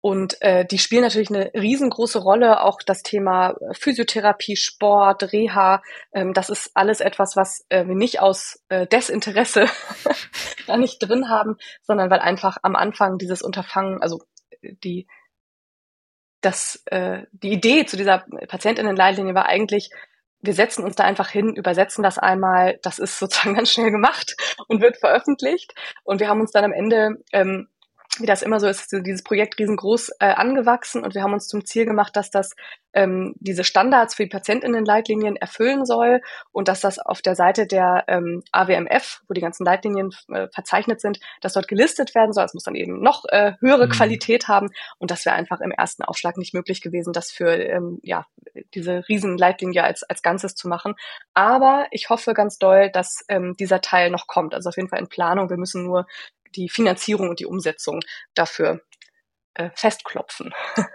und 0.07 0.40
äh, 0.40 0.64
die 0.64 0.79
spielen 0.79 1.03
natürlich 1.03 1.31
eine 1.31 1.51
riesengroße 1.53 2.21
Rolle, 2.21 2.62
auch 2.62 2.79
das 2.81 3.03
Thema 3.03 3.57
Physiotherapie, 3.73 4.55
Sport, 4.55 5.33
Reha. 5.33 5.83
Ähm, 6.12 6.33
das 6.33 6.49
ist 6.49 6.71
alles 6.75 7.01
etwas, 7.01 7.35
was 7.35 7.66
äh, 7.71 7.88
wir 7.88 7.97
nicht 7.97 8.21
aus 8.21 8.62
äh, 8.69 8.87
Desinteresse 8.87 9.66
da 10.69 10.77
nicht 10.77 11.01
drin 11.01 11.29
haben, 11.29 11.57
sondern 11.83 12.09
weil 12.09 12.21
einfach 12.21 12.57
am 12.62 12.77
Anfang 12.77 13.19
dieses 13.19 13.42
Unterfangen, 13.42 14.01
also 14.01 14.23
die 14.62 15.09
das, 16.40 16.85
äh, 16.87 17.23
die 17.33 17.51
Idee 17.51 17.85
zu 17.87 17.97
dieser 17.97 18.27
Patientinnenleitlinie 18.47 19.35
war 19.35 19.47
eigentlich, 19.47 19.90
wir 20.40 20.55
setzen 20.55 20.85
uns 20.85 20.95
da 20.95 21.03
einfach 21.03 21.31
hin, 21.31 21.57
übersetzen 21.57 22.05
das 22.05 22.16
einmal, 22.16 22.79
das 22.85 23.01
ist 23.01 23.19
sozusagen 23.19 23.55
ganz 23.57 23.73
schnell 23.73 23.90
gemacht 23.90 24.37
und 24.69 24.81
wird 24.81 24.99
veröffentlicht. 24.99 25.75
Und 26.05 26.21
wir 26.21 26.29
haben 26.29 26.40
uns 26.40 26.53
dann 26.53 26.62
am 26.62 26.73
Ende 26.73 27.16
ähm, 27.33 27.66
wie 28.20 28.26
das 28.26 28.42
immer 28.42 28.61
so 28.61 28.66
ist, 28.66 28.92
ist 28.92 29.07
dieses 29.07 29.22
Projekt 29.22 29.59
riesengroß 29.59 30.11
äh, 30.20 30.26
angewachsen 30.26 31.02
und 31.05 31.14
wir 31.14 31.22
haben 31.22 31.33
uns 31.33 31.48
zum 31.48 31.64
Ziel 31.64 31.85
gemacht, 31.87 32.16
dass 32.16 32.31
das 32.31 32.55
ähm, 32.92 33.35
diese 33.38 33.62
Standards 33.62 34.14
für 34.14 34.24
die 34.24 34.31
Patientinnenleitlinien 34.31 35.37
erfüllen 35.37 35.85
soll 35.85 36.22
und 36.50 36.68
dass 36.68 36.81
das 36.81 36.98
auf 36.98 37.20
der 37.20 37.37
Seite 37.37 37.66
der 37.66 38.05
ähm, 38.09 38.42
AWMF, 38.52 39.20
wo 39.29 39.35
die 39.35 39.42
ganzen 39.42 39.64
Leitlinien 39.64 40.11
äh, 40.33 40.48
verzeichnet 40.52 41.00
sind, 41.00 41.20
dass 41.42 41.52
dort 41.52 41.68
gelistet 41.68 42.14
werden 42.14 42.33
soll. 42.33 42.44
Es 42.44 42.55
muss 42.55 42.64
dann 42.64 42.74
eben 42.74 43.00
noch 43.02 43.24
äh, 43.29 43.52
höhere 43.61 43.87
mhm. 43.87 43.90
Qualität 43.90 44.48
haben 44.48 44.70
und 44.98 45.11
das 45.11 45.26
wäre 45.26 45.37
einfach 45.37 45.61
im 45.61 45.70
ersten 45.70 46.05
Aufschlag 46.05 46.38
nicht 46.38 46.55
möglich 46.55 46.81
gewesen, 46.81 47.12
das 47.12 47.31
für 47.31 47.55
ähm, 47.55 48.00
ja 48.02 48.24
diese 48.74 49.07
Riesenleitlinie 49.09 49.85
als 49.85 50.02
als 50.02 50.22
Ganzes 50.22 50.55
zu 50.55 50.68
machen. 50.68 50.94
Aber 51.35 51.87
ich 51.90 52.09
hoffe 52.09 52.33
ganz 52.33 52.59
doll, 52.59 52.90
dass 52.90 53.24
ähm, 53.29 53.57
dieser 53.59 53.83
Teil 53.83 54.11
noch 54.11 54.26
kommt. 54.26 54.55
Also 54.55 54.70
auf 54.70 54.76
jeden 54.76 54.88
Fall 54.88 55.00
in 55.00 55.09
Planung. 55.09 55.50
Wir 55.50 55.59
müssen 55.59 55.85
nur 55.85 56.07
die 56.57 56.69
Finanzierung 56.69 57.29
und 57.29 57.40
die 57.40 57.47
Umsetzung 57.47 58.01
dafür 58.35 58.81
äh, 59.55 59.71
festklopfen. 59.75 60.53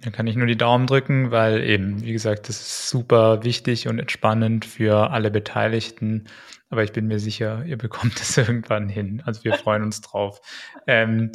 Da 0.00 0.10
kann 0.10 0.28
ich 0.28 0.36
nur 0.36 0.46
die 0.46 0.56
Daumen 0.56 0.86
drücken, 0.86 1.32
weil 1.32 1.60
eben, 1.64 2.02
wie 2.02 2.12
gesagt, 2.12 2.48
das 2.48 2.60
ist 2.60 2.88
super 2.88 3.42
wichtig 3.42 3.88
und 3.88 3.98
entspannend 3.98 4.64
für 4.64 5.10
alle 5.10 5.30
Beteiligten. 5.30 6.28
Aber 6.70 6.84
ich 6.84 6.92
bin 6.92 7.08
mir 7.08 7.18
sicher, 7.18 7.64
ihr 7.66 7.76
bekommt 7.76 8.14
es 8.20 8.36
irgendwann 8.36 8.88
hin. 8.88 9.22
Also 9.26 9.42
wir 9.42 9.54
freuen 9.54 9.82
uns 9.82 10.00
drauf. 10.00 10.40
Ähm, 10.86 11.32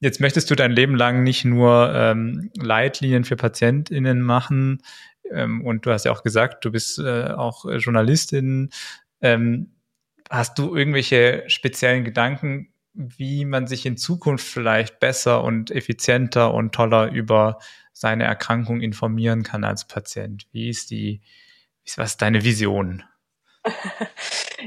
jetzt 0.00 0.20
möchtest 0.20 0.50
du 0.50 0.56
dein 0.56 0.72
Leben 0.72 0.96
lang 0.96 1.22
nicht 1.22 1.44
nur 1.44 1.92
ähm, 1.94 2.50
Leitlinien 2.56 3.22
für 3.22 3.36
PatientInnen 3.36 4.20
machen. 4.20 4.82
Ähm, 5.30 5.64
und 5.64 5.86
du 5.86 5.92
hast 5.92 6.04
ja 6.04 6.10
auch 6.10 6.24
gesagt, 6.24 6.64
du 6.64 6.72
bist 6.72 6.98
äh, 6.98 7.28
auch 7.28 7.64
Journalistin. 7.64 8.70
Ähm, 9.20 9.76
hast 10.28 10.58
du 10.58 10.74
irgendwelche 10.74 11.44
speziellen 11.46 12.02
Gedanken, 12.02 12.72
wie 12.92 13.44
man 13.44 13.66
sich 13.66 13.86
in 13.86 13.96
Zukunft 13.96 14.46
vielleicht 14.46 15.00
besser 15.00 15.42
und 15.44 15.70
effizienter 15.70 16.52
und 16.54 16.74
toller 16.74 17.10
über 17.10 17.58
seine 17.92 18.24
Erkrankung 18.24 18.80
informieren 18.80 19.42
kann 19.42 19.64
als 19.64 19.86
Patient? 19.86 20.46
Wie 20.52 20.68
ist 20.68 20.90
die, 20.90 21.22
was 21.96 22.12
ist 22.12 22.22
deine 22.22 22.44
Vision? 22.44 23.04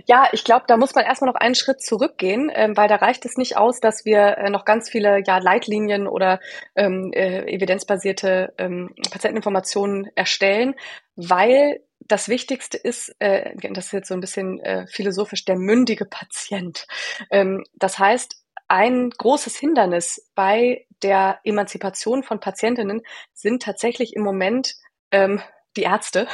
Ja, 0.08 0.28
ich 0.32 0.44
glaube, 0.44 0.66
da 0.68 0.78
muss 0.78 0.96
man 0.96 1.06
erstmal 1.06 1.32
noch 1.32 1.40
einen 1.40 1.56
Schritt 1.56 1.82
zurückgehen, 1.82 2.52
ähm, 2.54 2.76
weil 2.76 2.88
da 2.88 2.96
reicht 2.96 3.26
es 3.26 3.38
nicht 3.38 3.58
aus, 3.58 3.80
dass 3.80 4.06
wir 4.06 4.38
äh, 4.38 4.50
noch 4.50 4.66
ganz 4.66 4.90
viele 4.90 5.22
ja, 5.26 5.38
Leitlinien 5.38 6.08
oder 6.08 6.40
ähm, 6.76 7.12
äh, 7.14 7.44
evidenzbasierte 7.44 8.54
ähm, 8.58 8.94
Patienteninformationen 9.12 10.10
erstellen, 10.16 10.74
weil 11.16 11.82
das 12.08 12.30
Wichtigste 12.30 12.78
ist, 12.78 13.16
äh, 13.20 13.56
das 13.72 13.88
ist 13.88 13.92
jetzt 13.92 14.08
so 14.08 14.14
ein 14.14 14.20
bisschen 14.20 14.60
äh, 14.60 14.88
philosophisch, 14.88 15.46
der 15.46 15.58
mündige 15.58 16.06
Patient. 16.06 16.86
Ähm, 17.30 17.64
das 17.76 18.00
heißt, 18.00 18.44
ein 18.68 19.10
großes 19.10 19.58
Hindernis 19.58 20.30
bei 20.36 20.86
der 21.02 21.40
Emanzipation 21.44 22.24
von 22.24 22.40
Patientinnen 22.40 23.02
sind 23.34 23.62
tatsächlich 23.62 24.16
im 24.16 24.24
Moment 24.24 24.76
ähm, 25.12 25.42
die 25.76 25.84
Ärzte, 25.84 26.28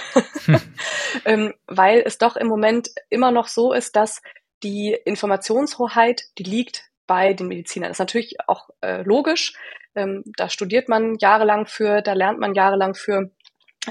hm. 0.46 0.62
ähm, 1.26 1.54
weil 1.68 2.04
es 2.06 2.18
doch 2.18 2.36
im 2.36 2.48
Moment 2.48 2.90
immer 3.10 3.32
noch 3.32 3.48
so 3.48 3.74
ist, 3.74 3.96
dass 3.96 4.22
die 4.64 4.98
Informationshoheit, 5.06 6.24
die 6.38 6.44
liegt 6.44 6.90
bei 7.08 7.34
den 7.34 7.48
Medizinern. 7.48 7.90
Das 7.90 7.96
ist 7.96 8.00
natürlich 8.00 8.36
auch 8.48 8.70
äh, 8.82 9.02
logisch. 9.02 9.54
Ähm, 9.96 10.24
da 10.38 10.50
studiert 10.50 10.90
man 10.90 11.16
jahrelang 11.20 11.66
für, 11.66 12.02
da 12.02 12.14
lernt 12.14 12.40
man 12.40 12.54
jahrelang 12.54 12.94
für. 12.94 13.32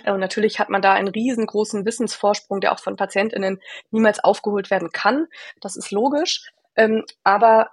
Äh, 0.05 0.13
und 0.13 0.21
natürlich 0.21 0.59
hat 0.59 0.69
man 0.69 0.83
da 0.83 0.93
einen 0.93 1.09
riesengroßen 1.09 1.85
Wissensvorsprung, 1.85 2.61
der 2.61 2.73
auch 2.73 2.81
von 2.81 2.97
PatientInnen 2.97 3.61
niemals 3.91 4.23
aufgeholt 4.23 4.71
werden 4.71 4.91
kann. 4.93 5.27
Das 5.61 5.77
ist 5.77 5.91
logisch. 5.91 6.51
Ähm, 6.77 7.05
aber 7.25 7.71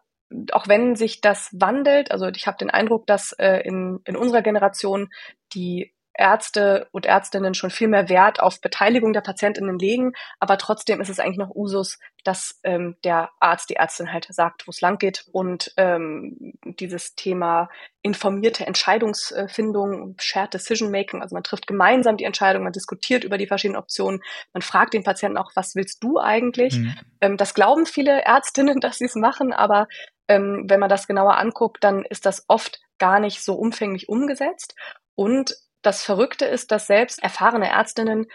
auch 0.51 0.67
wenn 0.67 0.95
sich 0.95 1.21
das 1.21 1.49
wandelt, 1.53 2.11
also 2.11 2.27
ich 2.27 2.47
habe 2.47 2.57
den 2.57 2.69
Eindruck, 2.69 3.05
dass 3.07 3.31
äh, 3.33 3.59
in, 3.59 3.99
in 4.05 4.15
unserer 4.15 4.41
Generation 4.41 5.09
die 5.53 5.93
Ärzte 6.17 6.87
und 6.91 7.05
Ärztinnen 7.05 7.53
schon 7.53 7.69
viel 7.69 7.87
mehr 7.87 8.09
Wert 8.09 8.39
auf 8.39 8.61
Beteiligung 8.61 9.13
der 9.13 9.21
Patientinnen 9.21 9.77
legen, 9.79 10.13
aber 10.39 10.57
trotzdem 10.57 11.01
ist 11.01 11.09
es 11.09 11.19
eigentlich 11.19 11.37
noch 11.37 11.55
Usus, 11.55 11.99
dass 12.23 12.59
ähm, 12.63 12.95
der 13.03 13.29
Arzt, 13.39 13.69
die 13.69 13.75
Ärztin 13.75 14.11
halt 14.11 14.27
sagt, 14.29 14.67
wo 14.67 14.71
es 14.71 14.81
lang 14.81 14.97
geht 14.97 15.25
und 15.31 15.73
ähm, 15.77 16.53
dieses 16.63 17.15
Thema 17.15 17.69
informierte 18.01 18.65
Entscheidungsfindung, 18.65 20.15
Shared 20.19 20.53
Decision 20.53 20.91
Making, 20.91 21.21
also 21.21 21.35
man 21.35 21.43
trifft 21.43 21.67
gemeinsam 21.67 22.17
die 22.17 22.23
Entscheidung, 22.23 22.63
man 22.63 22.73
diskutiert 22.73 23.23
über 23.23 23.37
die 23.37 23.47
verschiedenen 23.47 23.79
Optionen, 23.79 24.21
man 24.53 24.61
fragt 24.61 24.93
den 24.93 25.03
Patienten 25.03 25.37
auch, 25.37 25.51
was 25.55 25.75
willst 25.75 26.03
du 26.03 26.19
eigentlich? 26.19 26.77
Mhm. 26.77 26.95
Ähm, 27.21 27.37
das 27.37 27.53
glauben 27.53 27.85
viele 27.85 28.21
Ärztinnen, 28.21 28.79
dass 28.81 28.97
sie 28.97 29.05
es 29.05 29.15
machen, 29.15 29.53
aber 29.53 29.87
ähm, 30.27 30.65
wenn 30.67 30.79
man 30.79 30.89
das 30.89 31.07
genauer 31.07 31.37
anguckt, 31.37 31.83
dann 31.83 32.03
ist 32.03 32.25
das 32.25 32.45
oft 32.47 32.79
gar 32.97 33.19
nicht 33.19 33.43
so 33.43 33.55
umfänglich 33.55 34.09
umgesetzt. 34.09 34.75
Und 35.15 35.55
das 35.85 36.03
Verrückte 36.03 36.45
ist, 36.45 36.71
dass 36.71 36.87
selbst 36.87 37.21
erfahrene 37.21 37.69
Ärztinnen 37.69 38.27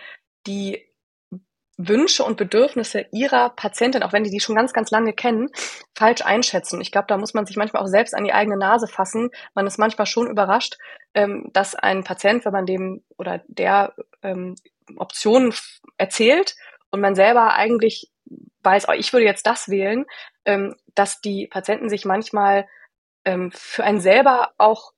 die 0.46 0.86
Wünsche 1.88 2.24
und 2.24 2.36
Bedürfnisse 2.36 3.06
ihrer 3.10 3.50
Patientin, 3.50 4.02
auch 4.02 4.12
wenn 4.12 4.24
die 4.24 4.30
die 4.30 4.40
schon 4.40 4.54
ganz, 4.54 4.72
ganz 4.72 4.90
lange 4.90 5.14
kennen, 5.14 5.48
falsch 5.96 6.22
einschätzen. 6.22 6.80
Ich 6.80 6.92
glaube, 6.92 7.06
da 7.08 7.16
muss 7.16 7.32
man 7.32 7.46
sich 7.46 7.56
manchmal 7.56 7.82
auch 7.82 7.88
selbst 7.88 8.14
an 8.14 8.24
die 8.24 8.34
eigene 8.34 8.58
Nase 8.58 8.86
fassen. 8.86 9.30
Man 9.54 9.66
ist 9.66 9.78
manchmal 9.78 10.06
schon 10.06 10.28
überrascht, 10.28 10.76
ähm, 11.14 11.48
dass 11.52 11.74
ein 11.74 12.04
Patient, 12.04 12.44
wenn 12.44 12.52
man 12.52 12.66
dem 12.66 13.02
oder 13.16 13.42
der 13.48 13.94
ähm, 14.22 14.56
Optionen 14.96 15.54
erzählt 15.96 16.54
und 16.90 17.00
man 17.00 17.14
selber 17.14 17.54
eigentlich 17.54 18.10
weiß, 18.62 18.88
oh, 18.88 18.92
ich 18.92 19.12
würde 19.12 19.24
jetzt 19.24 19.46
das 19.46 19.70
wählen, 19.70 20.04
ähm, 20.44 20.76
dass 20.94 21.20
die 21.20 21.46
Patienten 21.46 21.88
sich 21.88 22.04
manchmal 22.04 22.66
für 23.50 23.84
einen 23.84 24.00
selber 24.00 24.52
auch 24.56 24.92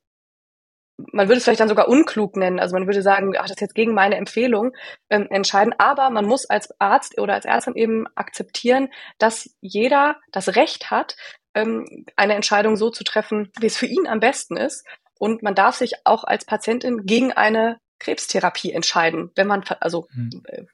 man 1.12 1.28
würde 1.28 1.38
es 1.38 1.44
vielleicht 1.44 1.60
dann 1.60 1.68
sogar 1.68 1.88
unklug 1.88 2.36
nennen. 2.36 2.60
Also 2.60 2.74
man 2.74 2.86
würde 2.86 3.02
sagen, 3.02 3.32
ach, 3.36 3.42
das 3.42 3.52
ist 3.52 3.60
jetzt 3.60 3.74
gegen 3.74 3.94
meine 3.94 4.16
Empfehlung 4.16 4.72
ähm, 5.10 5.26
entscheiden. 5.30 5.74
Aber 5.78 6.10
man 6.10 6.26
muss 6.26 6.46
als 6.46 6.78
Arzt 6.80 7.18
oder 7.18 7.34
als 7.34 7.44
Ärztin 7.44 7.74
eben 7.74 8.06
akzeptieren, 8.14 8.88
dass 9.18 9.54
jeder 9.60 10.16
das 10.30 10.56
Recht 10.56 10.90
hat, 10.90 11.16
ähm, 11.54 12.06
eine 12.16 12.34
Entscheidung 12.34 12.76
so 12.76 12.90
zu 12.90 13.04
treffen, 13.04 13.50
wie 13.58 13.66
es 13.66 13.76
für 13.76 13.86
ihn 13.86 14.06
am 14.06 14.20
besten 14.20 14.56
ist. 14.56 14.86
Und 15.18 15.42
man 15.42 15.54
darf 15.54 15.76
sich 15.76 15.92
auch 16.04 16.24
als 16.24 16.44
Patientin 16.44 17.04
gegen 17.04 17.32
eine 17.32 17.78
Krebstherapie 17.98 18.72
entscheiden, 18.72 19.30
wenn 19.36 19.46
man, 19.46 19.64
also 19.80 20.08
hm. 20.12 20.42
Äh, 20.46 20.64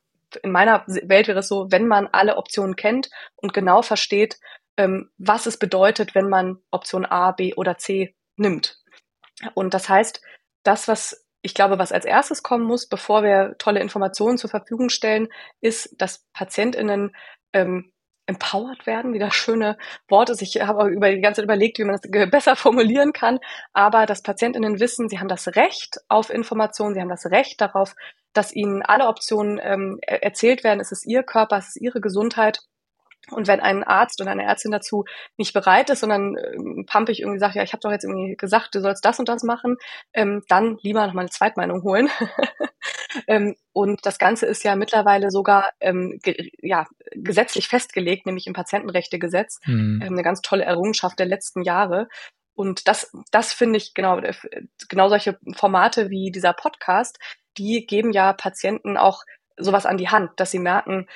in 0.42 0.50
meiner 0.50 0.84
Welt 0.86 1.28
wäre 1.28 1.38
es 1.38 1.48
so, 1.48 1.70
wenn 1.70 1.86
man 1.86 2.06
alle 2.12 2.36
Optionen 2.36 2.76
kennt 2.76 3.08
und 3.36 3.54
genau 3.54 3.80
versteht, 3.80 4.38
ähm, 4.76 5.10
was 5.18 5.46
es 5.46 5.56
bedeutet, 5.56 6.14
wenn 6.14 6.28
man 6.28 6.58
Option 6.70 7.04
A, 7.04 7.32
B 7.32 7.54
oder 7.54 7.78
C 7.78 8.14
nimmt. 8.36 8.77
Und 9.54 9.74
das 9.74 9.88
heißt, 9.88 10.20
das, 10.62 10.88
was 10.88 11.24
ich 11.42 11.54
glaube, 11.54 11.78
was 11.78 11.92
als 11.92 12.04
erstes 12.04 12.42
kommen 12.42 12.64
muss, 12.64 12.88
bevor 12.88 13.22
wir 13.22 13.54
tolle 13.58 13.80
Informationen 13.80 14.38
zur 14.38 14.50
Verfügung 14.50 14.88
stellen, 14.88 15.28
ist, 15.60 15.94
dass 16.00 16.24
PatientInnen 16.32 17.14
ähm, 17.52 17.92
empowered 18.26 18.86
werden, 18.86 19.14
wie 19.14 19.18
das 19.18 19.34
schöne 19.34 19.78
Wort 20.08 20.30
ist. 20.30 20.42
Ich 20.42 20.60
habe 20.60 20.90
über 20.90 21.10
die 21.10 21.20
ganze 21.20 21.40
Zeit 21.40 21.44
überlegt, 21.44 21.78
wie 21.78 21.84
man 21.84 21.96
das 21.96 22.30
besser 22.30 22.56
formulieren 22.56 23.12
kann, 23.12 23.38
aber 23.72 24.04
dass 24.04 24.22
PatientInnen 24.22 24.80
wissen, 24.80 25.08
sie 25.08 25.18
haben 25.18 25.28
das 25.28 25.48
Recht 25.56 25.98
auf 26.08 26.28
Informationen, 26.28 26.94
sie 26.94 27.00
haben 27.00 27.08
das 27.08 27.26
Recht 27.26 27.60
darauf, 27.60 27.94
dass 28.34 28.54
ihnen 28.54 28.82
alle 28.82 29.06
Optionen 29.06 29.58
ähm, 29.62 29.98
erzählt 30.02 30.62
werden. 30.64 30.80
Es 30.80 30.92
ist 30.92 31.06
ihr 31.06 31.22
Körper, 31.22 31.56
es 31.56 31.68
ist 31.68 31.80
ihre 31.80 32.00
Gesundheit 32.00 32.60
und 33.30 33.46
wenn 33.46 33.60
ein 33.60 33.84
Arzt 33.84 34.20
oder 34.20 34.30
eine 34.30 34.44
Ärztin 34.44 34.72
dazu 34.72 35.04
nicht 35.36 35.52
bereit 35.52 35.90
ist, 35.90 36.00
sondern 36.00 36.36
ähm, 36.36 36.84
pampig 36.86 37.20
irgendwie 37.20 37.38
sagt, 37.38 37.54
ja, 37.54 37.62
ich 37.62 37.72
habe 37.72 37.80
doch 37.80 37.90
jetzt 37.90 38.04
irgendwie 38.04 38.36
gesagt, 38.36 38.74
du 38.74 38.80
sollst 38.80 39.04
das 39.04 39.18
und 39.18 39.28
das 39.28 39.42
machen, 39.42 39.76
ähm, 40.12 40.42
dann 40.48 40.78
lieber 40.82 41.06
noch 41.06 41.14
mal 41.14 41.22
eine 41.22 41.30
Zweitmeinung 41.30 41.82
holen. 41.82 42.10
ähm, 43.26 43.56
und 43.72 44.04
das 44.06 44.18
Ganze 44.18 44.46
ist 44.46 44.64
ja 44.64 44.76
mittlerweile 44.76 45.30
sogar 45.30 45.70
ähm, 45.80 46.18
ge 46.22 46.50
ja, 46.60 46.86
gesetzlich 47.12 47.68
festgelegt, 47.68 48.26
nämlich 48.26 48.46
im 48.46 48.52
Patientenrechtegesetz. 48.52 49.60
Mhm. 49.66 50.00
Ähm, 50.02 50.12
eine 50.12 50.22
ganz 50.22 50.40
tolle 50.40 50.64
Errungenschaft 50.64 51.18
der 51.18 51.26
letzten 51.26 51.62
Jahre. 51.62 52.08
Und 52.54 52.88
das, 52.88 53.12
das 53.30 53.52
finde 53.52 53.76
ich 53.76 53.94
genau, 53.94 54.18
äh, 54.18 54.34
genau 54.88 55.08
solche 55.08 55.38
Formate 55.54 56.10
wie 56.10 56.32
dieser 56.32 56.52
Podcast, 56.52 57.18
die 57.56 57.86
geben 57.86 58.12
ja 58.12 58.32
Patienten 58.32 58.96
auch 58.96 59.22
sowas 59.56 59.86
an 59.86 59.96
die 59.96 60.08
Hand, 60.08 60.30
dass 60.36 60.50
sie 60.50 60.58
merken, 60.58 61.06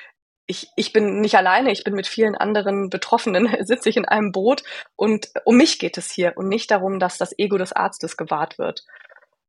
ich, 0.45 0.67
ich 0.75 0.93
bin 0.93 1.21
nicht 1.21 1.35
alleine, 1.35 1.71
ich 1.71 1.83
bin 1.83 1.93
mit 1.93 2.07
vielen 2.07 2.35
anderen 2.35 2.89
Betroffenen, 2.89 3.47
sitze 3.65 3.89
ich 3.89 3.97
in 3.97 4.05
einem 4.05 4.31
Boot 4.31 4.63
und 4.95 5.29
um 5.45 5.57
mich 5.57 5.79
geht 5.79 5.97
es 5.97 6.11
hier 6.11 6.33
und 6.35 6.47
nicht 6.47 6.71
darum, 6.71 6.99
dass 6.99 7.17
das 7.17 7.37
Ego 7.37 7.57
des 7.57 7.73
Arztes 7.73 8.17
gewahrt 8.17 8.57
wird. 8.57 8.83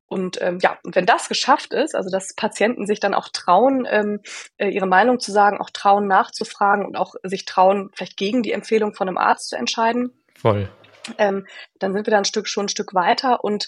Und 0.07 0.39
ähm, 0.41 0.59
ja, 0.61 0.77
und 0.83 0.95
wenn 0.95 1.07
das 1.07 1.27
geschafft 1.27 1.73
ist, 1.73 1.95
also 1.95 2.09
dass 2.11 2.35
Patienten 2.35 2.85
sich 2.85 2.99
dann 2.99 3.15
auch 3.15 3.29
trauen, 3.29 3.87
ähm, 3.89 4.21
äh, 4.57 4.69
ihre 4.69 4.85
Meinung 4.85 5.19
zu 5.19 5.31
sagen, 5.31 5.59
auch 5.59 5.71
trauen 5.71 6.07
nachzufragen 6.07 6.85
und 6.85 6.95
auch 6.95 7.15
sich 7.23 7.45
trauen, 7.45 7.89
vielleicht 7.93 8.15
gegen 8.15 8.43
die 8.43 8.51
Empfehlung 8.51 8.93
von 8.93 9.07
einem 9.07 9.17
Arzt 9.17 9.49
zu 9.49 9.55
entscheiden. 9.55 10.11
Voll. 10.37 10.69
Ähm, 11.17 11.47
dann 11.79 11.93
sind 11.93 12.05
wir 12.05 12.11
da 12.11 12.19
ein 12.19 12.25
Stück 12.25 12.47
schon 12.47 12.65
ein 12.65 12.69
Stück 12.69 12.93
weiter 12.93 13.43
und 13.43 13.67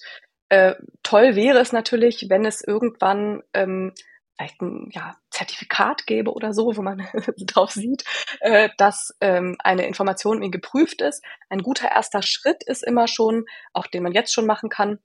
äh, 0.50 0.76
toll 1.04 1.36
wäre 1.36 1.60
es 1.60 1.72
natürlich, 1.72 2.28
wenn 2.30 2.46
es 2.46 2.62
irgendwann 2.62 3.44
ähm, 3.54 3.94
vielleicht 4.38 4.62
ein 4.62 4.90
ja, 4.92 5.16
Zertifikat 5.32 6.06
gäbe 6.06 6.32
oder 6.32 6.54
so, 6.54 6.76
wo 6.76 6.82
man 6.82 7.08
drauf 7.46 7.72
sieht, 7.72 8.04
äh, 8.40 8.70
dass 8.78 9.16
ähm, 9.22 9.56
eine 9.60 9.86
Information 9.86 10.38
irgendwie 10.38 10.52
geprüft 10.52 11.02
ist. 11.02 11.24
Ein 11.50 11.64
guter 11.64 11.90
erster 11.90 12.22
Schritt 12.22 12.64
ist 12.64 12.84
immer 12.84 13.08
schon, 13.08 13.46
auch 13.74 13.88
den 13.88 14.04
man 14.04 14.14
jetzt 14.14 14.34
schon 14.34 14.46
machen 14.46 14.70
kann, 14.70 15.00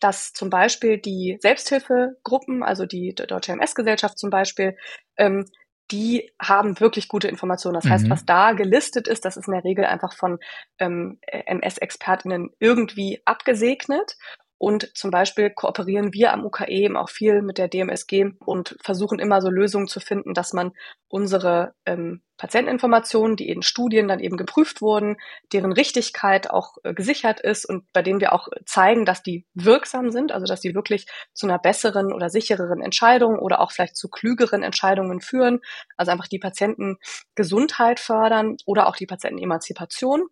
dass 0.00 0.32
zum 0.32 0.50
Beispiel 0.50 0.98
die 0.98 1.38
Selbsthilfegruppen, 1.40 2.62
also 2.62 2.84
die 2.84 3.14
Deutsche 3.14 3.52
MS-Gesellschaft 3.52 4.18
zum 4.18 4.30
Beispiel, 4.30 4.76
ähm, 5.16 5.46
die 5.90 6.30
haben 6.38 6.78
wirklich 6.80 7.08
gute 7.08 7.28
Informationen. 7.28 7.74
Das 7.74 7.84
mhm. 7.84 7.90
heißt, 7.90 8.10
was 8.10 8.26
da 8.26 8.52
gelistet 8.52 9.08
ist, 9.08 9.24
das 9.24 9.38
ist 9.38 9.48
in 9.48 9.54
der 9.54 9.64
Regel 9.64 9.86
einfach 9.86 10.12
von 10.12 10.38
ähm, 10.78 11.18
MS-ExpertInnen 11.26 12.50
irgendwie 12.58 13.22
abgesegnet. 13.24 14.16
Und 14.58 14.90
zum 14.96 15.12
Beispiel 15.12 15.50
kooperieren 15.50 16.12
wir 16.12 16.32
am 16.32 16.44
UKE 16.44 16.66
eben 16.66 16.96
auch 16.96 17.10
viel 17.10 17.42
mit 17.42 17.58
der 17.58 17.68
DMSG 17.68 18.32
und 18.44 18.76
versuchen 18.82 19.20
immer 19.20 19.40
so 19.40 19.50
Lösungen 19.50 19.86
zu 19.86 20.00
finden, 20.00 20.34
dass 20.34 20.52
man 20.52 20.72
unsere 21.06 21.74
ähm, 21.86 22.22
Patienteninformationen, 22.38 23.36
die 23.36 23.48
in 23.48 23.62
Studien 23.62 24.08
dann 24.08 24.18
eben 24.18 24.36
geprüft 24.36 24.82
wurden, 24.82 25.16
deren 25.52 25.72
Richtigkeit 25.72 26.50
auch 26.50 26.76
äh, 26.82 26.92
gesichert 26.92 27.40
ist 27.40 27.66
und 27.66 27.84
bei 27.92 28.02
denen 28.02 28.20
wir 28.20 28.32
auch 28.32 28.48
zeigen, 28.66 29.04
dass 29.04 29.22
die 29.22 29.46
wirksam 29.54 30.10
sind, 30.10 30.32
also 30.32 30.46
dass 30.46 30.60
die 30.60 30.74
wirklich 30.74 31.06
zu 31.34 31.46
einer 31.46 31.58
besseren 31.58 32.12
oder 32.12 32.28
sichereren 32.28 32.82
Entscheidung 32.82 33.38
oder 33.38 33.60
auch 33.60 33.70
vielleicht 33.70 33.96
zu 33.96 34.08
klügeren 34.08 34.64
Entscheidungen 34.64 35.20
führen, 35.20 35.60
also 35.96 36.10
einfach 36.10 36.28
die 36.28 36.40
Patientengesundheit 36.40 38.00
fördern 38.00 38.56
oder 38.66 38.88
auch 38.88 38.96
die 38.96 39.06
Patientenemanzipation. 39.06 40.28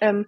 Ähm, 0.00 0.26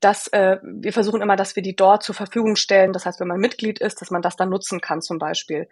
dass 0.00 0.28
äh, 0.28 0.58
wir 0.62 0.92
versuchen 0.92 1.22
immer, 1.22 1.36
dass 1.36 1.56
wir 1.56 1.62
die 1.62 1.76
dort 1.76 2.02
zur 2.02 2.14
Verfügung 2.14 2.56
stellen. 2.56 2.92
Das 2.92 3.06
heißt, 3.06 3.20
wenn 3.20 3.28
man 3.28 3.40
Mitglied 3.40 3.80
ist, 3.80 4.00
dass 4.00 4.10
man 4.10 4.22
das 4.22 4.36
dann 4.36 4.50
nutzen 4.50 4.80
kann 4.80 5.02
zum 5.02 5.18
Beispiel. 5.18 5.68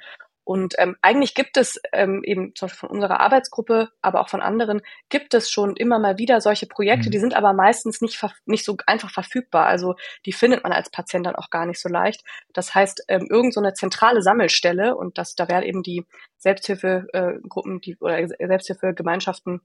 Und 0.48 0.74
ähm, 0.78 0.94
eigentlich 1.02 1.34
gibt 1.34 1.56
es 1.56 1.80
ähm, 1.92 2.22
eben 2.22 2.54
zum 2.54 2.66
Beispiel 2.66 2.88
von 2.88 2.96
unserer 2.96 3.18
Arbeitsgruppe, 3.18 3.88
aber 4.00 4.20
auch 4.20 4.28
von 4.28 4.42
anderen, 4.42 4.80
gibt 5.08 5.34
es 5.34 5.50
schon 5.50 5.74
immer 5.74 5.98
mal 5.98 6.18
wieder 6.18 6.40
solche 6.40 6.66
Projekte, 6.66 7.08
mhm. 7.08 7.10
die 7.10 7.18
sind 7.18 7.34
aber 7.34 7.52
meistens 7.52 8.00
nicht, 8.00 8.24
nicht 8.44 8.64
so 8.64 8.76
einfach 8.86 9.10
verfügbar. 9.10 9.66
Also 9.66 9.96
die 10.24 10.32
findet 10.32 10.62
man 10.62 10.70
als 10.70 10.88
Patient 10.88 11.26
dann 11.26 11.34
auch 11.34 11.50
gar 11.50 11.66
nicht 11.66 11.80
so 11.80 11.88
leicht. 11.88 12.22
Das 12.52 12.76
heißt, 12.76 13.06
ähm, 13.08 13.26
irgend 13.28 13.54
so 13.54 13.60
eine 13.60 13.74
zentrale 13.74 14.22
Sammelstelle 14.22 14.94
und 14.94 15.18
das, 15.18 15.34
da 15.34 15.48
werden 15.48 15.64
eben 15.64 15.82
die 15.82 16.06
Selbsthilfegruppen 16.38 17.78
äh, 17.78 17.80
die, 17.80 17.96
oder 17.98 18.28
Selbsthilfegemeinschaften 18.28 19.62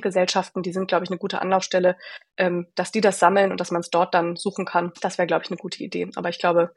Gesellschaften, 0.00 0.62
die 0.62 0.72
sind, 0.72 0.88
glaube 0.88 1.04
ich, 1.04 1.10
eine 1.10 1.18
gute 1.18 1.40
Anlaufstelle, 1.40 1.96
ähm, 2.36 2.66
dass 2.74 2.92
die 2.92 3.00
das 3.00 3.18
sammeln 3.18 3.50
und 3.50 3.60
dass 3.60 3.70
man 3.70 3.80
es 3.80 3.90
dort 3.90 4.14
dann 4.14 4.36
suchen 4.36 4.64
kann. 4.64 4.92
Das 5.00 5.18
wäre, 5.18 5.26
glaube 5.26 5.44
ich, 5.44 5.50
eine 5.50 5.58
gute 5.58 5.82
Idee. 5.82 6.10
Aber 6.16 6.28
ich 6.28 6.38
glaube, 6.38 6.72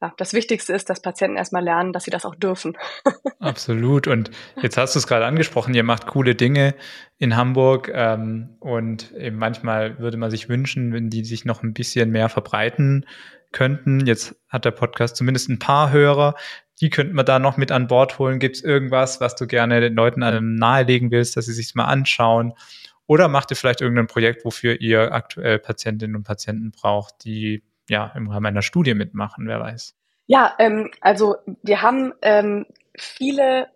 ja, 0.00 0.14
das 0.16 0.32
Wichtigste 0.32 0.72
ist, 0.72 0.88
dass 0.90 1.02
Patienten 1.02 1.36
erstmal 1.36 1.64
lernen, 1.64 1.92
dass 1.92 2.04
sie 2.04 2.12
das 2.12 2.24
auch 2.24 2.36
dürfen. 2.36 2.76
Absolut. 3.40 4.06
Und 4.06 4.30
jetzt 4.62 4.76
hast 4.76 4.94
du 4.94 5.00
es 5.00 5.08
gerade 5.08 5.26
angesprochen, 5.26 5.74
ihr 5.74 5.82
macht 5.82 6.06
coole 6.06 6.36
Dinge 6.36 6.76
in 7.18 7.36
Hamburg 7.36 7.90
ähm, 7.92 8.56
und 8.60 9.12
eben 9.12 9.38
manchmal 9.38 9.98
würde 9.98 10.16
man 10.16 10.30
sich 10.30 10.48
wünschen, 10.48 10.92
wenn 10.92 11.10
die 11.10 11.24
sich 11.24 11.44
noch 11.44 11.64
ein 11.64 11.74
bisschen 11.74 12.10
mehr 12.10 12.28
verbreiten 12.28 13.06
könnten. 13.52 14.06
Jetzt 14.06 14.36
hat 14.48 14.64
der 14.64 14.70
Podcast 14.70 15.16
zumindest 15.16 15.48
ein 15.48 15.58
paar 15.58 15.90
Hörer. 15.90 16.34
Die 16.80 16.90
könnten 16.90 17.14
wir 17.14 17.24
da 17.24 17.38
noch 17.38 17.56
mit 17.56 17.72
an 17.72 17.88
Bord 17.88 18.18
holen. 18.18 18.38
Gibt 18.38 18.56
es 18.56 18.62
irgendwas, 18.62 19.20
was 19.20 19.34
du 19.34 19.46
gerne 19.46 19.80
den 19.80 19.94
Leuten 19.94 20.20
nahelegen 20.56 21.10
willst, 21.10 21.36
dass 21.36 21.46
sie 21.46 21.52
sich 21.52 21.74
mal 21.74 21.86
anschauen? 21.86 22.54
Oder 23.06 23.28
macht 23.28 23.50
ihr 23.50 23.56
vielleicht 23.56 23.80
irgendein 23.80 24.06
Projekt, 24.06 24.44
wofür 24.44 24.80
ihr 24.80 25.12
aktuell 25.12 25.58
Patientinnen 25.58 26.14
und 26.14 26.24
Patienten 26.24 26.70
braucht, 26.70 27.24
die 27.24 27.64
ja 27.88 28.12
im 28.14 28.28
Rahmen 28.28 28.46
einer 28.46 28.62
Studie 28.62 28.94
mitmachen, 28.94 29.48
wer 29.48 29.60
weiß? 29.60 29.96
Ja, 30.26 30.54
ähm, 30.58 30.90
also 31.00 31.36
wir 31.62 31.80
haben 31.80 32.12
ähm, 32.20 32.66
viele 32.96 33.68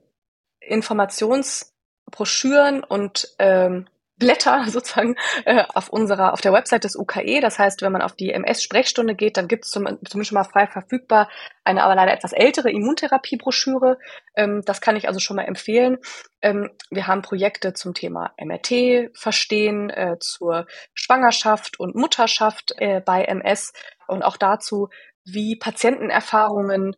Informationsbroschüren 0.61 2.85
und 2.85 3.35
ähm, 3.39 3.87
Blätter 4.23 4.64
sozusagen 4.68 5.16
äh, 5.45 5.64
auf 5.75 5.89
unserer, 5.89 6.33
auf 6.33 6.41
der 6.41 6.53
Website 6.53 6.85
des 6.85 6.97
UKE. 6.97 7.41
Das 7.41 7.59
heißt, 7.59 7.83
wenn 7.83 7.93
man 7.93 8.03
auf 8.03 8.14
die 8.14 8.31
MS-Sprechstunde 8.31 9.16
geht, 9.16 9.37
dann 9.37 9.49
gibt 9.49 9.64
es 9.64 9.73
zum, 9.73 9.85
zumindest 10.09 10.33
mal 10.33 10.45
frei 10.45 10.66
verfügbar 10.66 11.29
eine 11.64 11.83
aber 11.83 11.95
leider 11.95 12.12
etwas 12.12 12.33
ältere 12.33 12.70
Immuntherapie-Broschüre. 12.70 13.99
Ähm, 14.37 14.62
das 14.64 14.81
kann 14.81 14.97
ich 14.97 15.09
also 15.09 15.20
schon 15.20 15.37
mal 15.37 15.45
empfehlen. 15.45 15.99
Ähm, 16.41 16.70
wir 16.91 17.07
haben 17.07 17.23
Projekte 17.23 17.73
zum 17.73 17.95
Thema 17.95 18.33
MRT 18.39 19.11
verstehen, 19.16 19.91
äh, 19.91 20.16
zur 20.20 20.66
Schwangerschaft 20.95 21.79
und 21.79 21.95
Mutterschaft 21.95 22.75
äh, 22.79 23.01
bei 23.05 23.25
MS 23.25 23.73
und 24.07 24.23
auch 24.23 24.37
dazu, 24.37 24.89
wie 25.25 25.57
Patientenerfahrungen 25.57 26.97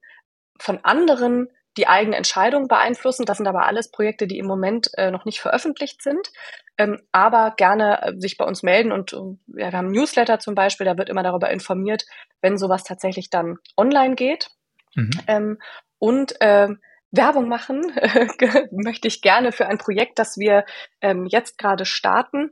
von 0.58 0.80
anderen 0.82 1.48
die 1.76 1.88
eigene 1.88 2.16
Entscheidung 2.16 2.68
beeinflussen. 2.68 3.26
Das 3.26 3.38
sind 3.38 3.46
aber 3.46 3.66
alles 3.66 3.90
Projekte, 3.90 4.26
die 4.26 4.38
im 4.38 4.46
Moment 4.46 4.90
äh, 4.96 5.10
noch 5.10 5.24
nicht 5.24 5.40
veröffentlicht 5.40 6.02
sind, 6.02 6.30
ähm, 6.78 7.00
aber 7.12 7.54
gerne 7.56 8.02
äh, 8.02 8.12
sich 8.18 8.36
bei 8.36 8.44
uns 8.44 8.62
melden. 8.62 8.92
Und 8.92 9.12
äh, 9.12 9.16
ja, 9.60 9.72
wir 9.72 9.72
haben 9.72 9.90
Newsletter 9.90 10.38
zum 10.38 10.54
Beispiel, 10.54 10.84
da 10.86 10.98
wird 10.98 11.08
immer 11.08 11.22
darüber 11.22 11.50
informiert, 11.50 12.04
wenn 12.40 12.58
sowas 12.58 12.84
tatsächlich 12.84 13.30
dann 13.30 13.56
online 13.76 14.14
geht. 14.14 14.50
Mhm. 14.94 15.10
Ähm, 15.26 15.58
und 15.98 16.34
ähm, 16.40 16.80
Werbung 17.10 17.48
machen 17.48 17.82
möchte 18.72 19.08
ich 19.08 19.22
gerne 19.22 19.52
für 19.52 19.66
ein 19.66 19.78
Projekt, 19.78 20.18
das 20.18 20.36
wir 20.36 20.64
ähm, 21.00 21.26
jetzt 21.26 21.58
gerade 21.58 21.84
starten. 21.84 22.50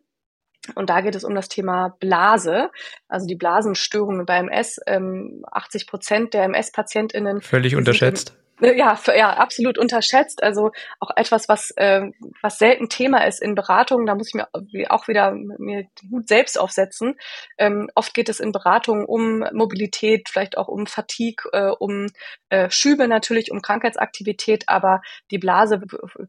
Und 0.77 0.91
da 0.91 1.01
geht 1.01 1.17
es 1.17 1.25
um 1.25 1.35
das 1.35 1.49
Thema 1.49 1.97
Blase, 1.99 2.71
also 3.09 3.27
die 3.27 3.35
Blasenstörungen 3.35 4.25
bei 4.25 4.37
MS. 4.37 4.79
Ähm, 4.87 5.45
80 5.51 5.89
Prozent 5.89 6.35
der 6.35 6.45
MS-PatientInnen. 6.45 7.41
Völlig 7.41 7.75
unterschätzt 7.75 8.37
ja, 8.61 8.99
ja, 9.17 9.31
absolut 9.33 9.79
unterschätzt. 9.79 10.43
Also 10.43 10.71
auch 11.01 11.11
etwas, 11.17 11.49
was, 11.49 11.73
äh, 11.77 12.03
was 12.41 12.59
selten 12.59 12.89
Thema 12.89 13.27
ist 13.27 13.43
in 13.43 13.55
Beratungen. 13.55 14.07
Da 14.07 14.15
muss 14.15 14.29
ich 14.29 14.35
mir 14.35 14.49
auch 14.91 15.09
wieder 15.09 15.33
mir 15.33 15.87
gut 16.11 16.29
selbst 16.29 16.59
aufsetzen. 16.59 17.17
Ähm, 17.59 17.91
oft 17.95 18.15
geht 18.15 18.29
es 18.29 18.41
in 18.41 18.53
Beratungen 18.53 19.05
um 19.05 19.45
Mobilität, 19.53 20.29
vielleicht 20.29 20.57
auch 20.57 20.69
um 20.69 20.87
Fatigue, 20.87 21.51
äh, 21.53 21.71
um 21.79 22.07
äh, 22.51 22.71
Schübe 22.71 23.09
natürlich, 23.09 23.51
um 23.51 23.63
Krankheitsaktivität, 23.63 24.65
aber 24.69 25.01
die 25.31 25.39
Blase 25.39 25.81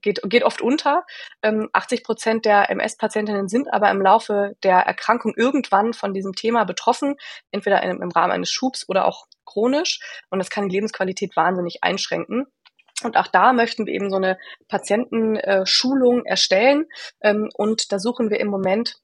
geht, 0.02 0.22
geht 0.24 0.44
oft 0.44 0.62
unter. 0.62 1.06
Ähm, 1.42 1.70
80 1.74 2.04
Prozent 2.04 2.46
der 2.46 2.70
MS-Patientinnen 2.70 3.48
sind 3.48 3.72
aber 3.72 3.92
im 3.92 4.02
Laufe 4.02 4.56
der 4.64 4.78
Erkrankung 4.80 5.34
irgendwann 5.36 5.94
von 5.94 6.14
diesem 6.14 6.34
Thema 6.34 6.64
betroffen, 6.64 7.16
entweder 7.52 7.84
im, 7.84 8.02
im 8.02 8.12
Rahmen 8.12 8.32
eines 8.32 8.52
Schubs 8.52 8.88
oder 8.88 9.06
auch 9.06 9.28
chronisch 9.46 10.00
und 10.30 10.40
das 10.40 10.50
kann 10.50 10.68
die 10.70 10.76
Lebensqualität 10.76 11.36
wahnsinnig 11.36 11.80
einschränken. 11.82 12.46
Und 13.04 13.18
auch 13.18 13.28
da 13.28 13.54
möchten 13.54 13.86
wir 13.86 13.94
eben 13.94 14.10
so 14.10 14.16
eine 14.16 14.38
Patientenschulung 14.68 16.26
erstellen. 16.26 16.86
Ähm, 17.22 17.50
und 17.56 17.92
da 17.92 18.00
suchen 18.00 18.30
wir 18.30 18.40
im 18.40 18.48
Moment 18.48 18.96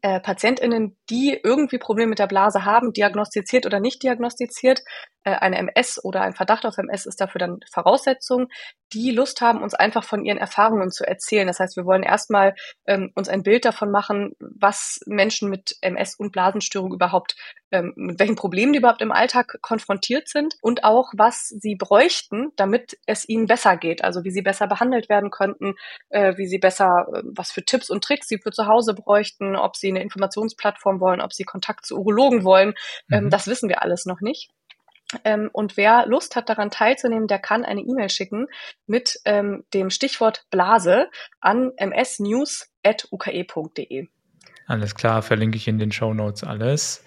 äh, 0.00 0.20
PatientInnen, 0.20 0.96
die 1.10 1.38
irgendwie 1.42 1.78
Probleme 1.78 2.10
mit 2.10 2.20
der 2.20 2.28
Blase 2.28 2.64
haben, 2.64 2.92
diagnostiziert 2.92 3.66
oder 3.66 3.80
nicht 3.80 4.02
diagnostiziert, 4.02 4.82
eine 5.24 5.58
MS 5.58 6.00
oder 6.02 6.22
ein 6.22 6.34
Verdacht 6.34 6.66
auf 6.66 6.78
MS 6.78 7.06
ist 7.06 7.20
dafür 7.20 7.38
dann 7.38 7.60
Voraussetzung, 7.70 8.48
die 8.92 9.10
Lust 9.10 9.40
haben, 9.40 9.62
uns 9.62 9.74
einfach 9.74 10.04
von 10.04 10.24
ihren 10.24 10.38
Erfahrungen 10.38 10.90
zu 10.90 11.06
erzählen. 11.06 11.46
Das 11.46 11.60
heißt, 11.60 11.76
wir 11.76 11.84
wollen 11.84 12.02
erstmal 12.02 12.54
ähm, 12.86 13.10
uns 13.14 13.28
ein 13.28 13.42
Bild 13.42 13.64
davon 13.64 13.90
machen, 13.90 14.34
was 14.38 15.00
Menschen 15.06 15.48
mit 15.48 15.76
MS 15.80 16.16
und 16.16 16.32
Blasenstörung 16.32 16.92
überhaupt, 16.92 17.36
ähm, 17.70 17.92
mit 17.96 18.18
welchen 18.18 18.36
Problemen 18.36 18.72
die 18.72 18.80
überhaupt 18.80 19.00
im 19.00 19.12
Alltag 19.12 19.58
konfrontiert 19.62 20.28
sind 20.28 20.56
und 20.60 20.84
auch, 20.84 21.12
was 21.16 21.48
sie 21.48 21.74
bräuchten, 21.74 22.50
damit 22.56 22.98
es 23.06 23.28
ihnen 23.28 23.46
besser 23.46 23.76
geht. 23.76 24.04
Also 24.04 24.24
wie 24.24 24.30
sie 24.30 24.42
besser 24.42 24.66
behandelt 24.66 25.08
werden 25.08 25.30
könnten, 25.30 25.74
äh, 26.10 26.36
wie 26.36 26.46
sie 26.46 26.58
besser, 26.58 27.06
äh, 27.14 27.22
was 27.24 27.50
für 27.50 27.64
Tipps 27.64 27.88
und 27.88 28.04
Tricks 28.04 28.28
sie 28.28 28.38
für 28.38 28.50
zu 28.50 28.66
Hause 28.66 28.94
bräuchten, 28.94 29.56
ob 29.56 29.76
sie 29.76 29.88
eine 29.88 30.02
Informationsplattform 30.02 31.00
wollen, 31.00 31.20
ob 31.20 31.32
sie 31.32 31.44
Kontakt 31.44 31.86
zu 31.86 31.96
Urologen 31.98 32.44
wollen. 32.44 32.74
Ähm, 33.10 33.24
mhm. 33.24 33.30
Das 33.30 33.46
wissen 33.46 33.68
wir 33.68 33.82
alles 33.82 34.04
noch 34.04 34.20
nicht. 34.20 34.50
Ähm, 35.24 35.50
und 35.52 35.76
wer 35.76 36.06
Lust 36.06 36.36
hat, 36.36 36.48
daran 36.48 36.70
teilzunehmen, 36.70 37.28
der 37.28 37.38
kann 37.38 37.64
eine 37.64 37.80
E-Mail 37.80 38.08
schicken 38.10 38.46
mit 38.86 39.18
ähm, 39.24 39.64
dem 39.74 39.90
Stichwort 39.90 40.46
Blase 40.50 41.08
an 41.40 41.72
msnews.uke.de. 41.78 42.68
Alles 44.66 44.94
klar, 44.94 45.22
verlinke 45.22 45.56
ich 45.56 45.68
in 45.68 45.78
den 45.78 45.92
Show 45.92 46.14
Notes 46.14 46.44
alles. 46.44 47.04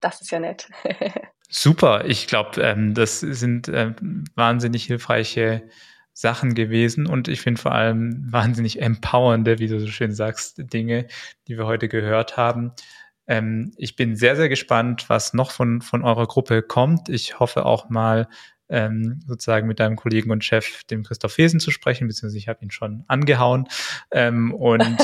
Das 0.00 0.20
ist 0.20 0.30
ja 0.30 0.40
nett. 0.40 0.68
Super, 1.48 2.06
ich 2.06 2.26
glaube, 2.26 2.62
ähm, 2.62 2.94
das 2.94 3.20
sind 3.20 3.68
äh, 3.68 3.94
wahnsinnig 4.34 4.84
hilfreiche 4.84 5.68
Sachen 6.14 6.54
gewesen 6.54 7.06
und 7.06 7.28
ich 7.28 7.40
finde 7.40 7.60
vor 7.60 7.72
allem 7.72 8.30
wahnsinnig 8.30 8.80
empowernde, 8.80 9.58
wie 9.58 9.68
du 9.68 9.80
so 9.80 9.86
schön 9.86 10.12
sagst, 10.12 10.60
Dinge, 10.72 11.06
die 11.48 11.56
wir 11.56 11.66
heute 11.66 11.88
gehört 11.88 12.36
haben. 12.36 12.72
Ähm, 13.26 13.72
ich 13.76 13.96
bin 13.96 14.16
sehr, 14.16 14.36
sehr 14.36 14.48
gespannt, 14.48 15.08
was 15.08 15.34
noch 15.34 15.50
von, 15.50 15.80
von 15.80 16.02
eurer 16.02 16.26
Gruppe 16.26 16.62
kommt. 16.62 17.08
Ich 17.08 17.38
hoffe 17.38 17.64
auch 17.64 17.88
mal 17.88 18.28
ähm, 18.68 19.20
sozusagen 19.26 19.68
mit 19.68 19.80
deinem 19.80 19.96
Kollegen 19.96 20.30
und 20.30 20.44
Chef, 20.44 20.84
dem 20.84 21.04
Christoph 21.04 21.34
Fesen, 21.34 21.60
zu 21.60 21.70
sprechen, 21.70 22.08
beziehungsweise 22.08 22.38
ich 22.38 22.48
habe 22.48 22.64
ihn 22.64 22.70
schon 22.70 23.04
angehauen. 23.06 23.68
Ähm, 24.10 24.52
und 24.52 24.98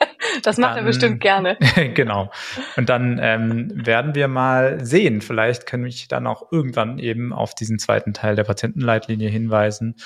das 0.42 0.58
macht 0.58 0.72
dann, 0.72 0.78
er 0.78 0.84
bestimmt 0.84 1.20
gerne. 1.20 1.56
genau. 1.94 2.30
Und 2.76 2.88
dann 2.88 3.18
ähm, 3.22 3.70
werden 3.86 4.14
wir 4.14 4.28
mal 4.28 4.84
sehen. 4.84 5.20
Vielleicht 5.20 5.66
kann 5.66 5.86
ich 5.86 6.08
dann 6.08 6.26
auch 6.26 6.50
irgendwann 6.50 6.98
eben 6.98 7.32
auf 7.32 7.54
diesen 7.54 7.78
zweiten 7.78 8.12
Teil 8.12 8.36
der 8.36 8.44
Patientenleitlinie 8.44 9.30
hinweisen 9.30 9.96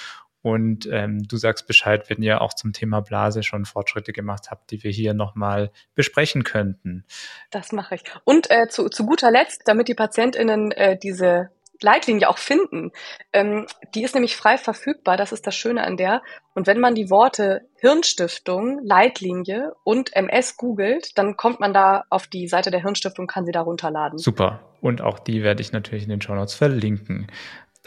und 0.42 0.88
ähm, 0.90 1.22
du 1.26 1.36
sagst 1.36 1.66
Bescheid, 1.66 2.08
wenn 2.08 2.22
ihr 2.22 2.40
auch 2.40 2.54
zum 2.54 2.72
Thema 2.72 3.00
Blase 3.00 3.42
schon 3.42 3.64
Fortschritte 3.64 4.12
gemacht 4.12 4.50
habt, 4.50 4.70
die 4.70 4.82
wir 4.84 4.90
hier 4.90 5.14
nochmal 5.14 5.70
besprechen 5.94 6.44
könnten. 6.44 7.04
Das 7.50 7.72
mache 7.72 7.96
ich. 7.96 8.02
Und 8.24 8.50
äh, 8.50 8.68
zu, 8.68 8.88
zu 8.88 9.04
guter 9.04 9.30
Letzt, 9.30 9.62
damit 9.66 9.88
die 9.88 9.94
PatientInnen 9.94 10.70
äh, 10.72 10.98
diese 10.98 11.50
Leitlinie 11.80 12.28
auch 12.28 12.38
finden. 12.38 12.90
Ähm, 13.32 13.66
die 13.94 14.02
ist 14.02 14.14
nämlich 14.14 14.36
frei 14.36 14.58
verfügbar, 14.58 15.16
das 15.16 15.32
ist 15.32 15.46
das 15.46 15.54
Schöne 15.54 15.84
an 15.84 15.96
der. 15.96 16.22
Und 16.54 16.66
wenn 16.66 16.80
man 16.80 16.94
die 16.94 17.10
Worte 17.10 17.62
Hirnstiftung, 17.76 18.80
Leitlinie 18.84 19.74
und 19.84 20.14
MS 20.14 20.56
googelt, 20.56 21.16
dann 21.16 21.36
kommt 21.36 21.60
man 21.60 21.72
da 21.72 22.04
auf 22.10 22.26
die 22.26 22.48
Seite 22.48 22.70
der 22.70 22.82
Hirnstiftung, 22.82 23.26
kann 23.26 23.46
sie 23.46 23.52
da 23.52 23.60
runterladen. 23.60 24.18
Super. 24.18 24.60
Und 24.80 25.02
auch 25.02 25.18
die 25.18 25.42
werde 25.42 25.60
ich 25.60 25.72
natürlich 25.72 26.04
in 26.04 26.10
den 26.10 26.20
Show 26.20 26.34
Notes 26.34 26.54
verlinken. 26.54 27.28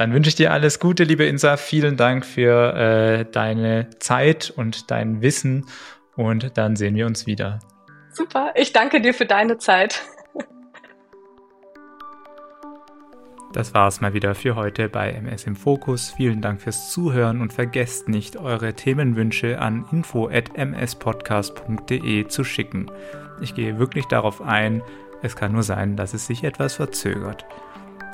Dann 0.01 0.13
wünsche 0.13 0.29
ich 0.29 0.35
dir 0.35 0.51
alles 0.51 0.79
Gute, 0.79 1.03
liebe 1.03 1.25
Insa. 1.25 1.57
Vielen 1.57 1.95
Dank 1.95 2.25
für 2.25 2.73
äh, 2.73 3.23
deine 3.31 3.91
Zeit 3.99 4.49
und 4.49 4.89
dein 4.89 5.21
Wissen. 5.21 5.67
Und 6.15 6.57
dann 6.57 6.75
sehen 6.75 6.95
wir 6.95 7.05
uns 7.05 7.27
wieder. 7.27 7.59
Super, 8.11 8.51
ich 8.55 8.73
danke 8.73 8.99
dir 8.99 9.13
für 9.13 9.27
deine 9.27 9.59
Zeit. 9.59 10.01
Das 13.53 13.75
war 13.75 13.87
es 13.87 14.01
mal 14.01 14.15
wieder 14.15 14.33
für 14.33 14.55
heute 14.55 14.89
bei 14.89 15.11
MS 15.11 15.43
im 15.43 15.55
Fokus. 15.55 16.09
Vielen 16.09 16.41
Dank 16.41 16.63
fürs 16.63 16.89
Zuhören 16.89 17.39
und 17.39 17.53
vergesst 17.53 18.09
nicht, 18.09 18.37
eure 18.37 18.73
Themenwünsche 18.73 19.59
an 19.59 19.85
info@mspodcast.de 19.91 22.27
zu 22.27 22.43
schicken. 22.43 22.89
Ich 23.39 23.53
gehe 23.53 23.77
wirklich 23.77 24.05
darauf 24.05 24.41
ein. 24.41 24.81
Es 25.21 25.35
kann 25.35 25.51
nur 25.51 25.61
sein, 25.61 25.95
dass 25.95 26.15
es 26.15 26.25
sich 26.25 26.43
etwas 26.43 26.73
verzögert. 26.73 27.45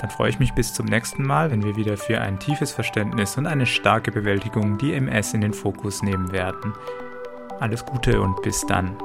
Dann 0.00 0.10
freue 0.10 0.30
ich 0.30 0.38
mich 0.38 0.52
bis 0.52 0.72
zum 0.72 0.86
nächsten 0.86 1.24
Mal, 1.24 1.50
wenn 1.50 1.64
wir 1.64 1.76
wieder 1.76 1.96
für 1.96 2.20
ein 2.20 2.38
tiefes 2.38 2.72
Verständnis 2.72 3.36
und 3.36 3.46
eine 3.46 3.66
starke 3.66 4.12
Bewältigung 4.12 4.78
die 4.78 4.94
MS 4.94 5.34
in 5.34 5.40
den 5.40 5.52
Fokus 5.52 6.02
nehmen 6.02 6.32
werden. 6.32 6.72
Alles 7.60 7.84
Gute 7.84 8.20
und 8.20 8.40
bis 8.42 8.64
dann. 8.66 8.96